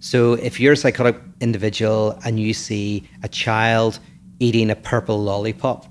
So 0.00 0.34
if 0.34 0.58
you're 0.58 0.72
a 0.72 0.76
psychotic 0.76 1.16
individual 1.40 2.18
and 2.24 2.40
you 2.40 2.54
see 2.54 3.08
a 3.22 3.28
child 3.28 3.98
eating 4.38 4.70
a 4.70 4.76
purple 4.76 5.22
lollipop, 5.22 5.86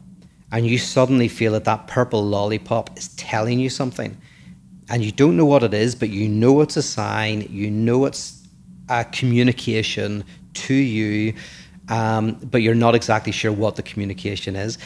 and 0.54 0.68
you 0.68 0.78
suddenly 0.78 1.28
feel 1.28 1.52
that 1.54 1.66
that 1.66 1.88
purple 1.88 2.24
lollipop 2.24 2.96
is 2.96 3.10
telling 3.16 3.60
you 3.60 3.70
something, 3.72 4.16
and 4.88 5.04
you 5.04 5.12
don't 5.12 5.36
know 5.36 5.46
what 5.46 5.64
it 5.64 5.74
is, 5.74 5.96
but 5.96 6.10
you 6.10 6.30
know 6.30 6.62
it's 6.62 6.78
a 6.78 6.84
sign, 6.84 7.48
you 7.50 7.72
know 7.72 8.06
it's 8.06 8.48
a 8.88 9.04
communication 9.06 10.24
to 10.54 10.76
you, 10.76 11.34
um, 11.90 12.34
but 12.52 12.62
you're 12.62 12.76
not 12.76 12.94
exactly 12.94 13.32
sure 13.32 13.52
what 13.52 13.76
the 13.76 13.82
communication 13.82 14.56
is. 14.56 14.78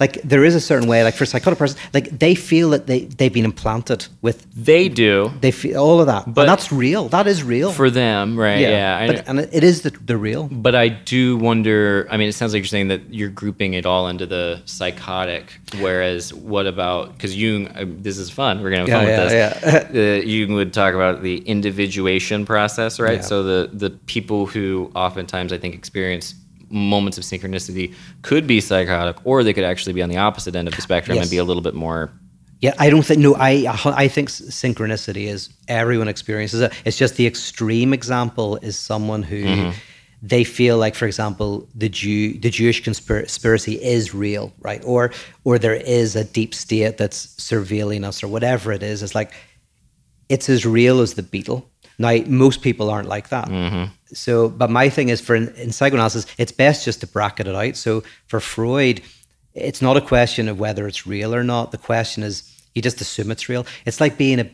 Like 0.00 0.22
there 0.22 0.44
is 0.44 0.54
a 0.54 0.60
certain 0.60 0.88
way, 0.88 1.02
like 1.02 1.14
for 1.14 1.24
a 1.24 1.26
psychotic 1.26 1.58
person, 1.58 1.78
like 1.92 2.16
they 2.18 2.34
feel 2.36 2.70
that 2.70 2.86
they 2.86 3.00
they've 3.18 3.32
been 3.32 3.44
implanted 3.44 4.06
with 4.22 4.46
they 4.54 4.88
do 4.88 5.32
they 5.40 5.50
feel 5.50 5.82
all 5.82 6.00
of 6.00 6.06
that, 6.06 6.32
But- 6.32 6.42
and 6.42 6.48
that's 6.50 6.70
real. 6.70 7.08
That 7.08 7.26
is 7.26 7.42
real 7.42 7.72
for 7.72 7.90
them, 7.90 8.38
right? 8.38 8.60
Yeah, 8.60 9.06
know. 9.06 9.12
but, 9.14 9.28
and 9.28 9.40
it 9.40 9.64
is 9.64 9.82
the, 9.82 9.90
the 9.90 10.16
real. 10.16 10.48
But 10.50 10.74
I 10.74 10.88
do 10.88 11.36
wonder. 11.36 12.06
I 12.10 12.16
mean, 12.16 12.28
it 12.28 12.34
sounds 12.34 12.52
like 12.52 12.60
you're 12.60 12.68
saying 12.68 12.88
that 12.88 13.12
you're 13.12 13.28
grouping 13.28 13.74
it 13.74 13.86
all 13.86 14.08
into 14.08 14.26
the 14.26 14.62
psychotic. 14.66 15.58
Whereas, 15.80 16.32
what 16.32 16.66
about 16.66 17.12
because 17.14 17.36
Jung? 17.36 17.68
uh, 17.68 17.84
This 17.86 18.18
is 18.18 18.30
fun. 18.30 18.62
We're 18.62 18.70
gonna 18.70 18.90
have 18.90 19.00
fun 19.00 19.06
Yeah, 19.08 19.24
with 19.24 19.32
yeah, 19.32 19.84
this. 19.90 20.22
Uh, 20.24 20.26
Jung 20.26 20.52
would 20.54 20.72
talk 20.72 20.94
about 20.94 21.22
the 21.22 21.38
individuation 21.38 22.46
process, 22.46 23.00
right? 23.00 23.16
Yeah. 23.18 23.20
So 23.22 23.42
the 23.42 23.70
the 23.72 23.90
people 24.06 24.46
who 24.46 24.90
oftentimes 24.94 25.52
I 25.52 25.58
think 25.58 25.74
experience 25.74 26.34
moments 26.70 27.18
of 27.18 27.24
synchronicity 27.24 27.94
could 28.22 28.46
be 28.46 28.60
psychotic, 28.60 29.16
or 29.24 29.42
they 29.44 29.52
could 29.52 29.64
actually 29.64 29.92
be 29.92 30.02
on 30.02 30.08
the 30.08 30.16
opposite 30.18 30.54
end 30.54 30.68
of 30.68 30.74
the 30.76 30.82
spectrum 30.82 31.18
and 31.18 31.30
be 31.30 31.38
a 31.38 31.44
little 31.44 31.62
bit 31.62 31.74
more. 31.74 32.10
Yeah, 32.60 32.74
I 32.78 32.90
don't 32.90 33.02
think 33.04 33.20
no. 33.20 33.34
I 33.36 33.66
I 33.84 34.08
think 34.08 34.28
synchronicity 34.30 35.26
is 35.28 35.48
everyone 35.68 36.08
experiences 36.08 36.60
it. 36.60 36.72
It's 36.84 36.98
just 36.98 37.16
the 37.16 37.26
extreme 37.26 37.92
example 37.92 38.56
is 38.62 38.76
someone 38.76 39.22
who 39.22 39.44
Mm-hmm. 39.44 39.70
they 40.22 40.42
feel 40.42 40.76
like, 40.78 40.96
for 40.96 41.06
example, 41.06 41.68
the 41.76 41.88
Jew 41.88 42.36
the 42.40 42.50
Jewish 42.50 42.82
conspiracy 42.82 43.74
is 43.80 44.12
real, 44.12 44.52
right? 44.60 44.82
Or 44.84 45.12
or 45.44 45.58
there 45.58 45.76
is 45.76 46.16
a 46.16 46.24
deep 46.24 46.52
state 46.52 46.96
that's 46.98 47.28
surveilling 47.36 48.04
us, 48.04 48.24
or 48.24 48.28
whatever 48.28 48.72
it 48.72 48.82
is. 48.82 49.02
It's 49.04 49.14
like 49.14 49.32
it's 50.28 50.48
as 50.48 50.66
real 50.66 51.00
as 51.00 51.14
the 51.14 51.22
beetle. 51.22 51.70
Now, 52.00 52.16
most 52.26 52.62
people 52.62 52.90
aren't 52.90 53.08
like 53.08 53.28
that. 53.30 53.48
So, 54.12 54.48
but 54.48 54.70
my 54.70 54.88
thing 54.88 55.08
is 55.08 55.20
for 55.20 55.34
in, 55.34 55.48
in 55.56 55.72
psychoanalysis, 55.72 56.26
it's 56.38 56.52
best 56.52 56.84
just 56.84 57.00
to 57.00 57.06
bracket 57.06 57.46
it 57.46 57.54
out. 57.54 57.76
So, 57.76 58.02
for 58.26 58.40
Freud, 58.40 59.02
it's 59.54 59.82
not 59.82 59.96
a 59.96 60.00
question 60.00 60.48
of 60.48 60.58
whether 60.58 60.86
it's 60.86 61.06
real 61.06 61.34
or 61.34 61.44
not. 61.44 61.72
The 61.72 61.78
question 61.78 62.22
is 62.22 62.50
you 62.74 62.82
just 62.82 63.00
assume 63.00 63.30
it's 63.30 63.48
real. 63.48 63.66
It's 63.84 64.00
like 64.00 64.16
being 64.16 64.40
a, 64.40 64.44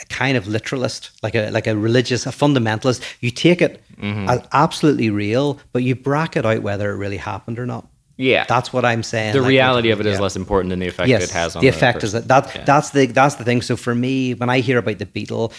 a 0.00 0.06
kind 0.08 0.36
of 0.36 0.46
literalist, 0.46 1.10
like 1.22 1.34
a 1.34 1.50
like 1.50 1.66
a 1.66 1.76
religious, 1.76 2.26
a 2.26 2.30
fundamentalist. 2.30 3.02
You 3.20 3.30
take 3.30 3.60
it 3.60 3.82
mm-hmm. 3.96 4.28
as 4.28 4.46
absolutely 4.52 5.10
real, 5.10 5.58
but 5.72 5.82
you 5.82 5.94
bracket 5.94 6.46
out 6.46 6.62
whether 6.62 6.90
it 6.90 6.96
really 6.96 7.18
happened 7.18 7.58
or 7.58 7.66
not. 7.66 7.86
Yeah, 8.20 8.46
That's 8.48 8.72
what 8.72 8.84
I'm 8.84 9.04
saying. 9.04 9.32
the 9.32 9.40
like, 9.40 9.48
reality 9.48 9.90
of 9.90 10.00
it 10.00 10.06
is 10.06 10.16
yeah 10.16 10.22
less 10.22 10.34
important 10.34 10.70
than 10.70 10.80
the 10.80 10.88
effect 10.88 11.08
yes, 11.08 11.22
it 11.22 11.30
has 11.30 11.54
on 11.54 11.62
the 11.62 11.70
the 11.70 11.76
effect 11.76 12.02
is 12.02 12.12
that, 12.12 12.26
that 12.26 12.52
Yeah. 12.52 12.64
that's 12.64 12.90
the 12.90 13.06
that's 13.06 13.36
the 13.36 13.44
thing. 13.44 13.62
So 13.62 13.76
for 13.76 13.94
me, 13.94 14.34
when 14.34 14.50
I 14.50 14.58
hear 14.58 14.78
about 14.78 14.98
the 14.98 15.06
beetle, 15.06 15.52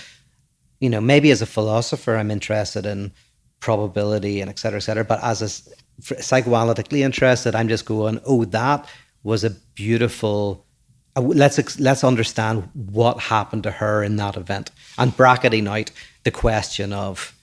you 0.82 0.90
know, 0.90 1.00
maybe 1.00 1.32
as 1.32 1.42
a 1.42 1.46
philosopher, 1.46 2.18
I'm 2.18 2.30
interested 2.30 2.86
in 2.86 3.14
probability 3.60 4.42
and 4.42 4.50
et 4.50 4.60
cetera, 4.60 4.78
et 4.78 4.82
cetera. 4.82 5.04
But 5.04 5.24
as 5.24 5.42
a 5.42 5.48
psychoanalytically 6.02 7.00
interested, 7.00 7.56
I'm 7.56 7.68
just 7.68 7.86
going, 7.86 8.20
oh, 8.26 8.46
that 8.46 8.88
was 9.24 9.44
a 9.44 9.50
beautiful. 9.76 10.66
uh, 11.16 11.22
Let's 11.22 11.80
let's 11.80 12.04
understand 12.04 12.70
what 12.74 13.20
happened 13.20 13.64
to 13.64 13.72
her 13.72 14.04
in 14.04 14.16
that 14.18 14.38
event, 14.38 14.72
and 14.98 15.16
bracketing 15.16 15.68
out 15.68 15.92
the 16.24 16.32
question 16.32 16.94
of 16.94 17.34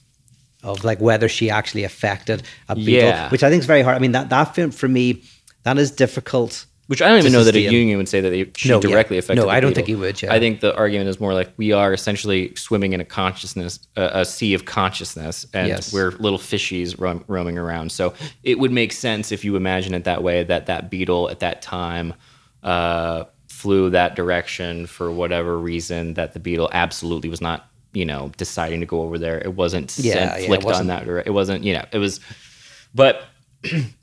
of 0.62 0.84
like 0.84 1.00
whether 1.00 1.28
she 1.28 1.50
actually 1.50 1.84
affected 1.84 2.42
a 2.68 2.74
beetle, 2.74 3.08
Yeah. 3.08 3.28
which 3.30 3.42
I 3.44 3.50
think 3.50 3.60
is 3.60 3.66
very 3.66 3.82
hard. 3.82 3.96
I 3.96 4.00
mean, 4.00 4.12
that 4.12 4.30
that 4.30 4.54
film 4.54 4.70
for 4.70 4.88
me, 4.88 5.22
that 5.64 5.78
is 5.78 5.90
difficult. 5.90 6.66
Which 6.88 7.02
I 7.02 7.08
don't 7.08 7.18
even 7.18 7.32
know 7.32 7.42
that 7.42 7.56
a 7.56 7.58
Jungian 7.66 7.96
would 7.96 8.08
say 8.08 8.20
that 8.20 8.30
they, 8.30 8.48
should 8.56 8.68
No, 8.70 8.76
yeah. 8.76 8.80
directly 8.90 9.18
affected. 9.18 9.40
No, 9.40 9.46
the 9.46 9.48
I 9.50 9.58
don't 9.58 9.70
beetle. 9.70 9.74
think 9.74 9.88
he 9.88 9.94
would, 9.96 10.22
yeah. 10.22 10.32
I 10.32 10.38
think 10.38 10.60
the 10.60 10.72
argument 10.76 11.08
is 11.08 11.18
more 11.18 11.34
like 11.34 11.52
we 11.56 11.72
are 11.72 11.92
essentially 11.92 12.54
swimming 12.54 12.92
in 12.92 13.00
a 13.00 13.04
consciousness, 13.04 13.80
uh, 13.96 14.10
a 14.12 14.24
sea 14.24 14.54
of 14.54 14.66
consciousness, 14.66 15.46
and 15.52 15.66
Yes. 15.66 15.92
we're 15.92 16.12
little 16.12 16.38
fishies 16.38 16.98
roam, 17.00 17.24
roaming 17.26 17.58
around. 17.58 17.90
So 17.90 18.14
it 18.44 18.60
would 18.60 18.70
make 18.70 18.92
sense 18.92 19.32
if 19.32 19.44
you 19.44 19.56
imagine 19.56 19.94
it 19.94 20.04
that 20.04 20.22
way 20.22 20.44
that 20.44 20.66
that 20.66 20.88
beetle 20.88 21.28
at 21.28 21.40
that 21.40 21.60
time 21.60 22.14
uh, 22.62 23.24
flew 23.48 23.90
that 23.90 24.14
direction 24.14 24.86
for 24.86 25.10
whatever 25.10 25.58
reason. 25.58 26.14
That 26.14 26.34
the 26.34 26.40
beetle 26.40 26.68
absolutely 26.72 27.30
was 27.30 27.40
not, 27.40 27.68
you 27.94 28.04
know, 28.04 28.30
deciding 28.36 28.78
to 28.80 28.86
go 28.86 29.02
over 29.02 29.18
there. 29.18 29.38
It 29.40 29.54
wasn't 29.54 29.96
Yeah, 29.98 30.12
sent, 30.14 30.30
yeah, 30.30 30.36
it 30.38 30.46
flicked 30.46 30.64
on 30.64 30.68
wasn't- 30.70 30.88
that. 30.88 31.26
It 31.26 31.30
wasn't, 31.32 31.64
you 31.64 31.72
know, 31.72 31.84
it 31.90 31.98
was, 31.98 32.20
but 32.94 33.24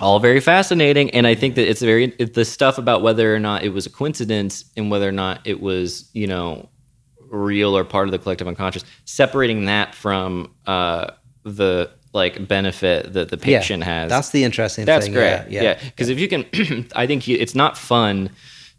all 0.00 0.18
very 0.18 0.40
fascinating 0.40 1.10
and 1.10 1.26
i 1.26 1.34
think 1.34 1.54
that 1.54 1.68
it's 1.68 1.80
very 1.82 2.06
the 2.08 2.44
stuff 2.44 2.78
about 2.78 3.02
whether 3.02 3.34
or 3.34 3.38
not 3.38 3.62
it 3.62 3.68
was 3.70 3.86
a 3.86 3.90
coincidence 3.90 4.64
and 4.76 4.90
whether 4.90 5.08
or 5.08 5.12
not 5.12 5.40
it 5.44 5.60
was 5.60 6.10
you 6.14 6.26
know 6.26 6.68
real 7.30 7.76
or 7.76 7.84
part 7.84 8.06
of 8.08 8.12
the 8.12 8.18
collective 8.18 8.46
unconscious 8.48 8.84
separating 9.04 9.64
that 9.66 9.94
from 9.94 10.52
uh 10.66 11.06
the 11.44 11.90
like 12.12 12.46
benefit 12.46 13.12
that 13.12 13.28
the 13.28 13.36
Yeah, 13.36 13.58
patient 13.58 13.82
has. 13.82 14.08
That's 14.08 14.30
the 14.30 14.44
interesting 14.44 14.84
that's 14.84 15.06
thing. 15.06 15.14
great. 15.14 15.44
Yeah, 15.48 15.62
yeah 15.62 15.78
because 15.82 16.08
if 16.08 16.18
you 16.20 16.28
can 16.28 16.44
i 16.94 17.06
think 17.06 17.26
you, 17.26 17.36
it's 17.36 17.54
not 17.56 17.76
fun 17.76 18.30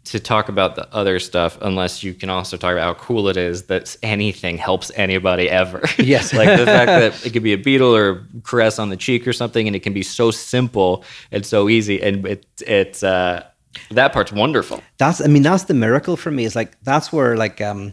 to 0.06 0.20
talk 0.20 0.48
about 0.48 0.76
the 0.76 0.86
other 0.94 1.18
stuff 1.18 1.58
unless 1.62 2.02
you 2.02 2.14
can 2.14 2.30
also 2.30 2.56
talk 2.56 2.72
about 2.72 2.84
how 2.84 2.94
cool 3.04 3.28
it 3.28 3.36
is 3.36 3.64
that 3.64 3.96
anything 4.02 4.56
helps 4.58 4.90
anybody 4.94 5.48
ever. 5.50 5.82
Yes. 5.98 6.32
like 6.32 6.48
the 6.58 6.64
fact 6.66 6.86
that 6.86 7.26
it 7.26 7.32
could 7.32 7.42
be 7.42 7.52
a 7.52 7.58
beetle 7.58 7.94
or 7.94 8.08
a 8.10 8.40
caress 8.42 8.78
on 8.78 8.88
the 8.90 8.96
cheek 8.96 9.26
or 9.26 9.32
something 9.32 9.66
and 9.66 9.74
it 9.76 9.80
can 9.80 9.92
be 9.92 10.02
so 10.02 10.30
simple 10.30 11.04
and 11.32 11.44
so 11.44 11.68
easy 11.68 12.00
and 12.02 12.26
it, 12.26 12.46
it's 12.66 13.02
uh 13.02 13.44
that 13.90 14.12
part's 14.12 14.32
wonderful. 14.32 14.82
That's 14.98 15.20
i 15.20 15.26
mean 15.26 15.42
that's 15.42 15.64
the 15.64 15.74
miracle 15.74 16.16
for 16.16 16.30
me. 16.30 16.44
Is 16.44 16.56
like 16.56 16.76
that's 16.82 17.12
where 17.12 17.36
like 17.36 17.60
um 17.60 17.92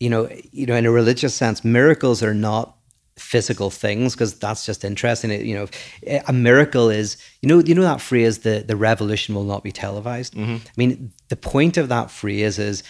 you 0.00 0.08
know 0.10 0.28
you 0.52 0.66
know 0.66 0.74
in 0.74 0.86
a 0.86 0.90
religious 0.90 1.34
sense 1.34 1.64
miracles 1.64 2.22
are 2.22 2.34
not 2.34 2.76
physical 3.16 3.68
things 3.70 4.14
because 4.14 4.32
that's 4.38 4.64
just 4.64 4.82
interesting. 4.84 5.30
It- 5.30 5.44
you 5.44 5.54
know 5.54 5.66
a 6.26 6.32
miracle 6.32 6.88
is 6.88 7.16
you 7.42 7.48
know 7.50 7.58
you 7.58 7.74
know 7.74 7.82
that 7.82 8.00
phrase 8.00 8.38
the 8.38 8.64
the 8.66 8.76
revolution 8.76 9.34
will 9.34 9.44
not 9.44 9.62
be 9.62 9.72
televised 9.72 10.34
i 10.38 10.60
mean 10.76 11.12
the 11.30 11.36
point 11.36 11.78
of 11.78 11.88
that 11.88 12.10
phrase 12.10 12.58
is 12.58 12.82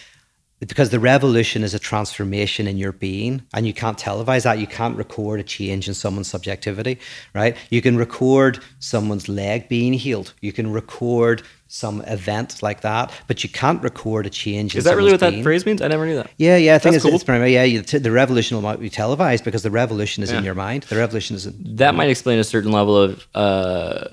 because 0.59 0.89
the 0.89 0.99
revolution 0.99 1.63
is 1.63 1.73
a 1.73 1.79
transformation 1.79 2.67
in 2.67 2.77
your 2.77 2.91
being 2.91 3.41
and 3.53 3.65
you 3.65 3.73
can't 3.73 3.97
televise 3.97 4.43
that. 4.43 4.59
You 4.59 4.67
can't 4.67 4.95
record 4.95 5.39
a 5.39 5.43
change 5.43 5.87
in 5.87 5.93
someone's 5.93 6.27
subjectivity 6.27 6.99
right? 7.33 7.55
You 7.69 7.81
can 7.81 7.97
record 7.97 8.59
someone's 8.79 9.27
leg 9.29 9.69
being 9.69 9.93
healed. 9.93 10.33
You 10.41 10.53
can 10.53 10.71
record 10.71 11.43
some 11.67 12.01
event 12.01 12.61
like 12.61 12.81
that 12.81 13.11
but 13.27 13.43
you 13.43 13.49
can't 13.49 13.81
record 13.81 14.25
a 14.25 14.29
change 14.29 14.75
in 14.75 14.79
is 14.79 14.83
that 14.83 14.97
really 14.97 15.11
what 15.11 15.21
someone's 15.21 15.37
that 15.37 15.43
phrase 15.43 15.65
means? 15.65 15.81
I 15.81 15.87
never 15.87 16.05
knew 16.05 16.15
that. 16.15 16.29
Yeah 16.37 16.57
yeah 16.57 16.75
i 16.75 16.79
think 16.79 16.93
That's 16.93 16.97
it's, 16.97 17.05
cool. 17.05 17.15
it's 17.15 17.23
primary 17.23 17.53
yeah 17.53 17.63
you, 17.63 17.81
the 17.81 18.11
revolution 18.11 18.57
will 18.57 18.61
not 18.63 18.79
be 18.79 18.89
televised 18.89 19.45
because 19.45 19.63
the 19.63 19.71
revolution 19.71 20.21
is 20.21 20.31
in 20.31 20.43
your 20.43 20.55
mind. 20.55 20.83
The 20.83 20.97
revolution 20.97 21.35
is 21.37 21.45
in, 21.45 21.75
that 21.77 21.95
might 21.95 22.09
explain 22.09 22.39
a 22.39 22.43
certain 22.43 22.71
level 22.71 22.97
of 22.97 23.25
uh 23.33 24.09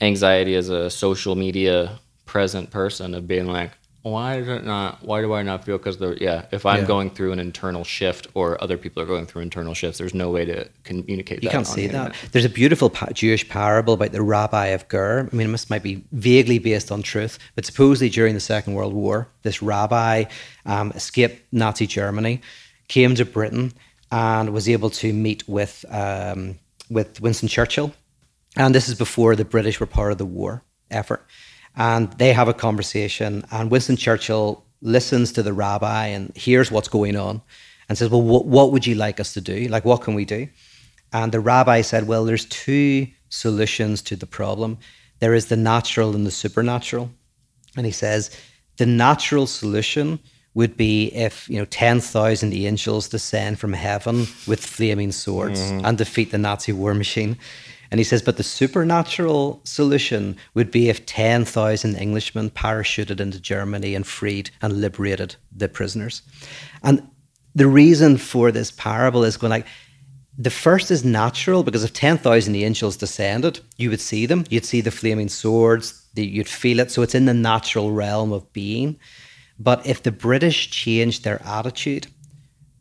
anxiety 0.00 0.54
as 0.54 0.68
a 0.68 0.88
social 0.88 1.34
media 1.34 1.99
present 2.30 2.70
person 2.70 3.12
of 3.18 3.26
being 3.26 3.46
like 3.58 3.72
why 4.02 4.36
is 4.38 4.46
it 4.48 4.64
not 4.64 5.02
why 5.02 5.20
do 5.20 5.32
i 5.34 5.42
not 5.42 5.64
feel 5.64 5.76
because 5.76 5.98
the 5.98 6.16
yeah 6.20 6.46
if 6.52 6.64
i'm 6.64 6.80
Yeah. 6.82 6.86
going 6.94 7.10
through 7.10 7.32
an 7.32 7.40
internal 7.40 7.82
shift 7.82 8.28
or 8.34 8.46
other 8.64 8.78
people 8.78 9.02
are 9.02 9.06
going 9.14 9.26
through 9.26 9.42
internal 9.42 9.74
shifts 9.74 9.98
there's 9.98 10.14
no 10.14 10.30
way 10.30 10.44
to 10.44 10.58
communicate 10.84 11.38
that. 11.38 11.44
You 11.44 11.50
can't 11.50 11.66
see 11.66 11.88
the 11.88 11.92
that. 11.98 12.14
There's 12.32 12.44
a 12.52 12.54
beautiful 12.62 12.88
Jewish 13.12 13.44
parable 13.48 13.94
about 13.94 14.12
the 14.12 14.22
rabbi 14.22 14.66
of 14.76 14.86
Gur. 14.88 15.28
I 15.30 15.36
mean, 15.36 15.50
this 15.52 15.68
might 15.68 15.82
be 15.82 16.04
vaguely 16.12 16.58
based 16.60 16.92
on 16.92 17.02
truth, 17.02 17.38
but 17.56 17.66
supposedly 17.66 18.08
during 18.08 18.34
the 18.34 18.40
Second 18.54 18.74
World 18.74 18.94
War, 18.94 19.26
this 19.42 19.60
rabbi 19.60 20.24
um, 20.66 20.92
escaped 20.92 21.42
Nazi 21.52 21.86
Germany, 21.86 22.40
came 22.88 23.14
to 23.16 23.24
Britain, 23.24 23.72
and 24.12 24.52
was 24.52 24.66
able 24.68 24.90
to 25.02 25.12
meet 25.12 25.40
with 25.48 25.84
um, 25.90 26.58
with 26.96 27.20
Winston 27.20 27.48
Churchill. 27.48 27.92
And 28.56 28.74
this 28.74 28.88
is 28.88 28.94
before 28.94 29.36
the 29.36 29.44
British 29.44 29.78
were 29.80 29.86
part 29.98 30.12
of 30.12 30.18
the 30.18 30.30
war 30.38 30.62
effort. 30.90 31.22
And 31.76 32.12
they 32.14 32.32
have 32.32 32.48
a 32.48 32.54
conversation, 32.54 33.44
and 33.50 33.70
Winston 33.70 33.96
Churchill 33.96 34.64
listens 34.82 35.32
to 35.32 35.42
the 35.42 35.52
rabbi 35.52 36.06
and 36.06 36.34
hears 36.36 36.70
what's 36.70 36.88
going 36.88 37.16
on 37.16 37.42
and 37.88 37.96
says, 37.96 38.10
Well, 38.10 38.22
what, 38.22 38.46
what 38.46 38.72
would 38.72 38.86
you 38.86 38.94
like 38.94 39.20
us 39.20 39.34
to 39.34 39.40
do? 39.40 39.68
Like, 39.68 39.84
what 39.84 40.02
can 40.02 40.14
we 40.14 40.24
do? 40.24 40.48
And 41.12 41.32
the 41.32 41.40
rabbi 41.40 41.80
said, 41.82 42.06
Well, 42.06 42.24
there's 42.24 42.46
two 42.46 43.06
solutions 43.28 44.02
to 44.02 44.16
the 44.16 44.26
problem 44.26 44.78
there 45.20 45.34
is 45.34 45.46
the 45.46 45.56
natural 45.56 46.16
and 46.16 46.26
the 46.26 46.30
supernatural. 46.30 47.10
And 47.76 47.86
he 47.86 47.92
says, 47.92 48.30
The 48.78 48.86
natural 48.86 49.46
solution 49.46 50.18
would 50.54 50.76
be 50.76 51.06
if 51.14 51.48
you 51.48 51.58
know 51.58 51.66
ten 51.66 52.00
thousand 52.00 52.52
angels 52.52 53.08
descend 53.08 53.60
from 53.60 53.72
heaven 53.72 54.26
with 54.48 54.64
flaming 54.64 55.12
swords 55.12 55.60
mm-hmm. 55.60 55.84
and 55.84 55.96
defeat 55.96 56.32
the 56.32 56.38
Nazi 56.38 56.72
war 56.72 56.94
machine. 56.94 57.38
And 57.90 57.98
he 57.98 58.04
says, 58.04 58.22
but 58.22 58.36
the 58.36 58.42
supernatural 58.42 59.60
solution 59.64 60.36
would 60.54 60.70
be 60.70 60.88
if 60.88 61.06
10,000 61.06 61.96
Englishmen 61.96 62.50
parachuted 62.50 63.20
into 63.20 63.40
Germany 63.40 63.94
and 63.94 64.06
freed 64.06 64.50
and 64.62 64.80
liberated 64.80 65.34
the 65.54 65.68
prisoners. 65.68 66.22
And 66.84 67.06
the 67.54 67.66
reason 67.66 68.16
for 68.16 68.52
this 68.52 68.70
parable 68.70 69.24
is 69.24 69.36
going 69.36 69.50
like, 69.50 69.66
the 70.38 70.50
first 70.50 70.90
is 70.90 71.04
natural 71.04 71.62
because 71.64 71.84
if 71.84 71.92
10,000 71.92 72.54
angels 72.54 72.96
descended, 72.96 73.60
you 73.76 73.90
would 73.90 74.00
see 74.00 74.24
them. 74.24 74.44
You'd 74.48 74.64
see 74.64 74.80
the 74.80 74.90
flaming 74.90 75.28
swords, 75.28 76.06
the, 76.14 76.24
you'd 76.24 76.48
feel 76.48 76.78
it. 76.78 76.90
So 76.90 77.02
it's 77.02 77.14
in 77.14 77.26
the 77.26 77.34
natural 77.34 77.90
realm 77.90 78.32
of 78.32 78.50
being. 78.52 78.98
But 79.58 79.84
if 79.84 80.02
the 80.02 80.12
British 80.12 80.70
changed 80.70 81.24
their 81.24 81.42
attitude, 81.44 82.06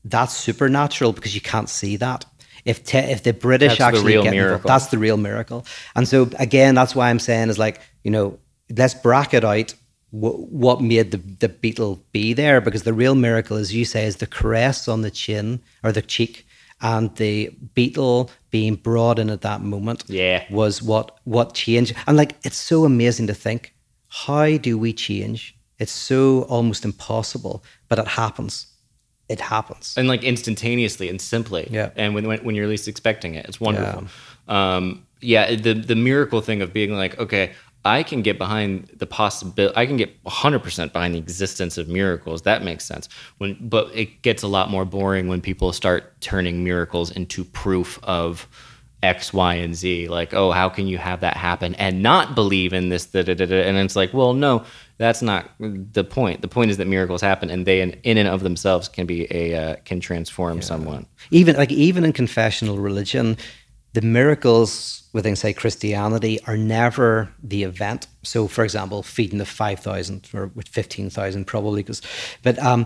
that's 0.05 0.37
supernatural 0.37 1.11
because 1.11 1.35
you 1.35 1.41
can't 1.41 1.67
see 1.67 1.97
that. 1.97 2.25
If 2.65 2.83
te- 2.83 2.97
if 2.97 3.23
the 3.23 3.33
British 3.33 3.77
That's 3.77 3.79
the 3.79 3.85
actually 3.85 4.13
real 4.13 4.23
get 4.23 4.33
involved, 4.33 4.65
that's 4.65 4.87
the 4.87 4.97
real 4.97 5.17
miracle. 5.17 5.65
And 5.95 6.07
so 6.07 6.29
again, 6.37 6.75
that's 6.75 6.95
why 6.95 7.09
I'm 7.09 7.19
saying 7.19 7.49
is 7.49 7.59
like 7.59 7.81
you 8.03 8.11
know 8.11 8.39
let's 8.75 8.93
bracket 8.93 9.43
out 9.43 9.73
wh- 10.11 10.51
what 10.51 10.81
made 10.81 11.11
the 11.11 11.17
the 11.17 11.49
beetle 11.49 12.03
be 12.11 12.33
there 12.33 12.61
because 12.61 12.83
the 12.83 12.93
real 12.93 13.15
miracle, 13.15 13.57
as 13.57 13.73
you 13.73 13.85
say, 13.85 14.05
is 14.05 14.17
the 14.17 14.27
caress 14.27 14.87
on 14.87 15.01
the 15.01 15.11
chin 15.11 15.61
or 15.83 15.91
the 15.91 16.01
cheek 16.01 16.45
and 16.81 17.15
the 17.17 17.49
beetle 17.73 18.31
being 18.51 18.75
brought 18.75 19.19
in 19.19 19.29
at 19.29 19.41
that 19.41 19.61
moment. 19.61 20.03
Yeah. 20.07 20.43
was 20.49 20.81
what 20.81 21.17
what 21.23 21.53
changed. 21.53 21.93
And 22.07 22.17
like 22.17 22.35
it's 22.43 22.57
so 22.57 22.85
amazing 22.85 23.27
to 23.27 23.33
think 23.33 23.73
how 24.09 24.57
do 24.57 24.77
we 24.77 24.91
change? 24.93 25.55
It's 25.77 25.91
so 25.91 26.41
almost 26.49 26.83
impossible, 26.83 27.63
but 27.87 27.99
it 27.99 28.07
happens. 28.07 28.67
It 29.29 29.39
happens. 29.39 29.93
and 29.97 30.07
like 30.07 30.23
instantaneously 30.23 31.07
and 31.09 31.21
simply. 31.21 31.67
Yeah. 31.71 31.91
and 31.95 32.13
when, 32.15 32.27
when 32.27 32.39
when 32.43 32.55
you're 32.55 32.67
least 32.67 32.87
expecting 32.87 33.35
it 33.35 33.45
it's 33.47 33.61
wonderful. 33.61 34.07
Um 34.47 35.05
yeah 35.21 35.55
the 35.55 35.73
the 35.73 35.95
miracle 35.95 36.41
thing 36.41 36.61
of 36.61 36.71
being 36.73 36.93
like 36.93 37.19
okay 37.19 37.51
i 37.85 38.03
can 38.03 38.21
get 38.21 38.37
behind 38.37 38.89
the 38.97 39.05
possibility 39.05 39.75
i 39.77 39.85
can 39.85 39.97
get 39.97 40.09
100% 40.23 40.93
behind 40.93 41.13
the 41.15 41.19
existence 41.19 41.77
of 41.77 41.87
miracles. 41.87 42.41
That 42.43 42.63
makes 42.63 42.85
sense. 42.85 43.07
When 43.37 43.57
but 43.61 43.85
it 43.93 44.21
gets 44.21 44.43
a 44.43 44.47
lot 44.47 44.69
more 44.69 44.85
boring 44.85 45.27
when 45.27 45.41
people 45.41 45.71
start 45.73 46.19
turning 46.21 46.63
miracles 46.63 47.11
into 47.11 47.43
proof 47.43 47.99
of 48.03 48.47
X, 49.01 49.33
Y, 49.33 49.55
and 49.55 49.75
Z. 49.75 50.07
Like, 50.09 50.33
oh, 50.33 50.51
how 50.51 50.69
can 50.69 50.87
you 50.87 50.97
have 50.97 51.21
that 51.21 51.37
happen 51.37 51.75
and 51.75 52.03
not 52.03 52.35
believe 52.35 52.73
in 52.73 52.89
this? 52.89 53.05
Da, 53.05 53.23
da, 53.23 53.33
da. 53.33 53.45
And 53.45 53.77
it's 53.77 53.95
like, 53.95 54.13
well, 54.13 54.33
no, 54.33 54.63
that's 54.97 55.21
not 55.21 55.49
the 55.59 56.03
point. 56.03 56.41
The 56.41 56.47
point 56.47 56.71
is 56.71 56.77
that 56.77 56.87
miracles 56.87 57.21
happen, 57.21 57.49
and 57.49 57.65
they, 57.65 57.81
in, 57.81 57.91
in 58.03 58.17
and 58.17 58.27
of 58.27 58.41
themselves, 58.41 58.89
can 58.89 59.05
be 59.05 59.25
a 59.31 59.55
uh, 59.55 59.75
can 59.85 59.99
transform 60.01 60.61
someone. 60.61 61.05
even 61.31 61.55
like 61.55 61.71
even 61.71 62.03
in 62.03 62.13
confessional 62.13 62.77
religion, 62.77 63.37
the 63.93 64.01
miracles 64.01 65.09
within 65.13 65.35
say 65.35 65.53
Christianity 65.53 66.39
are 66.45 66.57
never 66.57 67.29
the 67.41 67.63
event. 67.63 68.07
So, 68.23 68.47
for 68.47 68.63
example, 68.63 69.01
feeding 69.01 69.39
the 69.39 69.45
five 69.45 69.79
thousand 69.79 70.29
or 70.33 70.47
with 70.55 70.67
fifteen 70.67 71.09
thousand 71.09 71.45
probably, 71.45 71.83
because 71.83 72.01
but 72.43 72.59
um, 72.59 72.85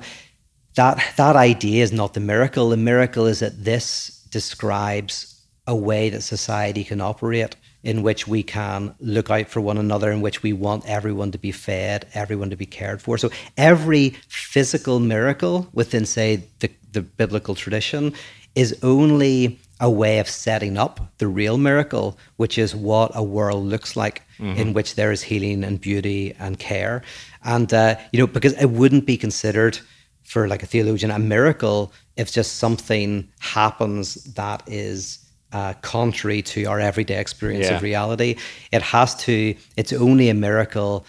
that 0.76 1.03
that 1.18 1.36
idea 1.36 1.84
is 1.84 1.91
not 1.91 2.14
the 2.14 2.20
miracle. 2.20 2.70
The 2.70 2.78
miracle 2.78 3.26
is 3.26 3.39
that 3.39 3.64
this 3.64 4.24
describes 4.30 5.32
a 5.68 5.76
way 5.76 6.09
that 6.09 6.22
society 6.22 6.84
can 6.84 7.01
operate 7.01 7.55
in 7.84 8.01
which 8.01 8.28
we 8.28 8.43
can 8.43 8.95
look 8.99 9.30
out 9.30 9.49
for 9.49 9.59
one 9.61 9.78
another, 9.78 10.11
in 10.11 10.22
which 10.22 10.41
we 10.41 10.53
want 10.53 10.86
everyone 10.88 11.32
to 11.32 11.38
be 11.38 11.51
fed, 11.51 12.07
everyone 12.14 12.49
to 12.49 12.55
be 12.55 12.66
cared 12.66 13.01
for. 13.01 13.18
So 13.18 13.30
every 13.57 14.16
physical 14.30 14.99
miracle 14.99 15.68
within, 15.74 16.05
say, 16.05 16.43
the, 16.59 16.70
the 16.91 17.01
biblical 17.01 17.55
tradition 17.55 18.14
is 18.55 18.78
only 18.84 19.59
a 19.80 19.89
way 19.89 20.20
of 20.20 20.30
setting 20.30 20.78
up 20.78 21.01
the 21.18 21.28
real 21.28 21.57
miracle, 21.57 22.18
which 22.38 22.57
is 22.57 22.74
what 22.74 23.11
a 23.14 23.24
world 23.24 23.66
looks 23.66 23.97
like 23.97 24.22
in 24.57 24.74
which 24.74 24.95
there 24.95 25.11
is 25.11 25.22
healing 25.22 25.64
and 25.64 25.82
beauty 25.82 26.34
and 26.39 26.59
care. 26.59 27.01
And, 27.43 27.74
uh, 27.74 27.95
you 28.11 28.20
know, 28.20 28.28
because 28.28 28.53
it 28.53 28.68
wouldn't 28.68 29.05
be 29.05 29.18
considered 29.18 29.80
for 30.24 30.47
like 30.47 30.64
a 30.64 30.66
theologian 30.66 31.11
a 31.11 31.20
miracle 31.20 31.91
if 32.16 32.32
just 32.32 32.57
something 32.57 33.28
happens 33.39 34.24
that 34.36 34.64
is 34.68 35.20
uh, 35.54 35.74
contrary 35.82 36.41
to 36.41 36.66
our 36.66 36.80
everyday 36.80 37.20
experience 37.20 37.68
Yeah. 37.68 37.76
of 37.78 37.82
reality. 37.84 38.36
It 38.72 38.82
has 38.82 39.16
to, 39.26 39.56
it's 39.78 39.93
only 39.93 40.30
a 40.30 40.34
miracle 40.34 41.06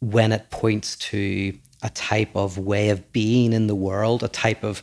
when 0.00 0.32
it 0.32 0.50
points 0.50 0.96
to 0.96 1.54
a 1.82 1.90
type 1.90 2.34
of 2.34 2.58
way 2.58 2.90
of 2.90 3.12
being 3.12 3.52
in 3.52 3.66
the 3.66 3.74
world, 3.74 4.22
a 4.22 4.28
type 4.28 4.64
of 4.64 4.82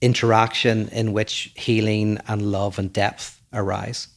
interaction 0.00 0.88
in 0.88 1.12
which 1.12 1.52
healing 1.56 2.18
and 2.28 2.42
love 2.42 2.78
and 2.78 2.92
depth 2.92 3.40
arise. 3.52 4.08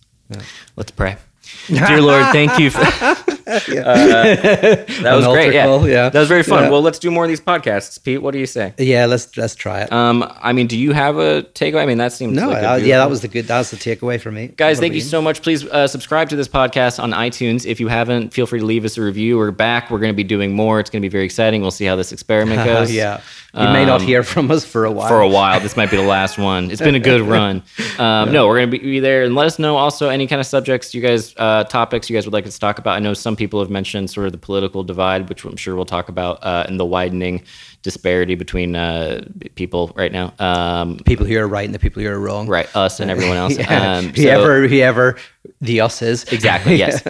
Let's 0.75 0.91
pray. 0.91 1.17
Dear 1.67 2.01
Lord, 2.01 2.25
thank 2.31 2.57
you. 2.57 2.69
For, 2.69 2.79
that 3.45 5.13
was 5.15 5.25
great. 5.27 5.53
Yeah. 5.53 5.65
call, 5.65 5.87
yeah. 5.87 6.09
that 6.09 6.19
was 6.19 6.27
very 6.29 6.43
fun. 6.43 6.63
Yeah. 6.65 6.69
Well, 6.69 6.81
let's 6.81 6.99
do 6.99 7.11
more 7.11 7.23
of 7.25 7.29
these 7.29 7.41
podcasts. 7.41 8.01
Pete, 8.03 8.21
what 8.21 8.31
do 8.31 8.39
you 8.39 8.45
say? 8.45 8.73
Yeah, 8.77 9.05
let's 9.05 9.35
let's 9.37 9.55
try 9.55 9.81
it. 9.81 9.91
Um, 9.91 10.23
I 10.41 10.53
mean, 10.53 10.67
do 10.67 10.77
you 10.77 10.93
have 10.93 11.17
a 11.17 11.43
takeaway? 11.53 11.83
I 11.83 11.85
mean, 11.85 11.97
that 11.97 12.13
seems 12.13 12.35
no, 12.35 12.49
like 12.49 12.63
uh, 12.63 12.75
yeah, 12.75 12.97
that 12.99 13.09
was 13.09 13.21
the 13.21 13.27
good. 13.27 13.45
That 13.47 13.57
was 13.59 13.71
the 13.71 13.77
takeaway 13.77 14.19
for 14.19 14.31
me. 14.31 14.47
Guys, 14.47 14.77
What 14.77 14.81
thank 14.83 14.93
you 14.95 15.01
so 15.01 15.21
much. 15.21 15.41
Please 15.41 15.65
uh, 15.65 15.87
subscribe 15.87 16.29
to 16.29 16.35
this 16.35 16.47
podcast 16.47 17.01
on 17.01 17.11
iTunes. 17.11 17.65
If 17.65 17.79
you 17.79 17.87
haven't, 17.87 18.33
feel 18.33 18.45
free 18.45 18.59
to 18.59 18.65
leave 18.65 18.85
us 18.85 18.97
a 18.97 19.01
review. 19.01 19.37
We're 19.37 19.51
back. 19.51 19.89
We're 19.91 19.99
going 19.99 20.13
to 20.13 20.17
be 20.17 20.23
doing 20.23 20.53
more. 20.55 20.79
It's 20.79 20.89
going 20.89 21.01
to 21.01 21.05
be 21.07 21.11
very 21.11 21.25
exciting. 21.25 21.61
We'll 21.61 21.71
see 21.71 21.85
how 21.85 21.95
this 21.95 22.11
experiment 22.11 22.63
goes. 22.65 22.91
yeah, 22.93 23.21
you 23.53 23.63
may 23.63 23.85
not 23.85 24.01
Um, 24.01 24.07
hear 24.07 24.23
from 24.23 24.49
us 24.51 24.65
for 24.65 24.85
a 24.85 24.91
while. 24.91 25.07
for 25.07 25.21
a 25.21 25.27
while. 25.29 25.59
This 25.59 25.75
might 25.77 25.91
be 25.91 25.97
the 25.97 26.03
last 26.03 26.37
one. 26.37 26.71
It's 26.71 26.81
been 26.81 26.95
a 26.95 26.99
good 26.99 27.21
run. 27.21 27.63
Um, 27.99 28.31
No, 28.31 28.47
we're 28.47 28.57
going 28.65 28.71
to 28.71 28.79
be 28.79 28.99
there 28.99 29.23
and 29.23 29.35
let 29.35 29.45
us 29.45 29.59
know 29.59 29.77
also 29.77 30.09
any 30.09 30.25
kind 30.25 30.39
of 30.39 30.47
subjects 30.47 30.95
you 30.95 31.01
guys, 31.01 31.35
uh, 31.37 31.63
topics 31.65 32.09
you 32.09 32.15
guys 32.17 32.25
would 32.25 32.33
like 32.33 32.47
us 32.47 32.55
to 32.55 32.59
talk 32.59 32.79
about. 32.79 32.95
I 32.95 32.99
know 32.99 33.13
some 33.13 33.32
people 33.35 33.59
have 33.59 33.69
mentioned 33.69 34.09
sort 34.09 34.25
of 34.25 34.31
the 34.31 34.37
political 34.37 34.83
divide, 34.83 35.29
which 35.29 35.43
I'm 35.43 35.55
sure 35.57 35.75
we'll 35.75 35.85
talk 35.85 36.09
about, 36.09 36.43
uh, 36.43 36.65
and 36.67 36.79
the 36.79 36.85
widening 36.85 37.43
disparity 37.81 38.35
between 38.35 38.75
uh, 38.75 39.23
people 39.55 39.91
right 39.95 40.11
now. 40.11 40.33
Um, 40.39 40.97
people 41.05 41.25
who 41.25 41.37
are 41.37 41.47
right 41.47 41.65
and 41.65 41.73
the 41.75 41.79
people 41.79 42.01
who 42.01 42.09
are 42.09 42.19
wrong. 42.19 42.47
right, 42.47 42.73
us 42.75 42.99
and 42.99 43.11
everyone 43.11 43.37
else. 43.37 43.57
Yeah. 43.63 43.97
Um, 43.97 44.15
so- 44.15 44.21
whoever, 44.21 44.67
whoever 44.67 45.17
the 45.61 45.81
us 45.81 46.01
is. 46.01 46.23
Exactly. 46.25 46.75
Yes. 46.75 47.03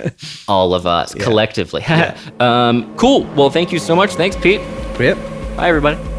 All 0.47 0.74
of 0.74 0.86
us 0.86 1.13
collectively. 1.15 1.84
um, 2.39 2.95
cool. 2.97 3.24
Well, 3.36 3.49
thank 3.49 3.71
you 3.71 3.80
so 3.80 3.95
much. 3.95 4.13
Thanks, 4.15 4.36
Pete. 4.36 4.61
Great. 4.95 5.15
Bye, 5.55 5.69
everybody. 5.69 6.12